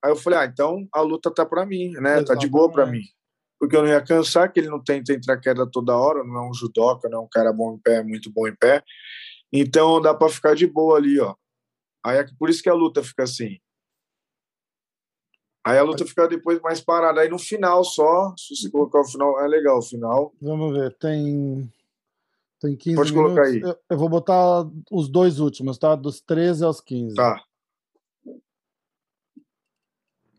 Aí 0.04 0.12
eu 0.12 0.16
falei: 0.16 0.40
"Ah, 0.40 0.46
então 0.46 0.88
a 0.94 1.02
luta 1.02 1.30
tá 1.34 1.46
para 1.46 1.66
mim, 1.66 1.92
né? 1.92 2.18
Exatamente. 2.18 2.28
Tá 2.28 2.36
de 2.36 2.48
boa 2.48 2.72
para 2.72 2.86
mim" 2.86 3.04
porque 3.62 3.76
eu 3.76 3.84
não 3.84 3.90
ia 3.90 4.02
cansar, 4.02 4.52
que 4.52 4.60
ele 4.60 4.70
não 4.70 4.84
tenta 4.84 5.14
entrar 5.14 5.38
queda 5.38 5.70
toda 5.70 5.96
hora, 5.96 6.24
não 6.24 6.36
é 6.36 6.50
um 6.50 6.54
judoca, 6.54 7.08
não 7.08 7.20
é 7.20 7.22
um 7.22 7.28
cara 7.32 7.54
bom 7.54 7.76
em 7.76 7.78
pé, 7.78 8.04
muito 8.04 8.32
bom 8.32 8.48
em 8.48 8.56
pé. 8.56 8.84
Então 9.54 10.02
dá 10.02 10.16
para 10.16 10.30
ficar 10.30 10.56
de 10.56 10.66
boa 10.66 10.98
ali, 10.98 11.20
ó. 11.20 11.36
Aí 12.04 12.18
é 12.18 12.26
por 12.40 12.50
isso 12.50 12.64
que 12.64 12.70
a 12.70 12.74
luta 12.74 13.04
fica 13.04 13.22
assim. 13.22 13.60
Aí 15.64 15.78
a 15.78 15.84
luta 15.84 16.06
fica 16.06 16.28
depois 16.28 16.60
mais 16.62 16.82
parada. 16.82 17.22
Aí 17.22 17.30
no 17.30 17.38
final 17.38 17.84
só, 17.84 18.34
se 18.36 18.56
você 18.56 18.70
colocar 18.70 19.02
o 19.02 19.06
final, 19.06 19.40
é 19.40 19.48
legal 19.48 19.78
o 19.78 19.84
final. 19.84 20.34
Vamos 20.42 20.76
ver, 20.76 20.96
tem. 20.98 21.72
Tem 22.60 22.76
15 22.76 22.96
Pode 22.96 23.14
minutos. 23.14 23.34
colocar 23.34 23.50
aí. 23.50 23.62
Eu, 23.62 23.78
eu, 23.90 23.98
vou 23.98 24.10
botar 24.10 24.68
os 24.92 25.10
dois 25.10 25.40
últimos, 25.40 25.78
tá? 25.78 25.96
Dos 25.96 26.22
13 26.22 26.64
aos 26.64 26.80
15. 26.80 27.16
Tá. 27.16 27.44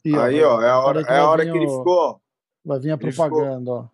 E, 0.04 0.16
aí, 0.16 0.42
ó, 0.42 0.61
é 0.61 0.70
a 0.70 0.78
hora, 0.80 1.00
é 1.02 1.18
a 1.18 1.28
hora 1.28 1.44
que 1.44 1.56
ele 1.56 1.68
ficou. 1.68 2.20
Vai 2.64 2.78
vir 2.78 2.90
a 2.90 2.98
propaganda, 2.98 3.58
ficou... 3.58 3.74
ó. 3.74 3.88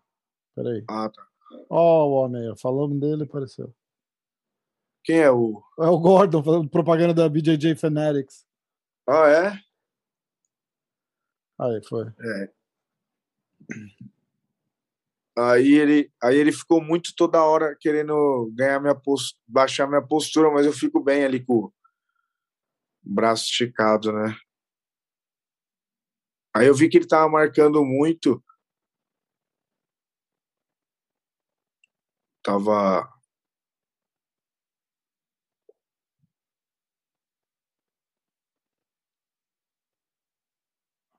Peraí. 0.55 0.85
Ah, 0.89 1.09
tá. 1.09 1.27
Ó, 1.71 2.07
o 2.07 2.13
homem 2.13 2.49
aí, 2.49 2.59
falando 2.59 2.99
dele, 2.99 3.25
apareceu. 3.25 3.73
Quem 5.05 5.21
é 5.21 5.31
o. 5.31 5.63
É 5.79 5.87
o 5.87 5.99
Gordon, 5.99 6.43
fazendo 6.43 6.69
propaganda 6.69 7.15
da 7.15 7.29
BJJ 7.29 7.75
Fanatics. 7.77 8.47
Ah, 9.07 9.29
é? 9.29 9.68
Aí, 11.59 11.81
foi. 11.89 12.07
É. 12.07 12.51
Aí 15.37 15.75
ele, 15.75 16.11
aí 16.23 16.37
ele 16.37 16.51
ficou 16.51 16.83
muito 16.83 17.15
toda 17.17 17.43
hora 17.45 17.77
querendo 17.81 18.51
ganhar 18.57 18.81
minha 18.81 18.95
postura, 18.95 19.41
baixar 19.47 19.87
minha 19.87 20.03
postura, 20.03 20.51
mas 20.51 20.67
eu 20.67 20.73
fico 20.73 21.01
bem 21.01 21.25
ali 21.25 21.45
com 21.45 21.55
o 21.67 21.73
braço 23.05 23.45
esticado, 23.45 24.13
né? 24.13 24.37
Aí 26.55 26.67
eu 26.67 26.75
vi 26.75 26.89
que 26.89 26.97
ele 26.97 27.07
tava 27.07 27.29
marcando 27.31 27.85
muito 27.85 28.43
tava 32.43 33.09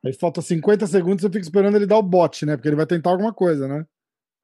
Aí 0.05 0.13
falta 0.13 0.41
50 0.41 0.87
segundos, 0.87 1.21
você 1.21 1.27
fica 1.27 1.41
esperando 1.41 1.75
ele 1.75 1.85
dar 1.85 1.97
o 1.97 2.03
bote, 2.03 2.45
né? 2.45 2.55
Porque 2.55 2.69
ele 2.69 2.75
vai 2.75 2.85
tentar 2.85 3.09
alguma 3.09 3.33
coisa, 3.33 3.67
né? 3.67 3.85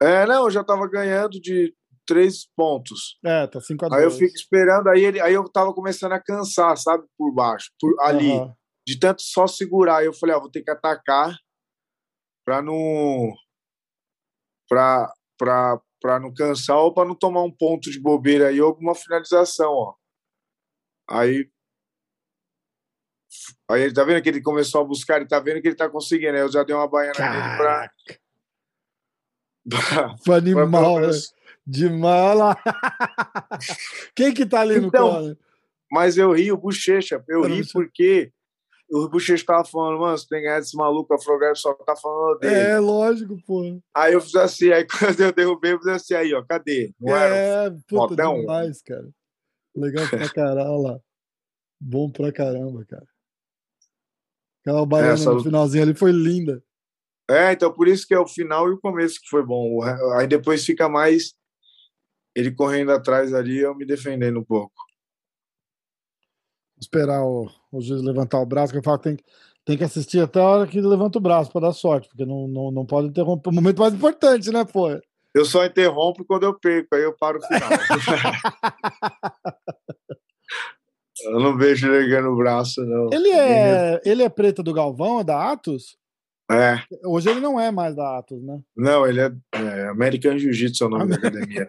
É, 0.00 0.26
não, 0.26 0.44
eu 0.44 0.50
já 0.50 0.62
tava 0.62 0.86
ganhando 0.88 1.40
de 1.40 1.74
três 2.06 2.46
pontos. 2.54 3.18
É, 3.24 3.46
tá 3.46 3.60
5 3.60 3.86
a 3.86 3.88
2. 3.88 4.00
Aí 4.00 4.06
eu 4.06 4.10
fico 4.10 4.34
esperando, 4.34 4.88
aí, 4.88 5.04
ele, 5.04 5.20
aí 5.20 5.34
eu 5.34 5.44
tava 5.50 5.72
começando 5.72 6.12
a 6.12 6.22
cansar, 6.22 6.76
sabe? 6.76 7.04
Por 7.16 7.32
baixo, 7.34 7.70
por 7.80 7.94
ali. 8.00 8.32
Uhum. 8.32 8.54
De 8.86 8.98
tanto 8.98 9.22
só 9.22 9.46
segurar. 9.46 9.98
Aí 9.98 10.06
eu 10.06 10.12
falei, 10.12 10.36
ah, 10.36 10.38
vou 10.38 10.50
ter 10.50 10.62
que 10.62 10.70
atacar 10.70 11.34
pra 12.44 12.62
não. 12.62 13.32
Pra, 14.68 15.12
pra, 15.38 15.80
para 16.00 16.20
não 16.20 16.32
cansar 16.32 16.76
ou 16.78 16.92
para 16.92 17.08
não 17.08 17.14
tomar 17.14 17.42
um 17.42 17.50
ponto 17.50 17.90
de 17.90 18.00
bobeira 18.00 18.48
aí, 18.48 18.60
alguma 18.60 18.94
finalização, 18.94 19.72
ó. 19.72 19.94
Aí 21.08 21.48
Aí 23.70 23.82
ele 23.82 23.94
tá 23.94 24.04
vendo 24.04 24.22
que 24.22 24.28
ele 24.28 24.42
começou 24.42 24.80
a 24.80 24.84
buscar, 24.84 25.16
ele 25.16 25.28
tá 25.28 25.40
vendo 25.40 25.60
que 25.60 25.68
ele 25.68 25.76
tá 25.76 25.88
conseguindo. 25.88 26.34
Aí 26.34 26.40
eu 26.40 26.52
já 26.52 26.62
dei 26.62 26.74
uma 26.74 26.88
baiana 26.88 27.14
nele 27.18 27.56
pra. 27.56 27.90
pra 30.24 30.36
animal, 30.36 30.96
pra... 30.96 31.06
né? 31.08 31.12
De 31.66 31.88
mala. 31.88 32.56
Quem 34.14 34.32
que 34.32 34.46
tá 34.46 34.60
ali 34.60 34.78
no 34.80 34.88
então, 34.88 35.10
colo? 35.10 35.38
Mas 35.90 36.16
eu 36.16 36.32
ri, 36.32 36.52
o 36.52 36.56
bochecha. 36.56 37.24
Eu 37.28 37.42
ri 37.42 37.66
porque 37.72 38.32
o 38.88 39.08
Bochecha 39.08 39.44
tava 39.44 39.64
falando, 39.64 39.98
mano, 39.98 40.16
você 40.16 40.26
tem 40.28 40.38
que 40.38 40.44
ganhar 40.44 40.60
desse 40.60 40.76
maluco, 40.76 41.12
a 41.12 41.18
Frogger 41.18 41.56
só 41.56 41.74
tá 41.74 41.96
falando 41.96 42.38
dele. 42.38 42.54
É, 42.54 42.78
lógico, 42.78 43.36
pô. 43.44 43.80
Aí 43.92 44.12
eu 44.12 44.20
fiz 44.20 44.36
assim, 44.36 44.70
aí 44.70 44.86
quando 44.86 45.20
eu 45.20 45.32
derrubei, 45.32 45.72
eu 45.72 45.78
fiz 45.78 45.88
assim, 45.88 46.14
aí, 46.14 46.32
ó, 46.32 46.44
cadê? 46.44 46.92
Não 47.00 47.16
é, 47.16 47.70
puta 47.88 47.94
motão? 47.94 48.40
demais, 48.40 48.80
cara. 48.82 49.08
Legal 49.74 50.08
pra 50.08 50.28
caralho 50.28 50.82
lá. 50.82 51.00
Bom 51.80 52.10
pra 52.10 52.32
caramba, 52.32 52.84
cara. 52.86 53.06
Aquela 54.66 54.84
baiana 54.84 55.12
Essa... 55.12 55.32
no 55.32 55.42
finalzinho 55.42 55.84
ali 55.84 55.94
foi 55.94 56.10
linda. 56.10 56.60
É, 57.30 57.52
então 57.52 57.72
por 57.72 57.86
isso 57.86 58.06
que 58.06 58.14
é 58.14 58.18
o 58.18 58.26
final 58.26 58.68
e 58.68 58.72
o 58.72 58.80
começo 58.80 59.20
que 59.20 59.28
foi 59.28 59.44
bom. 59.44 59.80
Aí 60.18 60.26
depois 60.26 60.64
fica 60.64 60.88
mais 60.88 61.34
ele 62.34 62.50
correndo 62.50 62.90
atrás 62.90 63.32
ali 63.32 63.58
eu 63.58 63.74
me 63.74 63.86
defendendo 63.86 64.40
um 64.40 64.44
pouco 64.44 64.74
esperar 66.80 67.24
o, 67.24 67.50
o 67.72 67.80
juiz 67.80 68.02
levantar 68.02 68.40
o 68.40 68.46
braço, 68.46 68.72
que 68.72 68.78
eu 68.78 68.82
falo 68.82 68.98
que 68.98 69.04
tem, 69.04 69.16
tem 69.64 69.78
que 69.78 69.84
assistir 69.84 70.20
até 70.20 70.40
a 70.40 70.44
hora 70.44 70.66
que 70.66 70.78
ele 70.78 70.86
levanta 70.86 71.18
o 71.18 71.20
braço 71.20 71.50
para 71.50 71.68
dar 71.68 71.72
sorte, 71.72 72.08
porque 72.08 72.24
não, 72.24 72.46
não, 72.46 72.70
não 72.70 72.86
pode 72.86 73.08
interromper 73.08 73.50
o 73.50 73.52
momento 73.52 73.80
mais 73.80 73.94
importante, 73.94 74.50
né, 74.50 74.64
pô? 74.64 74.88
Eu 75.34 75.44
só 75.44 75.64
interrompo 75.64 76.24
quando 76.24 76.44
eu 76.44 76.58
perco, 76.58 76.94
aí 76.94 77.02
eu 77.02 77.16
paro 77.16 77.38
o 77.38 77.42
final. 77.42 77.68
eu 81.24 81.40
não 81.40 81.56
vejo 81.56 81.92
ele 81.92 82.08
ganhando 82.08 82.28
o 82.28 82.36
braço, 82.36 82.84
não. 82.84 83.08
Ele 83.12 83.30
é, 83.30 84.00
ele 84.04 84.22
é 84.22 84.28
preto 84.28 84.62
do 84.62 84.74
Galvão, 84.74 85.20
é 85.20 85.24
da 85.24 85.50
Atos? 85.52 85.96
É. 86.50 86.76
Hoje 87.04 87.30
ele 87.30 87.40
não 87.40 87.58
é 87.58 87.70
mais 87.70 87.96
da 87.96 88.18
Atos, 88.18 88.42
né? 88.42 88.60
Não, 88.76 89.06
ele 89.06 89.20
é, 89.20 89.30
é 89.54 89.88
American 89.88 90.38
Jiu-Jitsu, 90.38 90.84
é 90.84 90.86
o 90.86 90.90
nome 90.90 91.10
da 91.10 91.16
academia. 91.16 91.68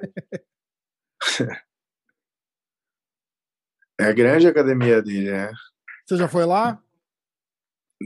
é 4.00 4.06
a 4.06 4.14
grande 4.14 4.48
academia 4.48 5.02
dele, 5.02 5.32
né? 5.32 5.52
Você 6.06 6.18
já 6.18 6.28
foi 6.28 6.46
lá? 6.46 6.82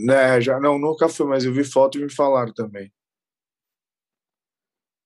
É, 0.10 0.40
já, 0.40 0.60
não, 0.60 0.80
nunca 0.80 1.10
fui, 1.10 1.26
mas 1.26 1.44
eu 1.44 1.54
vi 1.54 1.66
foto 1.66 1.98
e 1.98 2.04
me 2.04 2.10
falaram 2.10 2.54
também. 2.54 2.92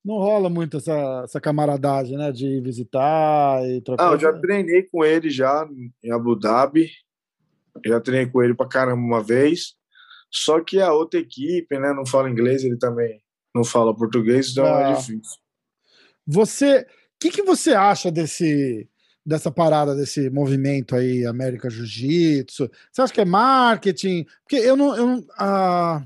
Não 0.06 0.18
rola 0.18 0.52
muito 0.52 0.78
essa, 0.78 1.24
essa 1.24 1.42
camaradagem, 1.42 2.16
né? 2.16 2.32
De 2.32 2.62
visitar 2.62 3.68
e 3.68 3.82
trocar. 3.82 4.10
Ah, 4.10 4.14
eu 4.14 4.20
já 4.20 4.32
treinei 4.32 4.84
com 4.84 5.04
ele 5.04 5.32
já 5.32 5.68
em 6.04 6.12
Abu 6.12 6.36
Dhabi. 6.36 6.92
Já 7.84 8.00
treinei 8.00 8.32
com 8.32 8.44
ele 8.44 8.54
pra 8.54 8.68
caramba 8.68 9.02
uma 9.02 9.24
vez. 9.24 9.74
Só 10.30 10.62
que 10.62 10.80
a 10.80 10.94
outra 10.94 11.20
equipe, 11.20 11.80
né, 11.80 11.92
não 11.94 12.06
fala 12.06 12.30
inglês, 12.30 12.64
ele 12.64 12.78
também 12.78 13.20
não 13.54 13.64
fala 13.64 13.96
português, 13.96 14.52
então 14.52 14.66
é 14.66 14.84
ah. 14.84 14.90
é 14.90 14.94
difícil. 14.94 15.40
Você, 16.28 16.82
o 16.82 16.86
que, 17.20 17.32
que 17.32 17.44
você 17.44 17.74
acha 17.74 18.12
desse 18.12 18.88
dessa 19.26 19.50
parada 19.50 19.96
desse 19.96 20.30
movimento 20.30 20.96
aí, 20.96 21.26
América 21.26 21.68
Jiu-Jitsu? 21.68 22.70
Você 22.92 23.02
acha 23.02 23.14
que 23.14 23.22
é 23.22 23.26
marketing? 23.26 24.24
Porque 24.44 24.58
eu 24.58 24.78
não, 24.78 24.96
eu 24.96 25.08
não 25.08 25.26
ah, 25.40 26.06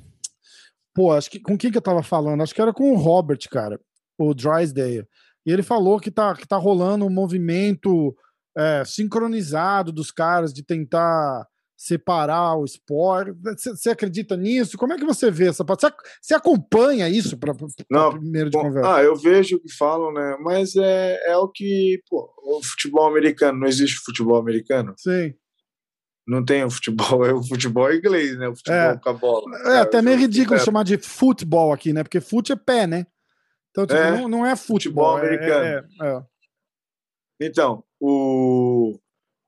pô, 0.93 1.11
acho 1.11 1.29
que 1.29 1.39
com 1.39 1.57
quem 1.57 1.69
que 1.69 1.77
eu 1.77 1.81
tava 1.81 2.01
falando? 2.01 2.41
Acho 2.41 2.55
que 2.55 2.61
era 2.61 2.71
com 2.71 2.93
o 2.93 2.95
Robert, 2.95 3.39
cara, 3.49 3.79
o 4.27 4.33
Drysdale. 4.33 5.07
E 5.45 5.51
ele 5.51 5.63
falou 5.63 5.99
que 5.99 6.11
tá, 6.11 6.35
que 6.35 6.47
tá 6.47 6.57
rolando 6.57 7.05
um 7.05 7.09
movimento 7.09 8.15
é, 8.57 8.83
sincronizado 8.85 9.91
dos 9.91 10.11
caras 10.11 10.53
de 10.53 10.63
tentar 10.63 11.47
separar 11.79 12.57
o 12.57 12.65
esporte. 12.65 13.31
Você 13.57 13.89
acredita 13.89 14.35
nisso? 14.35 14.77
Como 14.77 14.91
é 14.91 14.97
que 14.97 15.05
você 15.05 15.31
vê 15.31 15.47
essa 15.47 15.63
parte? 15.63 15.85
Você 16.21 16.33
acompanha 16.33 17.07
isso 17.07 17.37
para 17.37 17.53
primeiro 17.53 18.49
de 18.49 18.57
bom, 18.57 18.63
conversa? 18.63 18.95
Ah, 18.95 19.01
eu 19.01 19.15
vejo 19.15 19.55
o 19.55 19.59
que 19.61 19.73
falam, 19.73 20.11
né? 20.11 20.37
Mas 20.41 20.75
é, 20.75 21.31
é 21.31 21.37
o 21.37 21.47
que. 21.47 22.01
Pô, 22.09 22.29
o 22.43 22.61
futebol 22.61 23.07
americano, 23.07 23.59
não 23.59 23.67
existe 23.67 23.97
futebol 24.03 24.37
americano? 24.37 24.93
Sim. 24.97 25.33
Não 26.27 26.43
tem 26.43 26.65
o 26.65 26.69
futebol, 26.69 27.25
é 27.25 27.33
o 27.33 27.41
futebol 27.41 27.91
inglês, 27.91 28.37
né? 28.37 28.49
O 28.49 28.55
futebol 28.55 28.77
é. 28.77 28.97
com 28.97 29.09
a 29.09 29.13
bola. 29.13 29.57
É, 29.59 29.63
cara, 29.63 29.81
até 29.81 30.01
meio 30.01 30.17
ridículo 30.17 30.59
chamar 30.59 30.83
de 30.83 30.97
futebol 30.97 31.71
aqui, 31.71 31.93
né? 31.93 32.03
Porque 32.03 32.19
fute 32.19 32.51
é 32.51 32.57
pé, 32.57 32.85
né? 32.85 33.07
Então, 33.71 33.85
tipo, 33.85 33.99
é, 33.99 34.11
não, 34.11 34.27
não 34.27 34.45
é 34.45 34.55
futebol. 34.55 35.17
futebol 35.17 35.19
é, 35.19 35.27
americano. 35.27 35.87
É, 36.01 36.07
é, 36.07 36.23
então, 37.41 37.83
o 37.99 38.99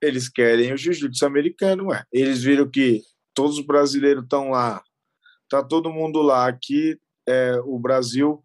eles 0.02 0.28
querem 0.28 0.74
o 0.74 0.78
jiu-jitsu 0.78 1.26
americano, 1.26 1.90
ué. 1.90 2.04
Eles 2.12 2.42
viram 2.42 2.68
que 2.70 3.02
todos 3.36 3.60
os 3.60 3.66
brasileiros 3.66 4.24
estão 4.24 4.50
lá, 4.50 4.82
tá 5.48 5.64
todo 5.64 5.92
mundo 5.92 6.22
lá. 6.22 6.48
Aqui, 6.48 6.98
é, 7.30 7.60
o 7.66 7.78
Brasil, 7.78 8.42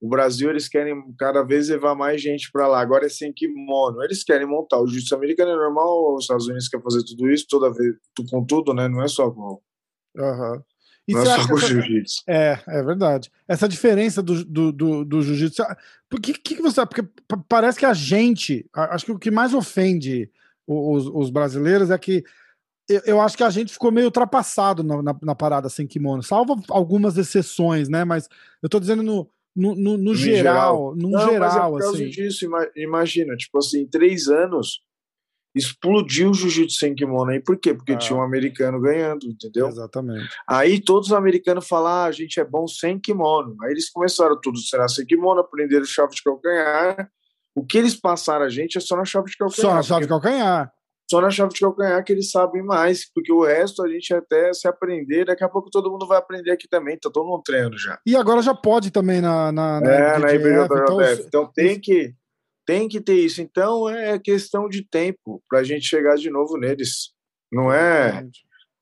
o 0.00 0.08
Brasil, 0.08 0.50
eles 0.50 0.68
querem 0.68 0.94
cada 1.16 1.42
vez 1.44 1.68
levar 1.68 1.94
mais 1.94 2.20
gente 2.20 2.50
para 2.50 2.66
lá. 2.66 2.80
Agora 2.80 3.06
é 3.06 3.08
sem 3.08 3.32
kimono. 3.32 4.02
Eles 4.02 4.24
querem 4.24 4.46
montar 4.46 4.80
o 4.80 4.86
jiu-jitsu 4.86 5.14
americano, 5.14 5.52
é 5.52 5.56
normal. 5.56 6.16
Os 6.16 6.24
Estados 6.24 6.46
Unidos 6.48 6.68
querem 6.68 6.82
fazer 6.82 7.04
tudo 7.04 7.30
isso 7.30 7.46
toda 7.48 7.72
vez, 7.72 7.94
com 8.28 8.44
tudo, 8.44 8.74
né? 8.74 8.88
Não 8.88 9.02
é 9.02 9.08
só 9.08 9.30
com. 9.30 9.60
Uhum. 10.16 10.62
E 11.06 11.12
não 11.12 11.22
é 11.22 11.24
só 11.24 11.48
com 11.48 11.56
jiu-jitsu. 11.56 12.22
É, 12.26 12.58
é 12.66 12.82
verdade. 12.82 13.30
Essa 13.46 13.68
diferença 13.68 14.22
do, 14.22 14.44
do, 14.44 14.72
do, 14.72 15.04
do 15.04 15.22
jiu-jitsu. 15.22 15.62
Por 16.08 16.20
que, 16.20 16.32
que 16.34 16.60
você. 16.60 16.84
Porque 16.84 17.08
parece 17.48 17.78
que 17.78 17.86
a 17.86 17.94
gente. 17.94 18.68
Acho 18.72 19.06
que 19.06 19.12
o 19.12 19.18
que 19.18 19.30
mais 19.30 19.54
ofende 19.54 20.30
os, 20.66 21.06
os 21.06 21.30
brasileiros 21.30 21.90
é 21.90 21.98
que 21.98 22.24
eu, 22.88 23.00
eu, 23.04 23.20
acho 23.20 23.36
que 23.36 23.42
a 23.42 23.50
gente 23.50 23.72
ficou 23.72 23.90
meio 23.90 24.06
ultrapassado 24.06 24.82
na, 24.82 25.02
na, 25.02 25.16
na, 25.20 25.34
parada 25.34 25.68
sem 25.68 25.86
kimono, 25.86 26.22
salvo 26.22 26.62
algumas 26.68 27.16
exceções, 27.16 27.88
né? 27.88 28.04
Mas 28.04 28.28
eu 28.62 28.68
tô 28.68 28.78
dizendo 28.78 29.02
no, 29.02 29.28
no, 29.54 29.74
no, 29.74 29.96
no 29.96 30.14
geral, 30.14 30.36
geral, 30.36 30.96
no 30.96 31.10
Não, 31.10 31.28
geral, 31.28 31.72
mas 31.72 31.84
é 31.84 31.88
por 31.88 31.94
assim. 31.94 32.08
disso, 32.08 32.48
imagina, 32.76 33.36
tipo 33.36 33.58
assim, 33.58 33.80
em 33.80 33.86
três 33.86 34.28
anos 34.28 34.82
explodiu 35.56 36.30
o 36.30 36.34
jiu-jitsu 36.34 36.78
sem 36.78 36.94
kimono 36.94 37.30
aí. 37.30 37.40
Por 37.40 37.58
quê? 37.58 37.72
Porque 37.72 37.92
ah. 37.92 37.98
tinha 37.98 38.18
um 38.18 38.22
americano 38.22 38.80
ganhando, 38.80 39.26
entendeu? 39.26 39.68
Exatamente. 39.68 40.28
Aí 40.46 40.80
todos 40.80 41.08
os 41.08 41.14
americanos 41.14 41.66
falam, 41.66 41.92
ah, 41.92 42.04
a 42.04 42.12
gente 42.12 42.38
é 42.38 42.44
bom 42.44 42.66
sem 42.66 42.98
kimono. 43.00 43.56
Aí 43.62 43.72
eles 43.72 43.90
começaram 43.90 44.38
tudo 44.40 44.58
será 44.58 44.86
sem 44.86 45.06
kimono, 45.06 45.40
aprenderam 45.40 45.84
chave 45.86 46.14
de 46.14 46.22
calcanhar, 46.22 47.10
o 47.54 47.64
que 47.64 47.78
eles 47.78 47.98
passaram 47.98 48.44
a 48.44 48.50
gente 48.50 48.76
é 48.76 48.80
só 48.80 48.96
na 48.96 49.04
chave 49.06 49.30
de 49.30 49.36
calcanhar. 49.36 49.70
Só 49.70 49.74
na 49.74 49.82
chave 49.82 50.02
de 50.02 50.08
calcanhar. 50.08 50.72
Só 51.08 51.20
na 51.20 51.30
chave 51.30 51.54
de 51.54 51.60
calcanhar 51.60 52.04
que 52.04 52.12
eles 52.12 52.30
sabem 52.30 52.62
mais, 52.62 53.10
porque 53.10 53.32
o 53.32 53.44
resto 53.44 53.82
a 53.82 53.88
gente 53.88 54.12
até 54.12 54.52
se 54.52 54.68
aprender, 54.68 55.24
daqui 55.24 55.42
a 55.42 55.48
pouco 55.48 55.70
todo 55.70 55.90
mundo 55.90 56.06
vai 56.06 56.18
aprender 56.18 56.50
aqui 56.50 56.68
também, 56.68 56.98
tá 56.98 57.08
todo 57.10 57.26
mundo 57.26 57.42
treino 57.42 57.78
já. 57.78 57.98
E 58.04 58.14
agora 58.16 58.42
já 58.42 58.54
pode 58.54 58.90
também 58.90 59.20
na, 59.20 59.50
na, 59.52 59.80
na 59.80 59.90
é, 59.90 60.18
na 60.18 60.34
IBJJF. 60.34 60.74
Então, 60.74 61.22
então 61.28 61.52
tem 61.54 61.80
que 61.80 62.12
tem 62.66 62.88
que 62.88 63.00
ter 63.00 63.14
isso. 63.14 63.40
Então 63.40 63.88
é 63.88 64.18
questão 64.18 64.68
de 64.68 64.82
tempo 64.82 65.42
para 65.48 65.60
a 65.60 65.64
gente 65.64 65.86
chegar 65.86 66.16
de 66.16 66.28
novo 66.28 66.58
neles. 66.58 67.12
Não 67.50 67.72
é, 67.72 68.26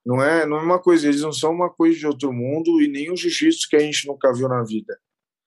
não 0.04 0.22
é, 0.22 0.46
não 0.46 0.56
é 0.56 0.62
uma 0.62 0.80
coisa. 0.80 1.06
Eles 1.06 1.20
não 1.20 1.32
são 1.32 1.52
uma 1.52 1.70
coisa 1.70 1.98
de 1.98 2.06
outro 2.06 2.32
mundo 2.32 2.80
e 2.80 2.88
nem 2.88 3.12
o 3.12 3.16
jiu-jitsu 3.16 3.68
que 3.68 3.76
a 3.76 3.80
gente 3.80 4.06
nunca 4.08 4.32
viu 4.32 4.48
na 4.48 4.64
vida. 4.64 4.98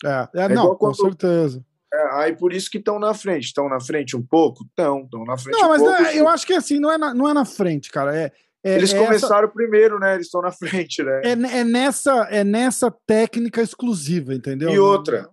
É, 0.05 0.29
é, 0.35 0.43
é 0.43 0.49
não, 0.49 0.75
com 0.75 0.93
certeza. 0.93 1.65
É, 1.91 2.15
aí 2.15 2.35
por 2.35 2.53
isso 2.53 2.69
que 2.69 2.77
estão 2.77 2.99
na 2.99 3.13
frente. 3.13 3.45
Estão 3.45 3.67
na 3.67 3.79
frente 3.79 4.15
um 4.15 4.21
pouco? 4.21 4.63
Estão, 4.63 5.03
estão 5.03 5.25
na 5.25 5.37
frente 5.37 5.57
não, 5.57 5.67
um 5.67 5.69
mas 5.69 5.81
pouco. 5.81 6.03
É, 6.03 6.19
eu 6.19 6.27
acho 6.27 6.45
que 6.45 6.53
assim, 6.53 6.79
não 6.79 6.91
é 6.91 6.97
na, 6.97 7.13
não 7.13 7.27
é 7.27 7.33
na 7.33 7.45
frente, 7.45 7.89
cara. 7.89 8.15
É, 8.15 8.31
é 8.63 8.75
Eles 8.75 8.93
é 8.93 9.03
começaram 9.03 9.45
essa... 9.45 9.53
primeiro, 9.53 9.99
né? 9.99 10.15
Eles 10.15 10.27
estão 10.27 10.41
na 10.41 10.51
frente, 10.51 11.01
né? 11.01 11.21
É, 11.23 11.31
é, 11.31 11.63
nessa, 11.63 12.27
é 12.29 12.43
nessa 12.43 12.91
técnica 12.91 13.61
exclusiva, 13.61 14.33
entendeu? 14.33 14.69
E 14.69 14.77
outra. 14.77 15.29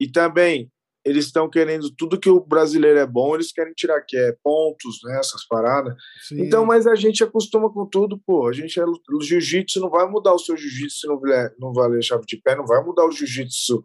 E 0.00 0.10
também, 0.10 0.70
eles 1.08 1.26
estão 1.26 1.48
querendo 1.48 1.90
tudo 1.96 2.18
que 2.18 2.28
o 2.28 2.40
brasileiro 2.40 2.98
é 2.98 3.06
bom, 3.06 3.34
eles 3.34 3.52
querem 3.52 3.72
tirar, 3.74 4.00
que 4.06 4.16
é 4.16 4.36
pontos, 4.42 4.98
né? 5.04 5.18
Essas 5.18 5.46
paradas. 5.46 5.94
Sim. 6.28 6.42
Então, 6.42 6.64
mas 6.64 6.86
a 6.86 6.94
gente 6.94 7.24
acostuma 7.24 7.72
com 7.72 7.86
tudo, 7.86 8.20
pô. 8.26 8.48
A 8.48 8.52
gente 8.52 8.78
é. 8.78 8.84
O 8.84 9.20
jiu-jitsu 9.22 9.80
não 9.80 9.90
vai 9.90 10.08
mudar 10.08 10.34
o 10.34 10.38
seu 10.38 10.56
jiu-jitsu 10.56 11.00
se 11.00 11.06
não, 11.06 11.20
não 11.58 11.72
valer 11.72 12.02
chave 12.02 12.24
de 12.26 12.40
pé, 12.40 12.56
não 12.56 12.66
vai 12.66 12.82
mudar 12.84 13.06
o 13.06 13.12
jiu-jitsu 13.12 13.84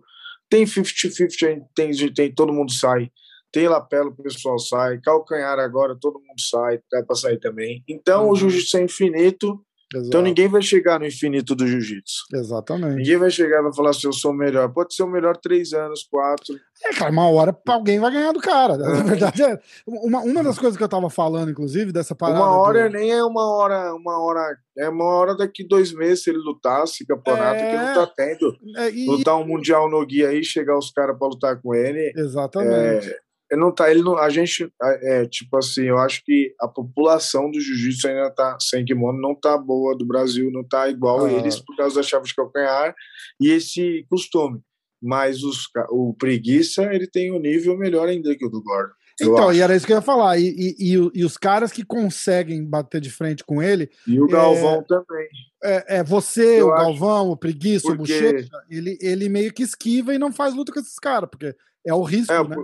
tem 0.54 0.66
50-50, 0.66 1.66
tem, 1.74 2.14
tem, 2.14 2.32
todo 2.32 2.54
mundo 2.54 2.72
sai. 2.72 3.10
Tem 3.52 3.68
lapela, 3.68 4.10
o 4.10 4.16
pessoal 4.16 4.60
sai. 4.60 5.00
Calcanhar 5.02 5.58
agora, 5.58 5.98
todo 6.00 6.20
mundo 6.20 6.40
sai. 6.40 6.80
Dá 6.92 7.04
para 7.04 7.16
sair 7.16 7.40
também. 7.40 7.84
Então, 7.88 8.26
uhum. 8.26 8.32
o 8.32 8.36
jiu-jitsu 8.36 8.78
é 8.78 8.84
infinito. 8.84 9.60
Então, 9.94 10.02
Exato. 10.02 10.08
Então 10.08 10.22
ninguém 10.22 10.48
vai 10.48 10.62
chegar 10.62 11.00
no 11.00 11.06
infinito 11.06 11.56
do 11.56 11.68
jiu-jitsu. 11.68 12.24
Exatamente. 12.34 12.96
Ninguém 12.96 13.18
vai 13.18 13.30
chegar 13.30 13.60
e 13.60 13.64
vai 13.64 13.74
falar 13.74 13.92
assim, 13.92 14.08
eu 14.08 14.14
sou 14.14 14.32
o 14.32 14.36
melhor. 14.36 14.72
Pode 14.74 14.96
ser 14.96 15.04
o 15.04 15.08
melhor 15.08 15.38
três 15.38 15.72
anos, 15.74 16.04
quatro. 16.04 16.56
É, 16.84 16.94
cara, 16.94 17.12
uma 17.12 17.30
hora 17.30 17.56
alguém 17.68 18.00
vai 18.00 18.12
ganhar 18.12 18.32
do 18.32 18.40
cara. 18.40 18.76
Na 18.78 19.04
verdade, 19.04 19.44
é. 19.44 19.60
Uma, 19.86 20.22
uma 20.22 20.44
das 20.44 20.58
coisas 20.58 20.76
que 20.76 20.84
eu 20.84 20.90
tava 20.90 21.10
falando, 21.10 21.52
inclusive, 21.52 21.92
dessa 21.92 22.16
parada. 22.16 22.40
Uma 22.40 22.58
hora 22.58 22.90
do... 22.90 22.98
nem 22.98 23.12
é 23.12 23.24
uma 23.24 23.48
hora, 23.56 23.94
uma 23.94 24.20
hora. 24.20 24.58
É 24.78 24.90
uma 24.90 25.06
hora 25.06 25.38
daqui 25.38 25.66
dois 25.66 25.94
meses 25.94 26.24
se 26.24 26.32
ele 26.32 26.40
lutasse 26.40 27.06
campeonato 27.06 27.60
é... 27.60 27.70
que 27.70 27.78
não 27.78 27.94
tá 27.94 28.14
tendo. 28.16 28.58
É, 28.78 28.90
e... 28.90 29.06
Lutar 29.06 29.38
um 29.38 29.46
Mundial 29.46 29.90
no 29.90 30.04
guia 30.06 30.30
aí, 30.30 30.44
chegar 30.44 30.78
os 30.78 30.92
caras 30.92 31.18
para 31.18 31.28
lutar 31.28 31.62
com 31.62 31.76
ele. 31.76 32.12
Exatamente. 32.16 32.74
É, 32.74 33.06
ele 33.06 33.16
não 33.56 33.74
tá, 33.74 33.90
ele 33.90 34.02
não, 34.02 34.18
a 34.18 34.30
gente, 34.30 34.72
é, 34.82 35.26
tipo 35.28 35.58
assim, 35.58 35.84
eu 35.84 35.98
acho 35.98 36.24
que 36.24 36.54
a 36.60 36.68
população 36.68 37.50
do 37.50 37.60
jiu-jitsu 37.60 38.08
ainda 38.08 38.32
tá, 38.32 38.58
sem 38.60 38.86
kimono, 38.86 39.20
não 39.20 39.36
tá 39.36 39.58
boa 39.58 39.98
do 39.98 40.06
Brasil, 40.06 40.52
não 40.52 40.64
tá 40.64 40.90
igual 40.90 41.26
ah. 41.26 41.32
eles 41.32 41.60
por 41.60 41.76
causa 41.76 41.96
da 41.96 42.04
chave 42.04 42.26
de 42.26 42.36
calcanhar 42.36 42.96
e 43.40 43.50
esse 43.50 44.06
costume 44.10 44.62
mas 45.04 45.44
os, 45.44 45.68
o 45.90 46.16
Preguiça 46.18 46.84
ele 46.94 47.06
tem 47.06 47.30
um 47.34 47.40
nível 47.40 47.78
melhor 47.78 48.08
ainda 48.08 48.34
que 48.38 48.46
o 48.46 48.50
do 48.50 48.64
Gordon. 48.64 48.94
Então, 49.22 49.50
acho. 49.50 49.58
e 49.58 49.62
era 49.62 49.76
isso 49.76 49.86
que 49.86 49.92
eu 49.92 49.98
ia 49.98 50.02
falar. 50.02 50.40
E, 50.40 50.48
e, 50.48 50.76
e, 50.80 51.12
e, 51.14 51.26
os 51.26 51.38
caras 51.38 51.72
que 51.72 51.84
conseguem 51.84 52.66
bater 52.66 53.00
de 53.00 53.12
frente 53.12 53.44
com 53.44 53.62
ele. 53.62 53.90
E 54.08 54.20
o 54.20 54.28
Galvão 54.28 54.80
é, 54.80 54.84
também. 54.84 55.28
É, 55.64 55.98
é 55.98 56.04
você, 56.04 56.62
eu 56.62 56.68
o 56.68 56.72
Galvão, 56.72 57.30
o 57.30 57.38
Preguiça, 57.38 57.96
porque... 57.96 58.18
o 58.18 58.22
Bochecha, 58.22 58.50
ele, 58.70 58.98
ele 59.02 59.30
meio 59.30 59.54
que 59.54 59.62
esquiva 59.62 60.16
e 60.16 60.18
não 60.20 60.32
faz 60.32 60.56
luta 60.56 60.72
com 60.72 60.80
esses 60.80 60.98
caras, 60.98 61.30
porque 61.30 61.56
é 61.86 61.94
o 61.94 62.02
risco, 62.02 62.34
é, 62.34 62.48
né? 62.48 62.56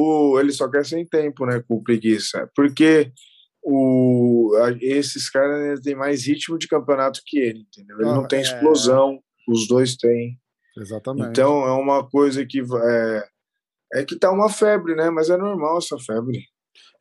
O, 0.00 0.38
ele 0.38 0.52
só 0.52 0.68
quer 0.70 0.84
sem 0.84 1.04
tempo, 1.04 1.44
né, 1.44 1.60
com 1.66 1.82
Preguiça. 1.82 2.48
Porque 2.54 3.10
o, 3.62 4.52
esses 4.80 5.28
caras 5.28 5.80
têm 5.80 5.96
mais 5.96 6.24
ritmo 6.24 6.56
de 6.56 6.68
campeonato 6.68 7.20
que 7.26 7.38
ele, 7.38 7.66
entendeu? 7.68 7.98
Ele 7.98 8.08
ah, 8.08 8.14
não 8.14 8.28
tem 8.28 8.38
é... 8.38 8.42
explosão, 8.42 9.18
os 9.48 9.66
dois 9.66 9.96
têm. 9.96 10.38
Exatamente. 10.76 11.30
Então 11.30 11.66
é 11.66 11.72
uma 11.72 12.08
coisa 12.08 12.46
que 12.46 12.60
é, 12.60 13.24
é 13.94 14.04
que 14.04 14.16
tá 14.16 14.30
uma 14.30 14.48
febre, 14.48 14.94
né? 14.94 15.10
Mas 15.10 15.30
é 15.30 15.36
normal 15.36 15.78
essa 15.78 15.98
febre. 15.98 16.44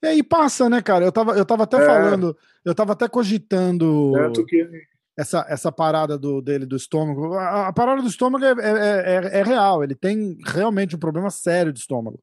É, 0.04 0.16
e 0.16 0.24
passa, 0.24 0.68
né, 0.70 0.82
cara? 0.82 1.06
Eu 1.06 1.12
tava, 1.12 1.38
eu 1.38 1.46
tava 1.46 1.64
até 1.64 1.78
é. 1.78 1.86
falando, 1.86 2.36
eu 2.66 2.74
tava 2.74 2.94
até 2.94 3.08
cogitando. 3.08 4.14
Que. 4.48 4.68
essa, 5.18 5.46
essa 5.48 5.72
parada 5.72 6.18
do, 6.18 6.42
dele 6.42 6.66
do 6.66 6.76
estômago. 6.76 7.34
A, 7.36 7.68
a 7.68 7.74
parada 7.74 8.02
do 8.02 8.08
estômago 8.08 8.44
é, 8.44 8.54
é, 8.60 9.36
é, 9.36 9.40
é, 9.40 9.44
real, 9.44 9.84
ele 9.84 9.96
tem 9.96 10.38
realmente 10.46 10.96
um 10.96 11.00
problema 11.00 11.30
sério 11.30 11.72
de 11.72 11.80
estômago. 11.80 12.20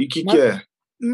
E 0.00 0.06
o 0.06 0.08
que, 0.08 0.24
que 0.24 0.38
é? 0.38 0.62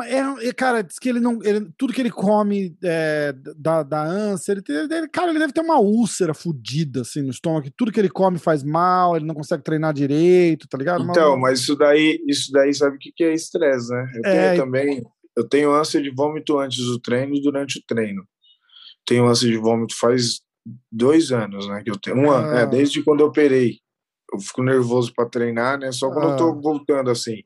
É, 0.08 0.52
cara, 0.52 0.82
diz 0.82 0.98
que 0.98 1.08
ele 1.08 1.20
não. 1.20 1.38
Ele, 1.44 1.68
tudo 1.78 1.92
que 1.92 2.00
ele 2.00 2.10
come 2.10 2.76
é, 2.82 3.32
da, 3.56 3.84
da 3.84 4.02
ânsia, 4.02 4.52
ele, 4.52 4.62
ele, 4.68 5.08
cara, 5.08 5.30
ele 5.30 5.38
deve 5.38 5.52
ter 5.52 5.60
uma 5.60 5.78
úlcera 5.78 6.34
fodida 6.34 7.02
assim 7.02 7.22
no 7.22 7.30
estômago. 7.30 7.70
Tudo 7.76 7.92
que 7.92 8.00
ele 8.00 8.08
come 8.08 8.36
faz 8.36 8.64
mal, 8.64 9.16
ele 9.16 9.24
não 9.24 9.34
consegue 9.34 9.62
treinar 9.62 9.94
direito, 9.94 10.66
tá 10.68 10.76
ligado? 10.76 11.04
Então, 11.04 11.38
mas 11.38 11.60
isso 11.60 11.76
daí, 11.76 12.20
isso 12.26 12.50
daí 12.50 12.74
sabe 12.74 12.96
o 12.96 12.98
que, 12.98 13.12
que 13.14 13.22
é 13.22 13.32
estresse, 13.32 13.88
né? 13.92 14.10
Eu 14.16 14.22
é, 14.24 14.50
tenho 14.50 14.64
também. 14.64 15.02
Eu 15.36 15.48
tenho 15.48 15.72
ânsia 15.72 16.02
de 16.02 16.10
vômito 16.10 16.58
antes 16.58 16.84
do 16.84 16.98
treino 16.98 17.36
e 17.36 17.40
durante 17.40 17.78
o 17.78 17.82
treino. 17.86 18.24
Tenho 19.06 19.26
ânsia 19.28 19.48
de 19.48 19.56
vômito 19.56 19.96
faz 19.96 20.40
dois 20.90 21.30
anos, 21.30 21.68
né? 21.68 21.82
Que 21.84 21.92
eu 21.92 21.98
tenho. 21.98 22.16
Um 22.16 22.32
ah. 22.32 22.38
ano, 22.38 22.58
é, 22.58 22.66
desde 22.66 23.04
quando 23.04 23.20
eu 23.20 23.26
operei. 23.26 23.78
Eu 24.32 24.40
fico 24.40 24.64
nervoso 24.64 25.12
para 25.14 25.28
treinar, 25.28 25.78
né? 25.78 25.92
Só 25.92 26.10
quando 26.10 26.26
ah. 26.26 26.30
eu 26.32 26.36
tô 26.36 26.48
ah. 26.48 26.60
voltando 26.60 27.08
assim. 27.08 27.44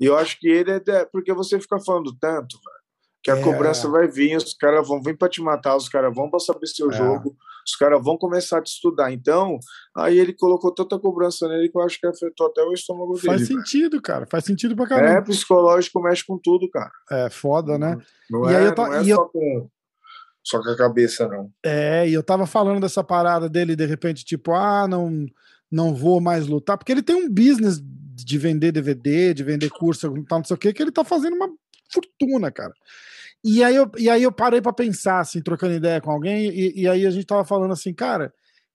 E 0.00 0.06
eu 0.06 0.16
acho 0.16 0.38
que 0.38 0.48
ele 0.48 0.70
é. 0.70 1.04
Porque 1.04 1.32
você 1.32 1.60
fica 1.60 1.78
falando 1.80 2.16
tanto, 2.18 2.56
velho, 2.56 2.78
que 3.22 3.30
a 3.30 3.36
é. 3.36 3.42
cobrança 3.42 3.88
vai 3.88 4.06
vir, 4.06 4.36
os 4.36 4.54
caras 4.54 4.86
vão 4.86 5.02
vir 5.02 5.16
para 5.16 5.28
te 5.28 5.42
matar, 5.42 5.76
os 5.76 5.88
caras 5.88 6.14
vão 6.14 6.30
para 6.30 6.38
saber 6.38 6.66
seu 6.66 6.90
é. 6.90 6.96
jogo, 6.96 7.36
os 7.66 7.76
caras 7.76 8.02
vão 8.02 8.16
começar 8.16 8.58
a 8.58 8.62
te 8.62 8.68
estudar. 8.68 9.12
Então, 9.12 9.58
aí 9.96 10.18
ele 10.18 10.32
colocou 10.32 10.72
tanta 10.72 10.98
cobrança 10.98 11.48
nele 11.48 11.68
que 11.68 11.76
eu 11.76 11.82
acho 11.82 11.98
que 11.98 12.06
afetou 12.06 12.46
até 12.46 12.62
o 12.62 12.72
estômago 12.72 13.14
dele. 13.14 13.26
Faz 13.26 13.46
sentido, 13.46 14.00
cara. 14.00 14.26
Faz 14.30 14.44
sentido 14.44 14.76
pra 14.76 14.86
caramba. 14.86 15.18
É, 15.18 15.20
psicológico 15.22 16.00
mexe 16.00 16.24
com 16.26 16.38
tudo, 16.38 16.70
cara. 16.70 16.92
É, 17.10 17.28
foda, 17.28 17.76
né? 17.76 17.96
Não, 18.30 18.48
e 18.48 18.54
é, 18.54 18.58
aí 18.58 18.64
eu 18.66 18.74
não 18.74 18.94
é 18.94 19.04
só 19.04 19.10
eu... 19.10 19.28
com 19.28 19.70
só 20.48 20.62
com 20.62 20.70
a 20.70 20.76
cabeça, 20.76 21.28
não. 21.28 21.50
É, 21.62 22.08
e 22.08 22.14
eu 22.14 22.22
tava 22.22 22.46
falando 22.46 22.80
dessa 22.80 23.04
parada 23.04 23.50
dele, 23.50 23.76
de 23.76 23.84
repente, 23.84 24.24
tipo, 24.24 24.52
ah, 24.52 24.88
não, 24.88 25.26
não 25.70 25.94
vou 25.94 26.22
mais 26.22 26.46
lutar, 26.46 26.78
porque 26.78 26.90
ele 26.90 27.02
tem 27.02 27.14
um 27.14 27.28
business 27.28 27.78
de 28.24 28.38
vender 28.38 28.72
DVD, 28.72 29.34
de 29.34 29.44
vender 29.44 29.70
curso, 29.70 30.12
tal, 30.24 30.38
não 30.38 30.44
sei 30.44 30.54
o 30.54 30.58
que, 30.58 30.72
que 30.72 30.82
ele 30.82 30.92
tá 30.92 31.04
fazendo 31.04 31.34
uma 31.34 31.48
fortuna, 31.92 32.50
cara. 32.50 32.72
E 33.44 33.62
aí 33.62 33.76
eu, 33.76 33.90
e 33.96 34.10
aí 34.10 34.22
eu 34.22 34.32
parei 34.32 34.60
para 34.60 34.72
pensar, 34.72 35.20
assim, 35.20 35.40
trocando 35.40 35.74
ideia 35.74 36.00
com 36.00 36.10
alguém, 36.10 36.48
e, 36.48 36.82
e, 36.82 36.88
aí 36.88 37.06
a 37.06 37.10
gente 37.10 37.26
tava 37.26 37.44
falando 37.44 37.72
assim, 37.72 37.94
cara, 37.94 38.32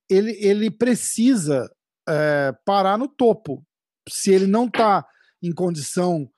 ele, 0.09 0.31
ele 0.39 0.71
precisa 0.71 1.69
é, 2.07 2.53
parar 2.65 2.97
no 2.97 3.07
topo. 3.07 3.63
Se 4.07 4.31
ele 4.31 4.47
não 4.47 4.69
tá 4.69 5.05
em 5.41 5.53
condição 5.53 6.29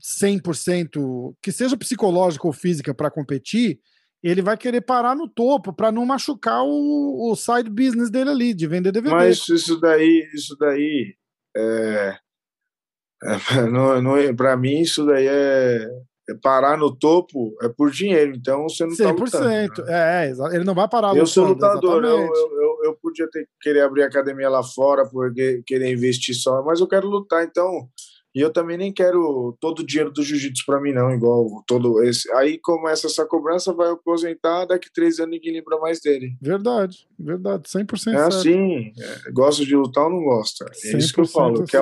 100%, 0.00 1.34
que 1.42 1.52
seja 1.52 1.76
psicológica 1.76 2.46
ou 2.46 2.52
física, 2.52 2.94
para 2.94 3.10
competir, 3.10 3.80
ele 4.22 4.42
vai 4.42 4.56
querer 4.56 4.80
parar 4.80 5.14
no 5.14 5.28
topo 5.28 5.72
para 5.72 5.92
não 5.92 6.04
machucar 6.04 6.62
o, 6.64 7.30
o 7.30 7.36
side 7.36 7.70
business 7.70 8.10
dele 8.10 8.30
ali, 8.30 8.54
de 8.54 8.66
vender 8.66 8.90
DVD. 8.90 9.14
Mas 9.14 9.48
isso 9.48 9.80
daí, 9.80 10.28
isso 10.34 10.56
daí 10.58 11.14
é, 11.56 12.18
é, 13.22 14.32
para 14.34 14.56
mim, 14.56 14.80
isso 14.80 15.04
daí 15.06 15.26
é, 15.26 15.88
é, 16.28 16.34
parar 16.42 16.76
no 16.76 16.94
topo 16.94 17.54
é 17.62 17.68
por 17.68 17.90
dinheiro, 17.90 18.34
então 18.36 18.64
você 18.64 18.84
não 18.84 18.92
100%, 18.92 18.96
tá 18.96 19.12
lutando. 19.12 19.44
Né? 19.46 19.68
É, 19.88 20.32
ele 20.54 20.64
não 20.64 20.74
vai 20.74 20.88
parar 20.88 21.16
Eu 21.16 21.26
sou 21.26 21.48
lutador, 21.48 22.04
eu, 22.04 22.18
eu, 22.18 22.78
eu, 22.84 22.98
podia 23.00 23.28
ter, 23.30 23.48
querer 23.60 23.80
abrir 23.80 24.02
academia 24.02 24.48
lá 24.48 24.62
fora, 24.62 25.08
porque 25.08 25.62
querer 25.66 25.92
investir 25.92 26.34
só, 26.34 26.62
mas 26.62 26.80
eu 26.80 26.86
quero 26.86 27.08
lutar, 27.08 27.44
então 27.44 27.88
e 28.34 28.40
eu 28.40 28.52
também 28.52 28.76
nem 28.76 28.92
quero 28.92 29.56
todo 29.60 29.80
o 29.80 29.86
dinheiro 29.86 30.12
do 30.12 30.22
jiu-jitsu 30.22 30.62
para 30.66 30.80
mim, 30.80 30.92
não, 30.92 31.10
igual 31.10 31.64
todo 31.66 32.02
esse. 32.04 32.30
Aí 32.34 32.58
começa 32.58 33.06
essa 33.06 33.24
cobrança, 33.24 33.72
vai 33.72 33.90
aposentar, 33.90 34.66
daqui 34.66 34.88
três 34.92 35.18
anos 35.18 35.32
ninguém 35.32 35.54
lembra 35.54 35.78
mais 35.78 36.00
dele. 36.00 36.36
Verdade, 36.40 37.08
verdade, 37.18 37.64
100% 37.64 37.92
É 37.92 37.96
certo. 37.96 38.36
assim, 38.36 38.92
é, 38.96 39.32
gosto 39.32 39.64
de 39.64 39.74
lutar 39.74 40.04
ou 40.04 40.10
não 40.10 40.22
gosta. 40.22 40.66
É 40.84 40.98
isso 40.98 41.12
que 41.12 41.20
eu 41.20 41.26
falo. 41.26 41.64
Que 41.64 41.76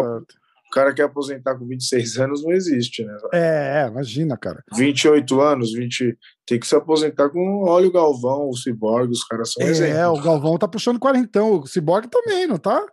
o 0.67 0.71
cara 0.71 0.93
quer 0.93 1.05
aposentar 1.05 1.57
com 1.57 1.67
26 1.67 2.17
anos, 2.19 2.43
não 2.43 2.53
existe, 2.53 3.05
né? 3.05 3.17
É, 3.33 3.85
é 3.85 3.89
imagina, 3.89 4.37
cara. 4.37 4.62
28 4.75 5.41
anos, 5.41 5.73
20. 5.73 6.17
Tem 6.47 6.59
que 6.59 6.67
se 6.67 6.75
aposentar 6.75 7.31
com. 7.31 7.64
Olha 7.64 7.89
o 7.89 7.93
Galvão, 7.93 8.49
o 8.49 8.57
Ciborgue, 8.57 9.12
os 9.12 9.25
caras 9.25 9.53
são 9.53 9.67
é, 9.67 9.71
exemplos. 9.71 9.99
É, 9.99 10.09
o 10.09 10.21
Galvão 10.21 10.59
tá 10.59 10.69
puxando 10.69 10.99
quarentão, 10.99 11.61
o 11.61 11.67
Ciborgue 11.67 12.09
também, 12.09 12.47
não 12.47 12.59
tá? 12.59 12.85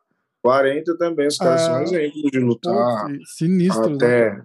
40 0.44 0.98
também, 0.98 1.28
os 1.28 1.38
caras 1.38 1.62
é, 1.62 1.66
são 1.66 1.82
exemplos 1.84 2.32
de 2.32 2.40
lutar. 2.40 3.08
Sinistro, 3.38 3.96
até, 3.96 4.34
né? 4.34 4.44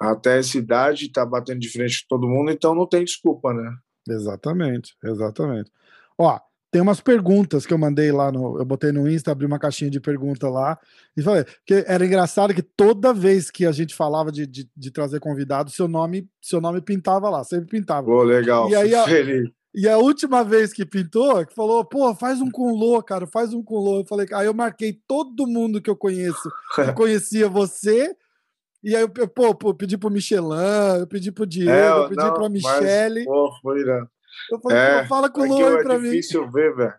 até 0.00 0.38
essa 0.38 0.58
idade, 0.58 1.12
tá 1.12 1.24
batendo 1.24 1.60
de 1.60 1.70
frente 1.70 2.02
com 2.02 2.16
todo 2.16 2.28
mundo, 2.28 2.50
então 2.50 2.74
não 2.74 2.88
tem 2.88 3.04
desculpa, 3.04 3.54
né? 3.54 3.70
Exatamente, 4.08 4.94
exatamente. 5.04 5.70
Ó, 6.18 6.40
tem 6.70 6.82
umas 6.82 7.00
perguntas 7.00 7.64
que 7.64 7.72
eu 7.72 7.78
mandei 7.78 8.12
lá 8.12 8.30
no. 8.30 8.58
Eu 8.58 8.64
botei 8.64 8.92
no 8.92 9.08
Insta, 9.08 9.32
abri 9.32 9.46
uma 9.46 9.58
caixinha 9.58 9.90
de 9.90 10.00
pergunta 10.00 10.48
lá 10.48 10.78
e 11.16 11.22
falei 11.22 11.44
que 11.64 11.84
era 11.86 12.04
engraçado 12.04 12.54
que 12.54 12.62
toda 12.62 13.12
vez 13.14 13.50
que 13.50 13.64
a 13.64 13.72
gente 13.72 13.94
falava 13.94 14.30
de, 14.30 14.46
de, 14.46 14.68
de 14.76 14.90
trazer 14.90 15.18
convidado, 15.18 15.70
seu 15.70 15.88
nome, 15.88 16.28
seu 16.40 16.60
nome 16.60 16.80
pintava 16.80 17.30
lá, 17.30 17.42
sempre 17.42 17.68
pintava. 17.68 18.06
Pô, 18.06 18.22
legal, 18.22 18.68
e 18.68 18.74
aí, 18.74 18.90
feliz. 19.04 19.50
E 19.74 19.88
a 19.88 19.96
última 19.96 20.42
vez 20.42 20.72
que 20.72 20.84
pintou, 20.84 21.46
que 21.46 21.54
falou, 21.54 21.84
pô, 21.84 22.14
faz 22.14 22.40
um 22.40 22.50
com 22.50 22.74
Lô, 22.74 23.02
cara, 23.02 23.26
faz 23.26 23.52
um 23.54 23.62
com 23.62 23.76
Lô. 23.76 24.00
Eu 24.00 24.06
falei, 24.06 24.26
aí 24.32 24.46
eu 24.46 24.54
marquei 24.54 24.98
todo 25.06 25.46
mundo 25.46 25.80
que 25.80 25.88
eu 25.88 25.96
conheço, 25.96 26.50
que 26.74 26.92
conhecia 26.94 27.48
você. 27.48 28.14
E 28.82 28.94
aí 28.94 29.02
eu, 29.02 29.28
pô, 29.28 29.54
pô, 29.54 29.74
pedi 29.74 29.96
pro 29.96 30.10
Michelin, 30.10 30.98
eu 31.00 31.06
pedi 31.06 31.32
pro 31.32 31.46
Diego, 31.46 31.70
é, 31.70 31.88
eu 31.90 32.08
pedi 32.08 32.22
não, 32.22 32.34
pra 32.34 32.48
Michele. 32.48 33.24
Pô, 33.24 33.52
foi, 33.62 33.84
né? 33.84 34.06
Eu 34.50 34.60
falei, 34.60 34.78
é, 34.78 35.06
fala 35.06 35.30
com 35.30 35.40
o 35.40 35.46
Lô 35.46 35.66
aí 35.66 35.74
é 35.74 35.82
pra 35.82 35.98
mim. 35.98 36.08
É 36.08 36.10
difícil 36.10 36.50
ver, 36.50 36.74
velho. 36.74 36.94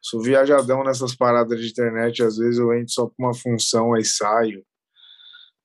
Sou 0.00 0.20
viajadão 0.20 0.82
nessas 0.82 1.14
paradas 1.14 1.60
de 1.60 1.68
internet, 1.68 2.24
às 2.24 2.36
vezes 2.36 2.58
eu 2.58 2.72
entro 2.74 2.92
só 2.92 3.06
pra 3.06 3.14
uma 3.18 3.34
função, 3.34 3.94
aí 3.94 4.04
saio. 4.04 4.64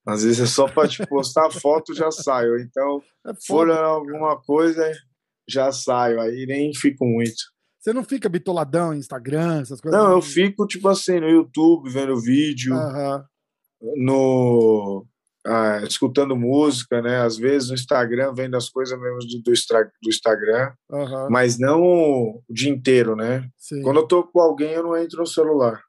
Às 0.08 0.24
vezes 0.24 0.40
é 0.40 0.46
só 0.46 0.68
pra 0.68 0.88
te 0.88 1.04
postar 1.08 1.50
foto, 1.50 1.94
já 1.94 2.12
saio. 2.12 2.60
Então, 2.60 3.02
é 3.26 3.78
alguma 3.80 4.40
coisa, 4.40 4.92
já 5.50 5.72
saio, 5.72 6.22
aí 6.22 6.46
nem 6.46 6.72
fico 6.74 7.04
muito. 7.04 7.36
Você 7.80 7.92
não 7.94 8.04
fica 8.04 8.30
bitoladão 8.30 8.94
em 8.94 9.00
Instagram, 9.00 9.62
essas 9.62 9.82
coisas? 9.82 10.00
Não, 10.00 10.12
eu 10.12 10.22
fico, 10.22 10.68
tipo 10.68 10.88
assim, 10.88 11.20
no 11.20 11.30
YouTube, 11.30 11.90
vendo 11.90 12.20
vídeo, 12.22 12.76
no... 13.96 15.06
Ah, 15.50 15.82
escutando 15.84 16.36
música, 16.36 17.02
né? 17.02 17.22
Às 17.22 17.38
vezes 17.38 17.70
no 17.70 17.76
Instagram, 17.76 18.34
vendo 18.34 18.58
as 18.58 18.70
coisas 18.70 19.00
mesmo 19.00 19.20
do, 19.20 19.42
do, 19.42 19.52
do 20.02 20.10
Instagram, 20.10 20.74
mas 21.30 21.58
não 21.58 21.82
o 21.82 22.44
dia 22.50 22.70
inteiro, 22.70 23.16
né? 23.16 23.50
Sim. 23.56 23.82
Quando 23.82 24.02
eu 24.02 24.08
tô 24.08 24.24
com 24.24 24.42
alguém, 24.42 24.72
eu 24.74 24.84
não 24.84 24.98
entro 24.98 25.20
no 25.20 25.26
celular. 25.26 25.82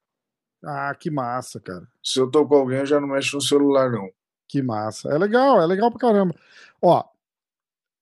Ah, 0.65 0.95
que 0.95 1.11
massa, 1.11 1.61
cara. 1.61 1.87
Se 2.03 2.21
eu 2.21 2.31
tô 2.31 2.47
com 2.47 2.55
alguém, 2.55 2.79
eu 2.79 2.87
já 2.87 3.01
não 3.01 3.09
mexo 3.09 3.37
no 3.37 3.43
celular, 3.43 3.91
não. 3.91 4.09
Que 4.49 4.63
massa. 4.63 5.11
É 5.11 5.19
legal, 5.19 5.61
é 5.61 5.67
legal 5.67 5.91
pra 5.91 6.01
caramba. 6.01 6.35
Ó, 6.81 7.03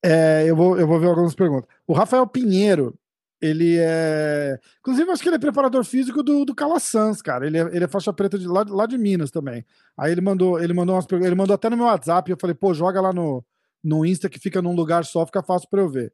é, 0.04 0.44
eu, 0.46 0.54
vou, 0.54 0.78
eu 0.78 0.86
vou 0.86 1.00
ver 1.00 1.08
algumas 1.08 1.34
perguntas. 1.34 1.68
O 1.86 1.92
Rafael 1.92 2.26
Pinheiro, 2.26 2.94
ele 3.40 3.76
é. 3.78 4.58
Inclusive, 4.80 5.10
acho 5.10 5.22
que 5.22 5.28
ele 5.28 5.36
é 5.36 5.40
preparador 5.40 5.84
físico 5.84 6.22
do, 6.22 6.44
do 6.44 6.54
Calassans, 6.54 7.20
cara. 7.20 7.46
Ele 7.46 7.58
é, 7.58 7.62
ele 7.72 7.84
é 7.84 7.88
faixa 7.88 8.12
preta 8.12 8.38
de 8.38 8.46
lá, 8.46 8.64
lá 8.68 8.86
de 8.86 8.96
Minas 8.96 9.30
também. 9.30 9.64
Aí 9.96 10.12
ele 10.12 10.20
mandou, 10.20 10.58
ele 10.58 10.72
mandou 10.72 10.94
umas 10.94 11.06
Ele 11.10 11.34
mandou 11.34 11.54
até 11.54 11.68
no 11.68 11.76
meu 11.76 11.86
WhatsApp. 11.86 12.30
Eu 12.30 12.38
falei, 12.40 12.54
pô, 12.54 12.72
joga 12.72 13.00
lá 13.00 13.12
no, 13.12 13.44
no 13.84 14.04
Insta 14.06 14.28
que 14.28 14.38
fica 14.38 14.62
num 14.62 14.74
lugar 14.74 15.04
só, 15.04 15.24
fica 15.26 15.42
fácil 15.42 15.68
para 15.70 15.82
eu 15.82 15.88
ver. 15.88 16.12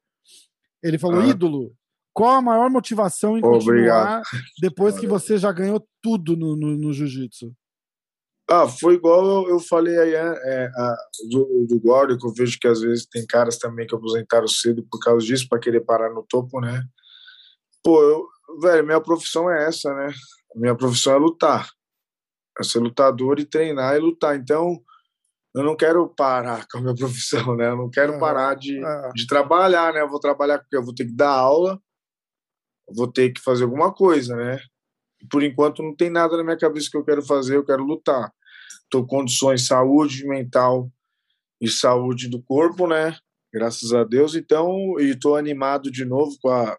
Ele 0.83 0.99
falou, 0.99 1.20
ah. 1.20 1.27
ídolo, 1.27 1.73
qual 2.12 2.37
a 2.37 2.43
maior 2.43 2.68
motivação 2.68 3.39
em 3.39 3.41
continuar 3.41 3.62
Obrigado. 3.62 4.23
depois 4.61 4.99
que 4.99 5.07
você 5.07 5.39
já 5.39 5.53
ganhou 5.53 5.87
tudo 6.03 6.37
no, 6.37 6.57
no, 6.57 6.77
no 6.77 6.93
jiu-jitsu? 6.93 7.55
Ah, 8.51 8.68
foi 8.68 8.95
igual 8.95 9.25
eu, 9.25 9.51
eu 9.51 9.61
falei 9.61 9.97
aí 9.97 10.14
é, 10.14 10.35
é 10.45 10.66
a, 10.66 10.97
do, 11.31 11.66
do 11.68 11.81
Gordon, 11.81 12.18
que 12.18 12.27
eu 12.27 12.35
vejo 12.35 12.59
que 12.61 12.66
às 12.66 12.81
vezes 12.81 13.07
tem 13.07 13.25
caras 13.25 13.57
também 13.57 13.87
que 13.87 13.95
aposentaram 13.95 14.49
cedo 14.49 14.85
por 14.91 14.99
causa 14.99 15.25
disso, 15.25 15.47
para 15.49 15.61
querer 15.61 15.81
parar 15.83 16.12
no 16.12 16.23
topo, 16.29 16.61
né? 16.61 16.83
Pô, 17.83 18.03
eu, 18.03 18.26
velho, 18.61 18.85
minha 18.85 19.01
profissão 19.01 19.51
é 19.51 19.66
essa, 19.66 19.93
né? 19.95 20.12
Minha 20.55 20.76
profissão 20.76 21.14
é 21.14 21.18
lutar. 21.18 21.68
É 22.59 22.62
ser 22.62 22.78
lutador 22.78 23.41
e 23.41 23.45
treinar 23.45 23.97
e 23.97 23.99
lutar. 23.99 24.37
Então, 24.37 24.80
eu 25.55 25.62
não 25.62 25.76
quero 25.76 26.09
parar 26.09 26.66
com 26.70 26.78
a 26.78 26.80
minha 26.80 26.95
profissão, 26.95 27.57
né? 27.57 27.68
Eu 27.68 27.76
não 27.76 27.91
quero 27.91 28.18
parar 28.18 28.55
de, 28.55 28.80
de 29.14 29.26
trabalhar, 29.26 29.93
né? 29.93 30.03
Eu 30.03 30.09
vou 30.09 30.20
trabalhar 30.20 30.59
porque 30.59 30.76
eu 30.76 30.85
vou 30.85 30.95
ter 30.95 31.07
que 31.07 31.14
dar 31.14 31.30
aula, 31.30 31.80
vou 32.95 33.11
ter 33.11 33.33
que 33.33 33.41
fazer 33.41 33.64
alguma 33.64 33.93
coisa, 33.93 34.37
né? 34.37 34.59
por 35.30 35.43
enquanto 35.43 35.83
não 35.83 35.95
tem 35.95 36.11
nada 36.11 36.37
na 36.37 36.45
minha 36.45 36.59
cabeça 36.59 36.89
que 36.91 36.97
eu 36.97 37.05
quero 37.05 37.22
fazer, 37.22 37.57
eu 37.57 37.64
quero 37.64 37.85
lutar. 37.85 38.33
Com 38.93 39.07
condições, 39.07 39.66
saúde 39.66 40.26
mental 40.26 40.91
e 41.61 41.68
saúde 41.68 42.28
do 42.28 42.43
corpo, 42.43 42.87
né? 42.87 43.16
Graças 43.53 43.93
a 43.93 44.05
Deus. 44.05 44.35
Então, 44.35 44.99
e 44.99 45.11
estou 45.11 45.37
animado 45.37 45.91
de 45.91 46.05
novo 46.05 46.37
com 46.41 46.51
a. 46.51 46.76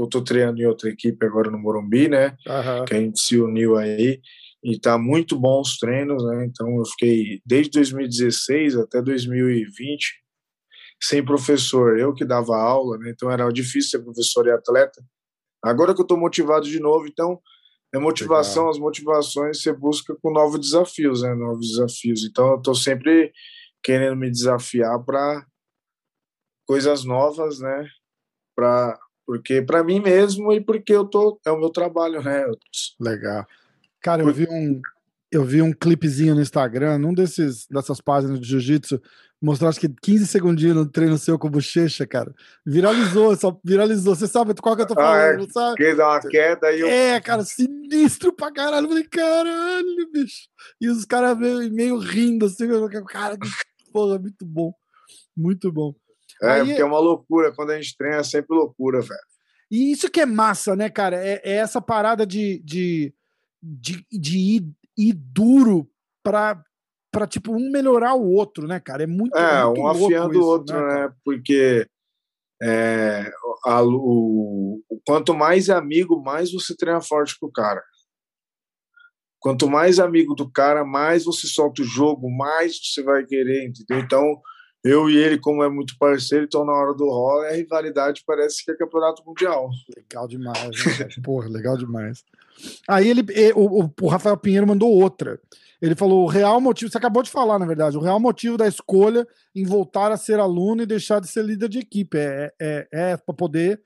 Eu 0.00 0.04
estou 0.04 0.22
treinando 0.22 0.60
em 0.60 0.66
outra 0.66 0.88
equipe 0.88 1.24
agora 1.24 1.50
no 1.50 1.58
Morumbi, 1.58 2.08
né? 2.08 2.36
Uhum. 2.46 2.84
Que 2.84 2.94
a 2.94 3.00
gente 3.00 3.20
se 3.20 3.38
uniu 3.38 3.76
aí. 3.76 4.20
E 4.62 4.78
tá 4.78 4.98
muito 4.98 5.38
bom 5.38 5.60
os 5.60 5.78
treinos, 5.78 6.24
né? 6.24 6.46
Então 6.46 6.76
eu 6.76 6.84
fiquei 6.86 7.40
desde 7.44 7.72
2016 7.72 8.76
até 8.76 9.00
2020 9.00 10.28
sem 11.00 11.24
professor, 11.24 11.98
eu 11.98 12.12
que 12.12 12.24
dava 12.24 12.56
aula, 12.56 12.98
né? 12.98 13.10
Então 13.10 13.30
era 13.30 13.48
difícil 13.50 13.90
ser 13.90 14.04
professor 14.04 14.46
e 14.46 14.50
atleta. 14.50 15.00
Agora 15.62 15.94
que 15.94 16.00
eu 16.00 16.06
tô 16.06 16.16
motivado 16.16 16.66
de 16.68 16.80
novo, 16.80 17.06
então 17.06 17.40
é 17.94 17.98
motivação, 17.98 18.64
Legal. 18.64 18.70
as 18.70 18.78
motivações 18.78 19.62
você 19.62 19.72
busca 19.72 20.16
com 20.20 20.32
novos 20.32 20.60
desafios, 20.60 21.22
né? 21.22 21.34
Novos 21.34 21.68
desafios. 21.68 22.24
Então 22.24 22.52
eu 22.52 22.60
tô 22.60 22.74
sempre 22.74 23.32
querendo 23.82 24.16
me 24.16 24.30
desafiar 24.30 25.02
para 25.04 25.46
coisas 26.66 27.04
novas, 27.04 27.60
né? 27.60 27.88
Para 28.56 28.98
porque 29.28 29.60
para 29.60 29.84
mim 29.84 30.00
mesmo 30.00 30.50
e 30.54 30.58
porque 30.58 30.90
eu 30.90 31.04
tô 31.04 31.38
é 31.44 31.50
o 31.50 31.58
meu 31.58 31.68
trabalho, 31.68 32.22
né? 32.22 32.46
Legal. 32.98 33.46
Cara, 34.00 34.22
eu 34.22 34.32
vi 34.32 34.48
um 34.48 34.80
eu 35.30 35.44
vi 35.44 35.60
um 35.60 35.70
clipezinho 35.70 36.34
no 36.34 36.40
Instagram, 36.40 36.96
num 36.96 37.12
desses 37.12 37.66
dessas 37.66 38.00
páginas 38.00 38.40
de 38.40 38.48
jiu-jitsu, 38.48 38.98
mostrar 39.38 39.68
acho 39.68 39.80
que 39.80 39.90
15 39.90 40.26
segundinhos 40.26 40.74
no 40.74 40.86
treino 40.86 41.18
seu 41.18 41.38
com 41.38 41.50
bochecha, 41.50 42.06
cara. 42.06 42.34
Viralizou, 42.64 43.36
só 43.36 43.60
viralizou. 43.62 44.14
Você 44.14 44.26
sabe 44.26 44.54
qual 44.54 44.74
que 44.74 44.80
eu 44.80 44.86
tô 44.86 44.94
falando, 44.94 45.42
ah, 45.42 45.44
é, 45.44 45.48
sabe? 45.50 45.76
Que 45.76 45.94
dá 45.94 46.08
uma 46.08 46.20
queda 46.20 46.72
e 46.72 46.80
eu... 46.80 46.88
É, 46.88 47.20
cara, 47.20 47.44
sinistro 47.44 48.32
pra 48.32 48.50
caralho. 48.50 48.86
Eu 48.86 48.88
falei, 48.88 49.04
caralho, 49.04 50.10
bicho. 50.10 50.48
E 50.80 50.88
os 50.88 51.04
caras 51.04 51.36
meio, 51.36 51.70
meio 51.70 51.98
rindo, 51.98 52.46
assim, 52.46 52.66
cara, 53.06 53.36
porra, 53.92 54.18
muito 54.18 54.46
bom. 54.46 54.72
Muito 55.36 55.70
bom. 55.70 55.94
É, 56.42 56.50
Aí, 56.50 56.66
porque 56.66 56.80
é 56.80 56.84
uma 56.84 56.98
loucura. 56.98 57.52
Quando 57.54 57.70
a 57.70 57.80
gente 57.80 57.96
treina, 57.96 58.18
é 58.18 58.24
sempre 58.24 58.56
loucura, 58.56 59.00
velho. 59.00 59.20
E 59.70 59.92
isso 59.92 60.10
que 60.10 60.20
é 60.20 60.26
massa, 60.26 60.74
né, 60.74 60.88
cara? 60.88 61.16
É, 61.16 61.40
é 61.44 61.56
essa 61.56 61.80
parada 61.80 62.26
de, 62.26 62.62
de, 62.64 63.14
de, 63.62 64.06
de 64.10 64.38
ir, 64.38 64.72
ir 64.96 65.12
duro 65.12 65.90
pra, 66.22 66.62
pra, 67.12 67.26
tipo, 67.26 67.52
um 67.52 67.70
melhorar 67.70 68.14
o 68.14 68.30
outro, 68.30 68.66
né, 68.66 68.80
cara? 68.80 69.02
É 69.02 69.06
muito 69.06 69.36
É, 69.36 69.64
muito 69.64 69.80
um 69.80 69.86
afiando 69.86 70.40
o 70.40 70.46
outro, 70.46 70.74
né? 70.74 71.02
né? 71.02 71.12
Porque 71.24 71.86
é, 72.62 73.30
a, 73.66 73.82
o, 73.82 74.82
quanto 75.06 75.34
mais 75.34 75.68
é 75.68 75.74
amigo, 75.74 76.20
mais 76.22 76.52
você 76.52 76.74
treina 76.74 77.00
forte 77.00 77.38
com 77.38 77.46
o 77.46 77.52
cara. 77.52 77.82
Quanto 79.40 79.68
mais 79.68 80.00
amigo 80.00 80.34
do 80.34 80.50
cara, 80.50 80.84
mais 80.84 81.24
você 81.24 81.46
solta 81.46 81.82
o 81.82 81.84
jogo, 81.84 82.28
mais 82.28 82.76
você 82.76 83.02
vai 83.02 83.24
querer, 83.24 83.68
entendeu? 83.68 84.04
Então, 84.04 84.40
eu 84.84 85.10
e 85.10 85.16
ele, 85.16 85.38
como 85.38 85.62
é 85.62 85.68
muito 85.68 85.96
parceiro, 85.98 86.44
então 86.44 86.64
na 86.64 86.72
hora 86.72 86.94
do 86.94 87.08
rola, 87.08 87.48
a 87.48 87.52
rivalidade 87.52 88.22
parece 88.26 88.64
que 88.64 88.70
é 88.70 88.76
campeonato 88.76 89.22
mundial. 89.26 89.70
Legal 89.96 90.28
demais, 90.28 90.58
né? 90.60 91.08
Porra, 91.22 91.48
legal 91.48 91.76
demais. 91.76 92.24
Aí 92.88 93.08
ele, 93.08 93.24
o, 93.54 93.90
o, 94.00 94.08
Rafael 94.08 94.36
Pinheiro 94.36 94.66
mandou 94.66 94.90
outra. 94.90 95.40
Ele 95.80 95.94
falou: 95.94 96.24
o 96.24 96.28
real 96.28 96.60
motivo, 96.60 96.90
você 96.90 96.98
acabou 96.98 97.22
de 97.22 97.30
falar, 97.30 97.58
na 97.58 97.66
verdade, 97.66 97.96
o 97.96 98.00
real 98.00 98.18
motivo 98.18 98.56
da 98.56 98.66
escolha 98.66 99.26
em 99.54 99.64
voltar 99.64 100.10
a 100.10 100.16
ser 100.16 100.38
aluno 100.38 100.82
e 100.82 100.86
deixar 100.86 101.20
de 101.20 101.28
ser 101.28 101.44
líder 101.44 101.68
de 101.68 101.78
equipe. 101.78 102.16
É, 102.18 102.52
é, 102.60 102.88
é 102.92 103.16
para 103.16 103.34
poder 103.34 103.80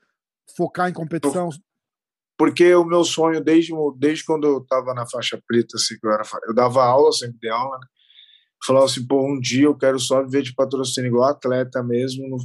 focar 0.55 0.89
em 0.89 0.93
competição. 0.93 1.49
Porque 2.37 2.73
o 2.73 2.83
meu 2.83 3.03
sonho, 3.03 3.43
desde, 3.43 3.71
desde 3.97 4.25
quando 4.25 4.45
eu 4.45 4.57
estava 4.57 4.93
na 4.93 5.05
faixa 5.07 5.39
preta, 5.47 5.75
assim, 5.75 5.95
eu, 6.03 6.11
era, 6.11 6.23
eu 6.47 6.53
dava 6.53 6.83
aula, 6.83 7.11
sempre 7.11 7.37
de 7.39 7.49
aula, 7.49 7.77
né? 7.77 7.87
Falava 8.65 8.85
assim, 8.85 9.05
pô, 9.05 9.25
um 9.25 9.39
dia 9.39 9.65
eu 9.65 9.77
quero 9.77 9.99
só 9.99 10.23
viver 10.23 10.41
de 10.41 10.53
patrocínio 10.53 11.09
igual 11.09 11.29
atleta 11.29 11.83
mesmo, 11.83 12.37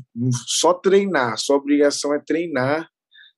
só 0.47 0.75
treinar, 0.75 1.39
sua 1.39 1.57
obrigação 1.57 2.13
é 2.13 2.19
treinar, 2.19 2.89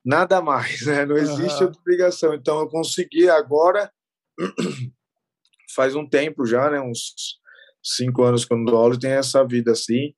nada 0.04 0.40
mais, 0.40 0.86
né? 0.86 1.04
Não 1.04 1.16
existe 1.16 1.58
uhum. 1.58 1.66
outra 1.66 1.80
obrigação. 1.80 2.34
Então 2.34 2.60
eu 2.60 2.68
consegui 2.68 3.28
agora, 3.28 3.90
faz 5.74 5.94
um 5.94 6.08
tempo 6.08 6.46
já, 6.46 6.70
né? 6.70 6.80
Uns 6.80 7.14
cinco 7.82 8.22
anos 8.22 8.44
que 8.44 8.52
eu 8.52 8.58
não 8.58 8.64
dou 8.64 8.76
aula 8.76 8.94
e 8.94 8.98
tenho 8.98 9.14
essa 9.14 9.46
vida 9.46 9.72
assim. 9.72 10.14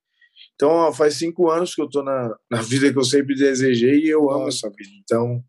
Então 0.54 0.70
ó, 0.70 0.92
faz 0.92 1.14
cinco 1.14 1.50
anos 1.50 1.74
que 1.74 1.82
eu 1.82 1.88
tô 1.88 2.02
na, 2.02 2.36
na 2.50 2.62
vida 2.62 2.92
que 2.92 2.98
eu 2.98 3.04
sempre 3.04 3.34
desejei 3.34 4.00
e 4.00 4.08
eu 4.08 4.30
amo 4.30 4.48
essa 4.48 4.70
vida. 4.70 4.90
Então 5.02 5.42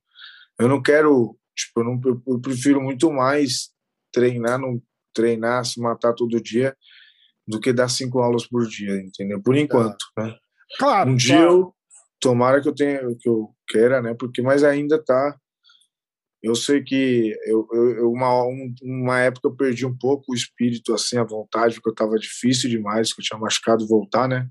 eu 0.59 0.67
não 0.67 0.81
quero, 0.81 1.37
tipo, 1.55 1.79
eu, 1.79 1.83
não, 1.83 2.01
eu 2.27 2.39
prefiro 2.39 2.81
muito 2.81 3.11
mais 3.11 3.69
treinar, 4.11 4.59
não 4.59 4.81
treinar, 5.13 5.63
se 5.65 5.79
matar 5.79 6.13
todo 6.13 6.41
dia, 6.41 6.75
do 7.47 7.59
que 7.59 7.73
dar 7.73 7.89
cinco 7.89 8.19
aulas 8.19 8.47
por 8.47 8.67
dia, 8.67 8.95
entendeu? 9.01 9.41
Por 9.41 9.55
enquanto, 9.55 9.97
tá. 10.15 10.23
né? 10.23 10.37
Claro. 10.77 11.11
Um 11.11 11.15
dia 11.15 11.39
eu 11.39 11.73
tomara 12.19 12.61
que 12.61 12.69
eu 12.69 12.75
tenha 12.75 12.99
que 13.19 13.27
eu 13.27 13.49
queira, 13.67 14.01
né? 14.01 14.15
Porque 14.17 14.41
mas 14.41 14.63
ainda 14.63 15.03
tá 15.03 15.37
eu 16.43 16.55
sei 16.55 16.83
que 16.83 17.33
eu, 17.45 17.65
eu 17.71 18.11
uma, 18.11 18.45
um, 18.45 18.75
uma 18.83 19.19
época 19.21 19.47
eu 19.47 19.55
perdi 19.55 19.85
um 19.85 19.97
pouco 19.97 20.33
o 20.33 20.35
espírito 20.35 20.93
assim, 20.93 21.17
a 21.17 21.23
vontade, 21.23 21.75
porque 21.75 21.89
eu 21.89 21.95
tava 21.95 22.17
difícil 22.17 22.69
demais, 22.69 23.13
que 23.13 23.21
eu 23.21 23.23
tinha 23.23 23.39
machucado 23.39 23.87
voltar, 23.87 24.27
né? 24.27 24.49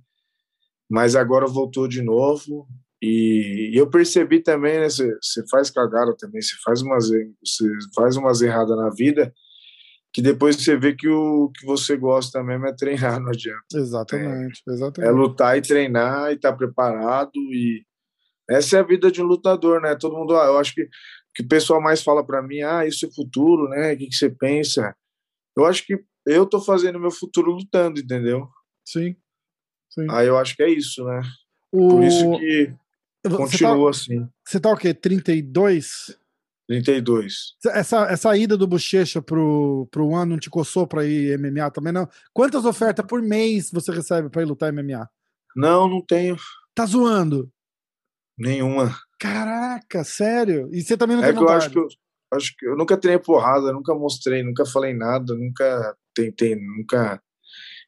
Mas 0.90 1.14
agora 1.14 1.46
voltou 1.46 1.86
de 1.86 2.00
novo 2.00 2.66
e, 3.00 3.72
e 3.74 3.76
eu 3.76 3.90
percebi 3.90 4.40
também, 4.40 4.80
né? 4.80 4.88
Você 4.88 5.46
faz 5.50 5.70
cagada 5.70 6.16
também, 6.16 6.40
você 6.40 6.56
faz 6.64 6.80
umas 6.80 7.10
você 7.44 7.68
faz 7.94 8.16
umas 8.16 8.40
erradas 8.40 8.76
na 8.76 8.88
vida 8.88 9.32
que 10.12 10.20
depois 10.20 10.56
você 10.56 10.76
vê 10.76 10.94
que 10.94 11.08
o 11.08 11.50
que 11.50 11.64
você 11.64 11.96
gosta 11.96 12.42
mesmo 12.42 12.66
é 12.66 12.74
treinar, 12.74 13.20
não 13.20 13.30
adianta. 13.30 13.64
Exatamente, 13.74 14.62
é, 14.68 14.72
exatamente. 14.72 15.10
É 15.10 15.12
lutar 15.12 15.56
e 15.56 15.62
treinar 15.62 16.30
e 16.30 16.34
estar 16.34 16.52
tá 16.52 16.56
preparado 16.56 17.32
e 17.36 17.84
essa 18.50 18.76
é 18.76 18.80
a 18.80 18.84
vida 18.84 19.10
de 19.10 19.22
um 19.22 19.24
lutador, 19.24 19.80
né? 19.80 19.96
Todo 19.96 20.16
mundo, 20.16 20.36
ah, 20.36 20.46
eu 20.46 20.58
acho 20.58 20.74
que 20.74 20.88
que 21.34 21.42
o 21.42 21.48
pessoal 21.48 21.80
mais 21.80 22.02
fala 22.02 22.24
para 22.24 22.42
mim, 22.42 22.60
ah, 22.62 22.86
isso 22.86 23.06
é 23.06 23.10
futuro, 23.10 23.68
né? 23.68 23.92
O 23.92 23.96
que, 23.96 24.06
que 24.06 24.14
você 24.14 24.28
pensa? 24.28 24.94
Eu 25.56 25.64
acho 25.64 25.84
que 25.86 25.98
eu 26.26 26.46
tô 26.46 26.60
fazendo 26.60 27.00
meu 27.00 27.10
futuro 27.10 27.52
lutando, 27.52 28.00
entendeu? 28.00 28.48
Sim. 28.86 29.16
Sim. 29.90 30.06
Aí 30.10 30.26
eu 30.26 30.38
acho 30.38 30.54
que 30.54 30.62
é 30.62 30.68
isso, 30.68 31.04
né? 31.04 31.22
O... 31.70 31.88
Por 31.88 32.04
isso 32.04 32.38
que 32.38 32.74
continua 33.28 33.90
tá... 33.90 33.98
assim. 33.98 34.28
Você 34.46 34.60
tá 34.60 34.70
o 34.70 34.76
quê? 34.76 34.92
32? 34.92 36.18
32. 36.80 37.54
Essa, 37.66 38.06
essa 38.06 38.36
ida 38.36 38.56
do 38.56 38.66
Bochecha 38.66 39.20
pro, 39.20 39.86
pro 39.90 40.14
ano 40.14 40.32
não 40.32 40.38
te 40.38 40.48
coçou 40.48 40.86
pra 40.86 41.04
ir 41.04 41.38
MMA 41.38 41.70
também, 41.70 41.92
não? 41.92 42.08
Quantas 42.32 42.64
ofertas 42.64 43.04
por 43.06 43.20
mês 43.20 43.70
você 43.70 43.92
recebe 43.92 44.30
pra 44.30 44.42
ir 44.42 44.46
lutar 44.46 44.72
MMA? 44.72 45.08
Não, 45.54 45.88
não 45.88 46.00
tenho. 46.00 46.36
Tá 46.74 46.86
zoando? 46.86 47.50
Nenhuma. 48.38 48.96
Caraca, 49.18 50.02
sério? 50.02 50.68
E 50.72 50.82
você 50.82 50.96
também 50.96 51.16
não 51.16 51.24
é 51.24 51.26
tem 51.26 51.34
que 51.34 51.40
vontade? 51.40 51.54
eu 51.54 51.66
acho 51.66 51.70
que 51.70 51.78
eu, 51.78 51.88
acho 52.36 52.56
que 52.56 52.66
eu 52.66 52.76
nunca 52.76 52.96
treinei 52.96 53.22
porrada, 53.22 53.72
nunca 53.72 53.94
mostrei, 53.94 54.42
nunca 54.42 54.64
falei 54.64 54.94
nada, 54.94 55.34
nunca 55.34 55.96
tentei, 56.14 56.56
nunca. 56.56 57.22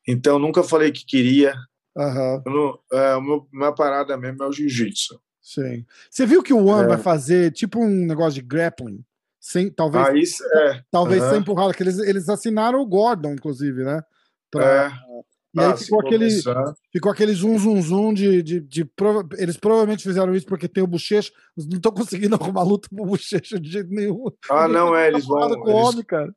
Então, 0.06 0.38
nunca 0.38 0.62
falei 0.62 0.92
que 0.92 1.06
queria. 1.06 1.54
Uhum. 1.96 2.42
Não, 2.46 2.78
é, 2.92 3.16
minha 3.52 3.72
parada 3.72 4.16
mesmo 4.16 4.42
é 4.42 4.46
o 4.46 4.52
jiu-jitsu. 4.52 5.18
Sim. 5.44 5.84
Você 6.10 6.24
viu 6.24 6.42
que 6.42 6.54
o 6.54 6.66
One 6.66 6.84
é. 6.84 6.88
vai 6.88 6.98
fazer 6.98 7.52
tipo 7.52 7.78
um 7.78 8.06
negócio 8.06 8.32
de 8.32 8.40
grappling? 8.40 9.04
Sem, 9.38 9.70
talvez 9.70 10.06
ah, 10.06 10.16
isso, 10.16 10.42
é. 10.42 10.82
talvez 10.90 11.22
uhum. 11.22 11.30
sem 11.30 11.38
empurrada, 11.40 11.74
que 11.74 11.82
eles, 11.82 11.98
eles 11.98 12.30
assinaram 12.30 12.80
o 12.80 12.86
Gordon, 12.86 13.34
inclusive, 13.34 13.84
né? 13.84 14.02
Pra, 14.50 14.86
é. 14.86 15.14
E 15.54 15.60
ah, 15.60 15.70
aí 15.70 15.76
ficou 15.76 16.00
aquele, 16.00 16.28
ficou 16.90 17.12
aquele 17.12 17.34
zoom, 17.34 17.58
zoom, 17.58 17.82
zoom 17.82 18.14
de, 18.14 18.42
de, 18.42 18.60
de, 18.60 18.90
Eles 19.36 19.58
provavelmente 19.58 20.02
fizeram 20.02 20.34
isso 20.34 20.46
porque 20.46 20.66
tem 20.66 20.82
o 20.82 20.86
bochecha. 20.86 21.30
Não 21.56 21.76
estão 21.76 21.92
conseguindo 21.92 22.34
arrumar 22.40 22.62
luta 22.62 22.88
pro 22.88 23.04
bochecha 23.04 23.60
de 23.60 23.70
jeito 23.70 23.90
nenhum. 23.90 24.24
Ah, 24.50 24.66
não, 24.66 24.96
é, 24.96 25.08
eles 25.08 25.26
vão. 25.26 25.44
Eles, 25.46 25.74
homem, 25.74 26.04
cara. 26.04 26.34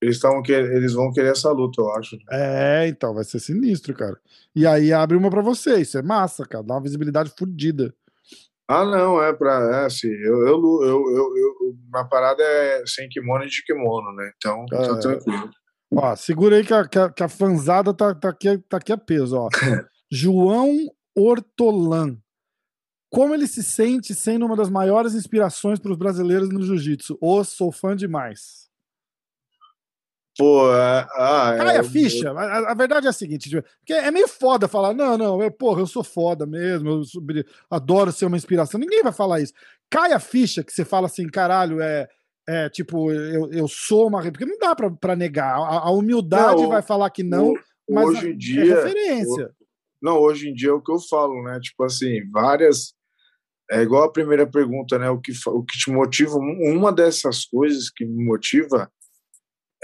Eles, 0.00 0.20
tavam, 0.20 0.42
eles 0.46 0.92
vão 0.92 1.12
querer 1.12 1.32
essa 1.32 1.50
luta, 1.50 1.82
eu 1.82 1.90
acho. 1.92 2.16
É, 2.30 2.86
então, 2.86 3.12
vai 3.12 3.24
ser 3.24 3.40
sinistro, 3.40 3.92
cara. 3.94 4.16
E 4.54 4.64
aí 4.64 4.92
abre 4.92 5.16
uma 5.16 5.28
para 5.28 5.42
você, 5.42 5.80
isso 5.80 5.98
é 5.98 6.02
massa, 6.02 6.46
cara. 6.46 6.62
Dá 6.62 6.74
uma 6.74 6.82
visibilidade 6.82 7.32
fodida. 7.36 7.92
Ah, 8.68 8.84
não, 8.84 9.22
é 9.22 9.32
pra. 9.32 9.82
É 9.82 9.86
assim, 9.86 10.08
eu, 10.08 10.46
eu, 10.46 10.82
eu, 10.82 11.36
eu, 11.36 11.76
Minha 11.92 12.04
parada 12.08 12.42
é 12.42 12.82
sem 12.86 13.08
kimono 13.08 13.44
e 13.44 13.48
de 13.48 13.62
kimono, 13.62 14.12
né? 14.14 14.30
Então, 14.36 14.64
tá 14.66 14.76
é. 14.76 14.88
tá 14.88 14.98
tranquilo. 14.98 15.50
Ó, 15.92 16.16
segura 16.16 16.56
aí 16.56 16.64
que 16.64 16.72
a, 16.74 16.88
que 16.88 16.98
a, 16.98 17.10
que 17.10 17.22
a 17.22 17.28
fanzada 17.28 17.94
tá, 17.94 18.14
tá, 18.14 18.30
aqui, 18.30 18.58
tá 18.68 18.78
aqui 18.78 18.92
a 18.92 18.98
peso, 18.98 19.36
ó. 19.36 19.48
João 20.10 20.72
Hortolan. 21.16 22.16
Como 23.10 23.32
ele 23.32 23.46
se 23.46 23.62
sente 23.62 24.12
sendo 24.14 24.44
uma 24.44 24.56
das 24.56 24.68
maiores 24.68 25.14
inspirações 25.14 25.78
para 25.78 25.92
os 25.92 25.96
brasileiros 25.96 26.48
no 26.48 26.62
jiu-jitsu? 26.62 27.16
Ô, 27.20 27.44
sou 27.44 27.70
fã 27.70 27.94
demais. 27.94 28.68
Pô, 30.36 30.72
é, 30.72 31.06
ah, 31.12 31.54
Cai 31.56 31.76
é, 31.76 31.78
a 31.78 31.84
ficha. 31.84 32.28
Eu... 32.28 32.38
A, 32.38 32.72
a, 32.72 32.74
verdade 32.74 33.06
é 33.06 33.10
a 33.10 33.12
seguinte: 33.12 33.48
tipo, 33.48 33.62
porque 33.78 33.92
é 33.92 34.10
meio 34.10 34.26
foda 34.26 34.66
falar, 34.66 34.92
não, 34.92 35.16
não, 35.16 35.40
eu, 35.40 35.50
porra, 35.50 35.80
eu 35.80 35.86
sou 35.86 36.02
foda 36.02 36.44
mesmo, 36.44 36.88
eu 36.88 37.04
sou, 37.04 37.22
adoro 37.70 38.10
ser 38.10 38.26
uma 38.26 38.36
inspiração. 38.36 38.80
Ninguém 38.80 39.02
vai 39.02 39.12
falar 39.12 39.40
isso. 39.40 39.52
Cai 39.88 40.12
a 40.12 40.18
ficha 40.18 40.64
que 40.64 40.72
você 40.72 40.84
fala 40.84 41.06
assim, 41.06 41.26
caralho, 41.28 41.80
é. 41.80 42.08
É, 42.46 42.68
tipo, 42.68 43.10
eu, 43.10 43.50
eu 43.52 43.66
sou 43.66 44.06
uma. 44.06 44.20
Porque 44.20 44.44
não 44.44 44.58
dá 44.58 44.76
pra, 44.76 44.90
pra 44.90 45.16
negar. 45.16 45.56
A, 45.56 45.78
a 45.78 45.90
humildade 45.90 46.60
não, 46.60 46.68
vai 46.68 46.82
falar 46.82 47.08
que 47.08 47.22
não, 47.22 47.52
o, 47.52 47.58
mas 47.88 48.04
hoje 48.04 48.32
em 48.32 48.36
dia, 48.36 48.60
é 48.60 48.74
referência. 48.74 49.46
O, 49.46 49.64
não, 50.02 50.18
hoje 50.18 50.50
em 50.50 50.54
dia 50.54 50.68
é 50.68 50.72
o 50.72 50.82
que 50.82 50.92
eu 50.92 50.98
falo, 50.98 51.42
né? 51.42 51.58
Tipo 51.62 51.84
assim, 51.84 52.20
várias. 52.30 52.92
É 53.70 53.80
igual 53.80 54.02
a 54.02 54.12
primeira 54.12 54.46
pergunta, 54.46 54.98
né? 54.98 55.08
O 55.08 55.18
que, 55.18 55.32
o 55.46 55.64
que 55.64 55.78
te 55.78 55.90
motiva, 55.90 56.36
uma 56.36 56.92
dessas 56.92 57.46
coisas 57.46 57.88
que 57.88 58.04
me 58.04 58.22
motiva 58.22 58.92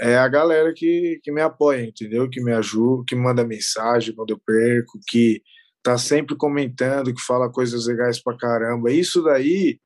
é 0.01 0.17
a 0.17 0.27
galera 0.27 0.73
que, 0.73 1.19
que 1.23 1.31
me 1.31 1.41
apoia, 1.41 1.85
entendeu? 1.85 2.27
Que 2.27 2.41
me 2.41 2.51
ajuda, 2.51 3.03
que 3.07 3.15
manda 3.15 3.45
mensagem 3.45 4.15
quando 4.15 4.31
eu 4.31 4.41
perco, 4.43 4.99
que 5.07 5.43
tá 5.83 5.95
sempre 5.95 6.35
comentando, 6.35 7.13
que 7.13 7.21
fala 7.21 7.51
coisas 7.51 7.85
legais 7.85 8.21
pra 8.21 8.35
caramba. 8.35 8.91
Isso 8.91 9.21
daí 9.21 9.79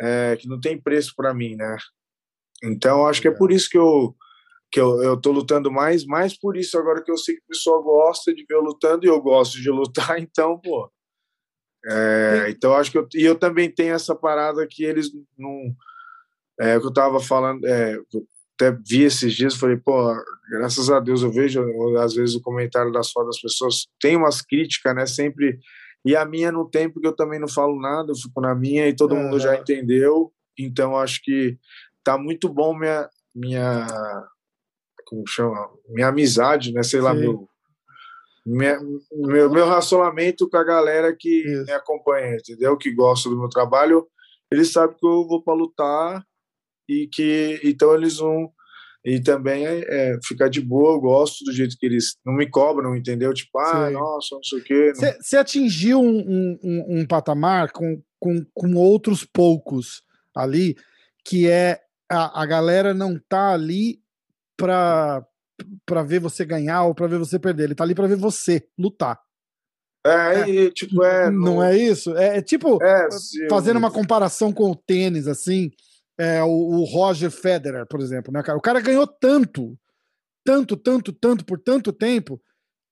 é, 0.00 0.36
que 0.36 0.48
não 0.48 0.58
tem 0.58 0.80
preço 0.80 1.14
para 1.16 1.32
mim, 1.32 1.54
né? 1.54 1.76
Então 2.64 3.06
acho 3.06 3.22
que 3.22 3.28
é 3.28 3.30
por 3.30 3.52
isso 3.52 3.68
que 3.70 3.78
eu 3.78 4.16
que 4.72 4.80
eu, 4.80 5.02
eu 5.02 5.20
tô 5.20 5.32
lutando 5.32 5.70
mais, 5.70 6.04
mais 6.06 6.38
por 6.38 6.56
isso 6.56 6.78
agora 6.78 7.02
que 7.02 7.10
eu 7.10 7.16
sei 7.16 7.34
que 7.34 7.42
o 7.42 7.48
pessoal 7.48 7.82
gosta 7.82 8.32
de 8.32 8.44
ver 8.48 8.54
eu 8.54 8.60
lutando 8.60 9.04
e 9.04 9.08
eu 9.08 9.20
gosto 9.20 9.60
de 9.60 9.68
lutar, 9.70 10.18
então, 10.20 10.58
pô. 10.60 10.90
É, 11.86 12.46
então 12.50 12.74
acho 12.74 12.90
que 12.90 12.98
eu, 12.98 13.08
e 13.14 13.24
eu 13.24 13.36
também 13.36 13.72
tenho 13.72 13.94
essa 13.94 14.14
parada 14.14 14.66
que 14.68 14.84
eles 14.84 15.10
não 15.36 15.74
é 16.60 16.76
o 16.76 16.80
que 16.80 16.86
eu 16.88 16.92
tava 16.92 17.20
falando, 17.20 17.64
é, 17.66 17.98
até 18.60 18.70
vi 18.86 19.04
esses 19.04 19.34
dias, 19.34 19.56
falei, 19.56 19.76
pô, 19.76 20.14
graças 20.50 20.90
a 20.90 21.00
Deus 21.00 21.22
eu 21.22 21.32
vejo 21.32 21.62
às 21.98 22.14
vezes 22.14 22.34
o 22.34 22.42
comentário 22.42 22.92
das 22.92 23.10
fotos 23.10 23.36
das 23.36 23.40
pessoas, 23.40 23.86
tem 23.98 24.16
umas 24.16 24.42
críticas, 24.42 24.94
né, 24.94 25.06
sempre, 25.06 25.58
e 26.04 26.14
a 26.14 26.24
minha 26.24 26.52
não 26.52 26.68
tem, 26.68 26.90
porque 26.90 27.06
eu 27.06 27.16
também 27.16 27.40
não 27.40 27.48
falo 27.48 27.80
nada, 27.80 28.12
eu 28.12 28.16
fico 28.16 28.40
na 28.40 28.54
minha 28.54 28.86
e 28.86 28.94
todo 28.94 29.16
mundo 29.16 29.38
já 29.38 29.56
entendeu, 29.56 30.30
então 30.58 30.96
acho 30.96 31.20
que 31.22 31.56
tá 32.04 32.18
muito 32.18 32.48
bom 32.48 32.76
minha, 32.76 33.08
minha 33.34 33.86
como 35.06 35.26
chama, 35.26 35.68
minha 35.88 36.08
amizade, 36.08 36.72
né, 36.72 36.82
sei 36.82 37.00
lá, 37.00 37.14
meu, 37.14 37.48
minha, 38.46 38.78
meu, 39.12 39.50
meu 39.50 39.64
relacionamento 39.64 40.48
com 40.48 40.56
a 40.56 40.64
galera 40.64 41.16
que 41.18 41.42
Isso. 41.46 41.64
me 41.64 41.72
acompanha, 41.72 42.36
entendeu, 42.36 42.76
que 42.76 42.92
gosta 42.92 43.28
do 43.28 43.38
meu 43.38 43.48
trabalho, 43.48 44.06
eles 44.52 44.70
sabem 44.72 44.96
que 44.96 45.06
eu 45.06 45.26
vou 45.26 45.42
para 45.42 45.54
lutar 45.54 46.24
e 46.90 47.06
que 47.06 47.60
então 47.62 47.94
eles 47.94 48.16
vão 48.16 48.52
e 49.02 49.18
também 49.18 49.64
é, 49.64 50.18
ficar 50.22 50.50
de 50.50 50.60
boa, 50.60 50.92
eu 50.92 51.00
gosto 51.00 51.42
do 51.44 51.52
jeito 51.52 51.76
que 51.78 51.86
eles 51.86 52.16
não 52.24 52.34
me 52.34 52.46
cobram, 52.46 52.94
entendeu? 52.94 53.32
Tipo, 53.32 53.58
ah, 53.58 53.86
Sim. 53.88 53.94
nossa, 53.94 54.34
não 54.34 54.42
sei 54.42 54.58
o 54.58 54.62
quê. 54.62 54.92
Você 54.94 55.36
atingiu 55.38 56.00
um, 56.02 56.58
um, 56.62 57.00
um, 57.00 57.06
patamar 57.06 57.72
com, 57.72 58.02
com, 58.18 58.44
com 58.52 58.74
outros 58.74 59.24
poucos 59.24 60.02
ali, 60.36 60.76
que 61.24 61.48
é 61.48 61.80
a, 62.10 62.42
a 62.42 62.44
galera 62.44 62.92
não 62.92 63.18
tá 63.26 63.54
ali 63.54 64.02
pra, 64.54 65.24
pra 65.86 66.02
ver 66.02 66.20
você 66.20 66.44
ganhar 66.44 66.84
ou 66.84 66.94
pra 66.94 67.06
ver 67.06 67.18
você 67.18 67.38
perder, 67.38 67.64
ele 67.64 67.74
tá 67.74 67.84
ali 67.84 67.94
pra 67.94 68.06
ver 68.06 68.16
você 68.16 68.62
lutar. 68.78 69.18
É, 70.04 70.66
é. 70.66 70.70
tipo, 70.70 71.02
é. 71.02 71.30
Não, 71.30 71.40
não 71.40 71.64
é 71.64 71.74
isso? 71.74 72.14
É, 72.18 72.36
é 72.36 72.42
tipo, 72.42 72.82
é, 72.82 73.08
fazendo 73.48 73.78
uma 73.78 73.90
comparação 73.90 74.52
com 74.52 74.70
o 74.70 74.76
tênis, 74.76 75.26
assim 75.26 75.70
é, 76.20 76.42
o, 76.42 76.48
o, 76.48 76.84
Roger 76.84 77.30
Federer, 77.30 77.86
por 77.86 77.98
exemplo, 77.98 78.30
né, 78.30 78.42
cara? 78.42 78.58
O 78.58 78.60
cara 78.60 78.78
ganhou 78.78 79.06
tanto, 79.06 79.74
tanto, 80.44 80.76
tanto, 80.76 81.14
tanto 81.14 81.46
por 81.46 81.58
tanto 81.58 81.94
tempo 81.94 82.38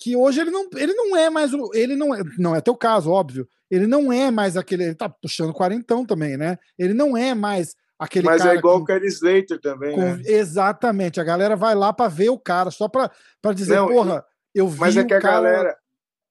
que 0.01 0.17
hoje 0.17 0.41
ele 0.41 0.51
não, 0.51 0.67
ele 0.75 0.95
não 0.95 1.15
é 1.15 1.29
mais 1.29 1.53
o, 1.53 1.71
ele 1.75 1.95
não 1.95 2.15
é, 2.15 2.23
não 2.39 2.57
é 2.57 2.63
teu 2.63 2.75
caso, 2.75 3.11
óbvio. 3.11 3.47
Ele 3.71 3.87
não 3.87 4.11
é 4.11 4.31
mais 4.31 4.57
aquele, 4.57 4.85
ele 4.85 4.95
tá 4.95 5.11
puxando 5.11 5.53
quarentão 5.53 6.07
também, 6.07 6.39
né? 6.39 6.57
Ele 6.79 6.95
não 6.95 7.15
é 7.15 7.35
mais 7.35 7.75
aquele 7.99 8.25
Mas 8.25 8.47
é 8.47 8.55
igual 8.55 8.79
o 8.79 8.85
Kelly 8.85 9.09
Slater 9.09 9.61
também, 9.61 9.95
com, 9.95 10.01
né? 10.01 10.23
Exatamente. 10.25 11.21
A 11.21 11.25
galera 11.25 11.55
vai 11.55 11.75
lá 11.75 11.93
para 11.93 12.09
ver 12.09 12.31
o 12.31 12.39
cara, 12.39 12.71
só 12.71 12.89
para 12.89 13.11
dizer, 13.55 13.77
não, 13.77 13.89
porra, 13.89 14.25
eu 14.55 14.69
vi 14.69 14.81
Mas 14.81 14.97
é 14.97 15.05
que 15.05 15.13
a 15.13 15.21
cara... 15.21 15.35
galera 15.35 15.77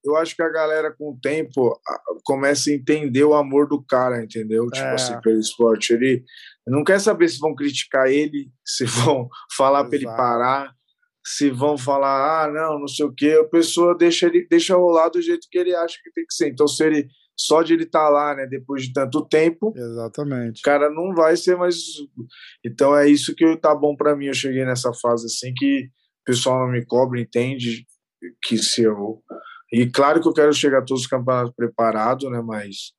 eu 0.08 0.16
acho 0.16 0.36
que 0.36 0.42
a 0.42 0.50
galera 0.50 0.94
com 0.98 1.12
o 1.12 1.20
tempo 1.22 1.80
começa 2.24 2.70
a 2.70 2.74
entender 2.74 3.24
o 3.24 3.34
amor 3.34 3.68
do 3.68 3.84
cara, 3.84 4.24
entendeu? 4.24 4.66
Tipo 4.68 4.88
é. 4.88 4.94
assim, 4.94 5.20
pelo 5.22 5.40
esporte. 5.40 5.94
Ele 5.94 6.24
não 6.66 6.84
quer 6.84 7.00
saber 7.00 7.28
se 7.28 7.40
vão 7.40 7.54
criticar 7.54 8.08
ele, 8.08 8.50
se 8.66 8.86
vão 8.86 9.28
falar 9.56 9.86
para 9.86 9.96
ele 9.96 10.06
parar, 10.06 10.72
se 11.26 11.50
vão 11.50 11.78
falar, 11.78 12.46
ah, 12.46 12.52
não, 12.52 12.80
não 12.80 12.88
sei 12.88 13.06
o 13.06 13.14
quê. 13.14 13.38
A 13.42 13.48
pessoa 13.50 13.98
deixa 13.98 14.28
ele 14.28 14.48
deixa 14.50 14.76
rolar 14.76 15.10
do 15.10 15.22
jeito 15.22 15.48
que 15.52 15.58
ele 15.58 15.76
acha 15.76 15.98
que 16.02 16.12
tem 16.12 16.26
que 16.26 16.34
ser. 16.34 16.50
Então, 16.50 16.68
se 16.68 16.84
ele 16.84 17.08
só 17.40 17.62
de 17.62 17.74
ele 17.74 17.84
estar 17.84 18.06
tá 18.06 18.10
lá, 18.10 18.36
né, 18.36 18.48
depois 18.48 18.84
de 18.84 18.94
tanto 18.94 19.24
tempo, 19.28 19.72
exatamente, 19.76 20.60
o 20.60 20.64
cara 20.64 20.90
não 20.90 21.14
vai 21.14 21.38
ser 21.38 21.56
mais. 21.56 21.78
Então 22.66 22.98
é 22.98 23.08
isso 23.08 23.36
que 23.36 23.58
tá 23.58 23.76
bom 23.76 23.96
para 23.96 24.16
mim. 24.16 24.26
Eu 24.26 24.34
cheguei 24.34 24.66
nessa 24.66 24.92
fase 24.94 25.28
assim 25.28 25.54
que 25.56 25.82
o 25.82 26.26
pessoal 26.26 26.66
não 26.66 26.72
me 26.72 26.84
cobra, 26.84 27.22
entende 27.22 27.86
que 28.44 28.58
se 28.58 28.82
eu 28.82 29.22
e 29.72 29.88
claro 29.88 30.22
que 30.22 30.28
eu 30.28 30.34
quero 30.34 30.54
chegar 30.54 30.80
a 30.80 30.86
todos 30.86 31.04
os 31.04 31.08
campeonatos 31.08 31.54
preparado, 31.56 32.30
né? 32.30 32.42
Mas 32.42 32.94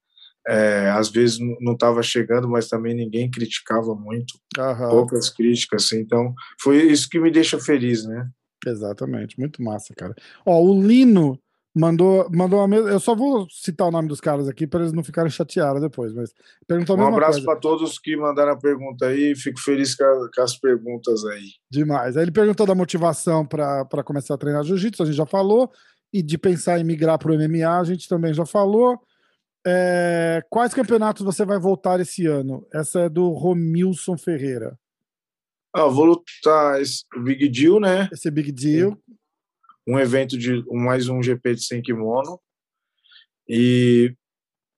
é, 0.47 0.91
às 0.91 1.11
vezes 1.11 1.39
não 1.61 1.73
estava 1.73 2.03
chegando, 2.03 2.49
mas 2.49 2.69
também 2.69 2.95
ninguém 2.95 3.31
criticava 3.31 3.95
muito, 3.95 4.35
Aham. 4.59 4.89
poucas 4.89 5.29
críticas, 5.29 5.85
assim, 5.85 6.01
então 6.01 6.35
foi 6.61 6.83
isso 6.83 7.09
que 7.09 7.21
me 7.21 7.31
deixa 7.31 7.59
feliz, 7.59 8.07
né? 8.07 8.29
Exatamente, 8.67 9.39
muito 9.39 9.63
massa, 9.63 9.95
cara. 9.95 10.15
Ó, 10.45 10.61
o 10.61 10.83
Lino 10.83 11.39
mandou, 11.75 12.29
mandou 12.35 12.61
a 12.61 12.67
mesma. 12.67 12.91
Eu 12.91 12.99
só 12.99 13.15
vou 13.15 13.47
citar 13.51 13.87
o 13.87 13.91
nome 13.91 14.09
dos 14.09 14.21
caras 14.21 14.49
aqui 14.49 14.67
para 14.67 14.81
eles 14.81 14.93
não 14.93 15.05
ficarem 15.05 15.31
chateados 15.31 15.81
depois, 15.81 16.13
mas 16.13 16.33
perguntou 16.67 16.97
Um 16.97 17.07
abraço 17.07 17.45
para 17.45 17.57
todos 17.57 17.99
que 17.99 18.17
mandaram 18.17 18.53
a 18.53 18.57
pergunta 18.57 19.07
aí, 19.07 19.37
fico 19.37 19.61
feliz 19.61 19.95
com, 19.95 20.05
a, 20.05 20.29
com, 20.35 20.43
as 20.43 20.59
perguntas 20.59 21.25
aí. 21.27 21.51
Demais. 21.71 22.17
Aí 22.17 22.25
ele 22.25 22.33
perguntou 22.33 22.67
da 22.67 22.75
motivação 22.75 23.47
para 23.47 24.03
começar 24.05 24.35
a 24.35 24.39
treinar 24.39 24.65
jiu-jitsu, 24.65 25.03
a 25.03 25.07
gente 25.07 25.17
já 25.17 25.27
falou 25.27 25.71
e 26.13 26.23
de 26.23 26.39
pensar 26.39 26.79
em 26.79 26.85
migrar 26.85 27.19
para 27.19 27.33
o 27.33 27.35
MMA, 27.35 27.79
a 27.79 27.85
gente 27.85 28.09
também 28.09 28.33
já 28.33 28.47
falou. 28.47 28.99
É, 29.67 30.43
quais 30.49 30.73
campeonatos 30.73 31.25
você 31.25 31.45
vai 31.45 31.59
voltar 31.59 32.01
esse 32.01 32.27
ano? 32.27 32.67
Essa 32.73 33.01
é 33.01 33.09
do 33.09 33.31
Romilson 33.31 34.17
Ferreira. 34.17 34.79
Ah, 35.75 35.87
vou 35.87 36.07
lutar 36.07 36.81
esse 36.81 37.05
Big 37.23 37.49
Deal, 37.49 37.79
né? 37.79 38.09
Esse 38.13 38.31
Big 38.31 38.51
Deal. 38.51 38.97
Um 39.87 39.99
evento 39.99 40.39
de 40.39 40.65
mais 40.71 41.09
um 41.09 41.23
GP 41.23 41.55
de 41.55 41.65
100 41.65 41.83
kimono. 41.83 42.41
E 43.49 44.15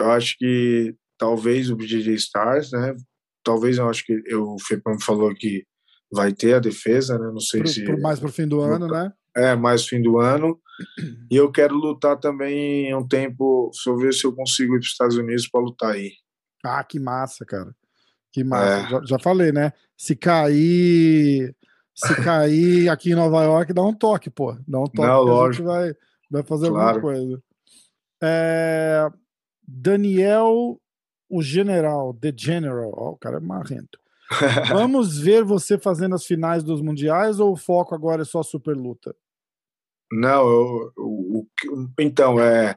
eu 0.01 0.11
acho 0.11 0.37
que 0.39 0.95
talvez 1.19 1.71
o 1.71 1.77
BJJ 1.77 2.15
Stars, 2.15 2.73
né? 2.73 2.97
Talvez 3.45 3.79
eu 3.79 3.89
acho 3.89 4.05
que 4.05 4.23
eu, 4.27 4.55
o 4.55 4.59
Fepão 4.61 4.99
falou 5.01 5.35
que 5.35 5.65
vai 6.13 6.33
ter 6.33 6.55
a 6.55 6.59
defesa, 6.59 7.19
né? 7.19 7.27
Não 7.33 7.41
sei 7.41 7.61
pro, 7.61 7.69
se. 7.69 7.85
Pro 7.85 8.01
mais 8.01 8.19
pro 8.19 8.33
fim 8.33 8.47
do 8.47 8.61
ano, 8.61 8.89
né? 8.89 9.13
É, 9.37 9.55
mais 9.55 9.87
fim 9.87 10.03
do 10.03 10.19
ano. 10.19 10.61
E 11.31 11.37
eu 11.37 11.51
quero 11.51 11.75
lutar 11.75 12.19
também 12.19 12.95
um 12.95 13.07
tempo, 13.07 13.71
só 13.73 13.95
ver 13.95 14.13
se 14.13 14.27
eu 14.27 14.35
consigo 14.35 14.75
ir 14.75 14.79
para 14.79 14.85
os 14.85 14.93
Estados 14.93 15.17
Unidos 15.17 15.49
para 15.49 15.61
lutar 15.61 15.91
aí. 15.93 16.13
Ah, 16.65 16.83
que 16.85 16.99
massa, 16.99 17.45
cara. 17.45 17.75
Que 18.33 18.45
massa. 18.45 18.87
É. 18.87 18.91
Já, 18.91 19.05
já, 19.05 19.19
falei, 19.19 19.53
né? 19.53 19.73
Se 19.97 20.15
cair. 20.15 21.55
Se 21.95 22.15
cair 22.23 22.89
aqui 22.91 23.13
em 23.13 23.15
Nova 23.15 23.43
York, 23.45 23.73
dá 23.73 23.83
um 23.83 23.95
toque, 23.95 24.31
pô. 24.31 24.57
Dá 24.67 24.81
um 24.81 24.85
toque 24.85 25.09
Não, 25.09 25.25
que 25.25 25.31
lógico. 25.31 25.71
a 25.71 25.83
gente 25.83 25.93
vai, 25.93 25.97
vai 26.31 26.43
fazer 26.43 26.69
claro. 26.69 26.97
alguma 26.97 27.01
coisa. 27.01 27.43
É, 28.23 29.09
Daniel, 29.67 30.81
o 31.29 31.43
General, 31.43 32.15
The 32.15 32.33
General. 32.37 32.93
Ó, 32.95 33.11
o 33.11 33.17
cara 33.17 33.39
é 33.39 33.41
marrento. 33.41 33.99
Vamos 34.69 35.19
ver 35.19 35.45
você 35.45 35.79
fazendo 35.79 36.15
as 36.15 36.25
finais 36.25 36.63
dos 36.63 36.81
mundiais 36.81 37.41
ou 37.41 37.53
o 37.53 37.57
foco 37.57 37.95
agora 37.95 38.23
é 38.23 38.25
só 38.25 38.43
super 38.43 38.77
luta? 38.77 39.15
Não, 40.13 40.49
eu, 40.49 40.93
eu, 40.97 41.47
então 41.99 42.41
é 42.41 42.75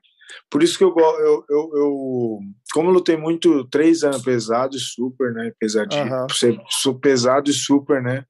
por 0.50 0.64
isso 0.64 0.78
que 0.78 0.84
eu 0.84 0.94
eu, 0.98 1.46
eu, 1.50 1.72
eu 1.74 2.40
como 2.74 2.90
eu 2.90 2.94
lutei 2.94 3.18
muito 3.18 3.68
três 3.70 4.04
anos 4.04 4.22
pesado 4.22 4.76
e 4.76 4.80
super, 4.80 5.34
né, 5.34 5.52
pesadinho, 5.60 6.14
uhum. 6.14 6.30
ser 6.30 6.60
pesado 7.02 7.50
e 7.50 7.54
super, 7.54 8.02
né, 8.02 8.26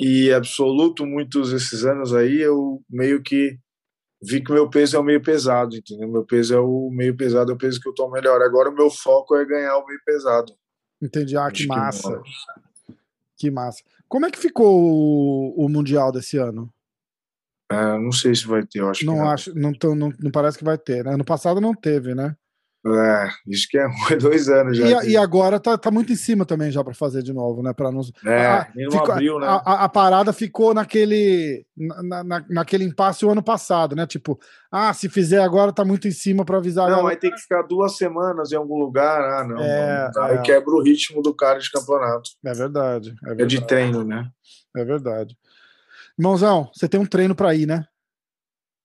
e 0.00 0.32
absoluto 0.32 1.06
muitos 1.06 1.52
esses 1.52 1.84
anos 1.84 2.14
aí 2.14 2.40
eu 2.40 2.82
meio 2.90 3.22
que 3.22 3.58
vi 4.22 4.42
que 4.42 4.52
meu 4.52 4.70
peso 4.70 4.96
é 4.96 5.00
o 5.00 5.02
meio 5.02 5.20
pesado, 5.20 5.76
entendeu? 5.76 6.08
Meu 6.08 6.24
peso 6.24 6.54
é 6.54 6.60
o 6.60 6.88
meio 6.90 7.16
pesado, 7.16 7.50
é 7.50 7.54
o 7.54 7.58
peso 7.58 7.80
que 7.80 7.88
eu 7.88 7.94
tô 7.94 8.08
melhor. 8.08 8.40
Agora 8.40 8.70
o 8.70 8.74
meu 8.74 8.88
foco 8.88 9.34
é 9.34 9.44
ganhar 9.44 9.76
o 9.76 9.84
meio 9.84 10.00
pesado. 10.06 10.54
Entendi. 11.00 11.36
Ah, 11.36 11.50
que 11.50 11.66
massa. 11.66 12.22
Que, 13.36 13.50
massa. 13.50 13.82
Como 14.08 14.24
é 14.24 14.30
que 14.30 14.38
ficou 14.38 14.80
o, 14.80 15.66
o 15.66 15.68
Mundial 15.68 16.12
desse 16.12 16.38
ano? 16.38 16.72
É, 17.72 17.98
não 17.98 18.12
sei 18.12 18.34
se 18.34 18.46
vai 18.46 18.62
ter, 18.62 18.80
eu 18.80 18.90
acho 18.90 19.04
não 19.04 19.14
que 19.14 19.20
não. 19.20 19.30
Acho, 19.30 19.54
não, 19.54 19.72
não, 19.94 20.12
não 20.20 20.30
parece 20.30 20.58
que 20.58 20.64
vai 20.64 20.78
ter, 20.78 21.04
né? 21.04 21.16
No 21.16 21.24
passado 21.24 21.60
não 21.60 21.74
teve, 21.74 22.14
né? 22.14 22.36
É, 22.84 23.28
isso 23.46 23.68
que 23.70 23.78
é 23.78 23.86
dois 24.20 24.48
anos 24.48 24.76
já. 24.76 25.04
E, 25.04 25.10
e, 25.10 25.16
agora 25.16 25.60
tá, 25.60 25.78
tá 25.78 25.88
muito 25.88 26.12
em 26.12 26.16
cima 26.16 26.44
também 26.44 26.68
já 26.68 26.82
para 26.82 26.92
fazer 26.92 27.22
de 27.22 27.32
novo, 27.32 27.62
né? 27.62 27.72
Para 27.72 27.92
nos. 27.92 28.10
É, 28.26 28.44
a, 28.44 28.68
não 28.74 28.90
ficou, 28.90 29.12
abriu, 29.12 29.38
né? 29.38 29.46
A, 29.46 29.54
a, 29.54 29.84
a, 29.84 29.88
parada 29.88 30.32
ficou 30.32 30.74
naquele 30.74 31.64
na, 31.76 32.24
na, 32.24 32.44
naquele 32.50 32.82
impasse 32.82 33.24
o 33.24 33.30
ano 33.30 33.42
passado, 33.42 33.94
né? 33.94 34.04
Tipo, 34.04 34.36
ah, 34.70 34.92
se 34.92 35.08
fizer 35.08 35.40
agora 35.40 35.72
tá 35.72 35.84
muito 35.84 36.08
em 36.08 36.12
cima 36.12 36.44
para 36.44 36.58
avisar. 36.58 36.90
Não, 36.90 37.04
vai 37.04 37.16
ter 37.16 37.30
que 37.30 37.40
ficar 37.40 37.62
duas 37.62 37.96
semanas 37.96 38.50
em 38.50 38.56
algum 38.56 38.78
lugar, 38.78 39.20
ah, 39.20 39.46
não. 39.46 39.62
É, 39.62 40.10
não, 40.12 40.22
Aí 40.24 40.36
é. 40.38 40.42
quebra 40.42 40.74
o 40.74 40.82
ritmo 40.82 41.22
do 41.22 41.32
cara 41.32 41.60
de 41.60 41.70
campeonato. 41.70 42.30
É 42.44 42.52
verdade, 42.52 43.10
é 43.10 43.26
verdade. 43.26 43.42
É 43.42 43.46
de 43.46 43.64
treino, 43.64 44.02
né? 44.02 44.28
É 44.76 44.84
verdade. 44.84 45.36
Irmãozão, 46.22 46.70
você 46.72 46.88
tem 46.88 47.00
um 47.00 47.04
treino 47.04 47.34
para 47.34 47.52
ir, 47.52 47.66
né? 47.66 47.84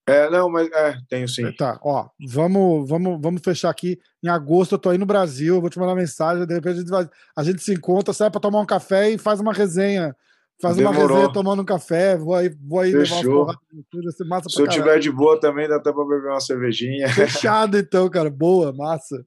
É, 0.10 0.28
não, 0.28 0.50
mas 0.50 0.68
é, 0.72 0.98
tenho 1.08 1.28
sim. 1.28 1.52
Tá, 1.52 1.80
ó, 1.84 2.08
vamos, 2.28 2.90
vamos, 2.90 3.22
vamos 3.22 3.42
fechar 3.44 3.70
aqui. 3.70 4.00
Em 4.24 4.28
agosto 4.28 4.74
eu 4.74 4.80
tô 4.80 4.90
aí 4.90 4.98
no 4.98 5.06
Brasil, 5.06 5.62
vou 5.62 5.70
te 5.70 5.78
mandar 5.78 5.94
mensagem, 5.94 6.48
de 6.48 6.54
repente 6.56 6.78
a 6.78 6.80
gente, 6.80 6.90
vai, 6.90 7.08
a 7.38 7.44
gente 7.44 7.62
se 7.62 7.76
encontra, 7.76 8.12
sai 8.12 8.32
para 8.32 8.42
tomar 8.42 8.60
um 8.60 8.66
café 8.66 9.12
e 9.12 9.20
faz 9.20 9.40
uma 9.40 9.54
resenha. 9.54 10.16
Faz 10.60 10.78
Demorou. 10.78 11.00
uma 11.00 11.10
resenha 11.10 11.32
tomando 11.32 11.62
um 11.62 11.66
café, 11.66 12.18
vou 12.18 12.34
aí, 12.34 12.50
vou 12.66 12.80
aí 12.80 12.92
Fechou. 12.92 13.46
levar 13.46 13.60
umas 13.94 14.28
massa 14.28 14.50
Se 14.50 14.60
eu 14.60 14.68
tiver 14.68 14.98
de 14.98 15.12
boa 15.12 15.40
também, 15.40 15.68
dá 15.68 15.76
até 15.76 15.94
para 15.94 16.06
beber 16.06 16.32
uma 16.32 16.40
cervejinha. 16.40 17.08
Fechado 17.14 17.78
então, 17.78 18.10
cara, 18.10 18.32
boa, 18.32 18.74
massa. 18.74 19.24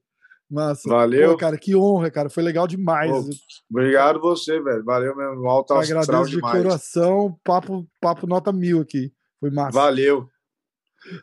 Massa. 0.51 0.89
Valeu. 0.89 1.31
Pô, 1.31 1.37
cara, 1.37 1.57
que 1.57 1.75
honra, 1.75 2.11
cara. 2.11 2.29
Foi 2.29 2.43
legal 2.43 2.67
demais. 2.67 3.09
Pô, 3.09 3.29
obrigado 3.71 4.19
você, 4.19 4.59
velho. 4.61 4.83
Valeu 4.83 5.15
mesmo. 5.15 5.47
Alto 5.47 5.73
Agradeço 5.73 6.25
de 6.25 6.35
demais. 6.35 6.61
coração. 6.61 7.39
Papo, 7.43 7.87
papo 8.01 8.27
nota 8.27 8.51
mil 8.51 8.81
aqui. 8.81 9.13
Foi 9.39 9.49
massa. 9.49 9.71
Valeu. 9.71 10.27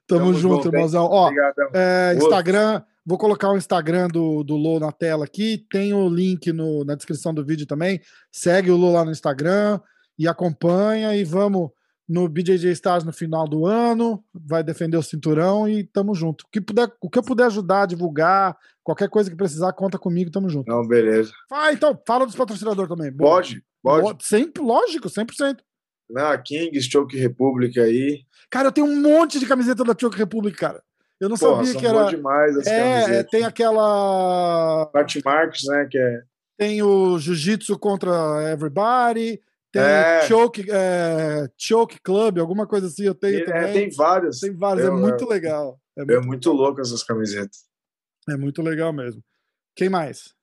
Tamo, 0.06 0.20
Tamo 0.20 0.34
junto, 0.34 0.64
junto 0.64 0.68
irmãozão. 0.68 1.04
Ó, 1.04 1.30
é, 1.72 2.14
Instagram, 2.16 2.82
vou 3.06 3.18
colocar 3.18 3.50
o 3.50 3.56
Instagram 3.56 4.08
do, 4.08 4.42
do 4.42 4.56
Lô 4.56 4.80
na 4.80 4.90
tela 4.90 5.24
aqui. 5.24 5.64
Tem 5.70 5.92
o 5.92 6.08
link 6.08 6.52
no, 6.52 6.84
na 6.84 6.94
descrição 6.94 7.32
do 7.32 7.44
vídeo 7.44 7.66
também. 7.66 8.00
Segue 8.32 8.70
o 8.70 8.76
Lô 8.76 8.92
lá 8.92 9.04
no 9.04 9.12
Instagram 9.12 9.78
e 10.18 10.26
acompanha 10.26 11.14
e 11.14 11.22
vamos 11.22 11.70
no 12.08 12.26
BJJ 12.26 12.70
Stars 12.72 13.04
no 13.04 13.12
final 13.12 13.46
do 13.46 13.66
ano, 13.66 14.24
vai 14.32 14.64
defender 14.64 14.96
o 14.96 15.02
cinturão 15.02 15.68
e 15.68 15.84
tamo 15.84 16.14
junto. 16.14 16.42
O 16.42 16.48
que, 16.50 16.60
puder, 16.60 16.90
o 17.02 17.10
que 17.10 17.18
eu 17.18 17.22
puder 17.22 17.44
ajudar, 17.46 17.86
divulgar, 17.86 18.56
qualquer 18.82 19.10
coisa 19.10 19.28
que 19.28 19.36
precisar, 19.36 19.72
conta 19.74 19.98
comigo, 19.98 20.30
tamo 20.30 20.48
junto. 20.48 20.68
Não, 20.70 20.86
beleza. 20.86 21.32
Ah, 21.52 21.72
então, 21.72 22.00
fala 22.06 22.24
dos 22.24 22.34
patrocinadores 22.34 22.88
também. 22.88 23.12
Pode, 23.12 23.62
pode. 23.82 24.24
Sempre, 24.24 24.62
lógico, 24.62 25.08
100%. 25.08 25.58
Na 26.08 26.38
Kings, 26.38 26.88
Choke 26.90 27.18
Republic 27.18 27.78
aí. 27.78 28.22
Cara, 28.50 28.68
eu 28.68 28.72
tenho 28.72 28.86
um 28.86 29.02
monte 29.02 29.38
de 29.38 29.44
camiseta 29.44 29.84
da 29.84 29.94
Choke 29.98 30.16
Republic, 30.16 30.56
cara. 30.56 30.82
Eu 31.20 31.28
não 31.28 31.36
Porra, 31.36 31.64
sabia 31.64 31.80
que 31.80 31.86
era. 31.86 32.04
demais 32.04 32.56
as 32.56 32.66
é, 32.66 33.02
camisetas. 33.02 33.30
tem 33.30 33.44
aquela. 33.44 34.90
Martin 34.94 35.20
Marques, 35.24 35.64
né? 35.66 35.86
Que 35.90 35.98
é... 35.98 36.22
Tem 36.56 36.82
o 36.82 37.18
Jiu-Jitsu 37.18 37.78
contra 37.78 38.50
Everybody. 38.50 39.40
Tem 39.72 39.82
é. 39.82 40.22
Choke, 40.26 40.66
é, 40.70 41.46
Choke 41.56 42.00
Club, 42.00 42.38
alguma 42.38 42.66
coisa 42.66 42.86
assim, 42.86 43.04
eu 43.04 43.14
tenho 43.14 43.40
é, 43.40 43.44
também. 43.44 43.72
Tem 43.72 43.90
vários. 43.90 44.40
Tem 44.40 44.54
vários, 44.54 44.86
é 44.86 44.90
muito 44.90 45.28
legal. 45.28 45.78
É 45.96 46.04
muito, 46.04 46.12
é 46.12 46.26
muito 46.26 46.52
louco 46.52 46.80
essas 46.80 47.02
camisetas. 47.02 47.66
É 48.28 48.36
muito 48.36 48.62
legal 48.62 48.92
mesmo. 48.92 49.22
Quem 49.76 49.88
mais? 49.88 50.34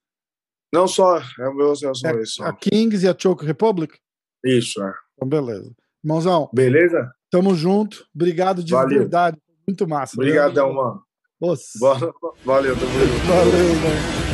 Não 0.71 0.87
só, 0.87 1.19
é 1.39 1.47
o 1.47 1.53
meu, 1.53 1.71
é 1.71 1.75
só 1.75 2.09
é, 2.09 2.21
isso. 2.21 2.43
A 2.43 2.53
Kings 2.53 3.05
e 3.05 3.09
a 3.09 3.15
Choke 3.17 3.45
Republic? 3.45 3.97
Isso, 4.43 4.83
é. 4.83 4.93
Então, 5.13 5.27
beleza. 5.27 5.73
Irmãozão. 6.03 6.49
Beleza? 6.53 7.11
Tamo 7.31 7.55
junto. 7.55 8.05
Obrigado 8.13 8.63
de 8.63 8.73
Valeu. 8.73 8.99
verdade. 8.99 9.37
Muito 9.67 9.87
massa. 9.87 10.15
Obrigadão, 10.15 10.73
mano. 10.73 11.01
Nossa. 11.41 11.79
Valeu, 12.43 12.75
tamo 12.75 12.91
junto. 12.91 13.27
Valeu, 13.27 13.75
mano. 13.75 14.24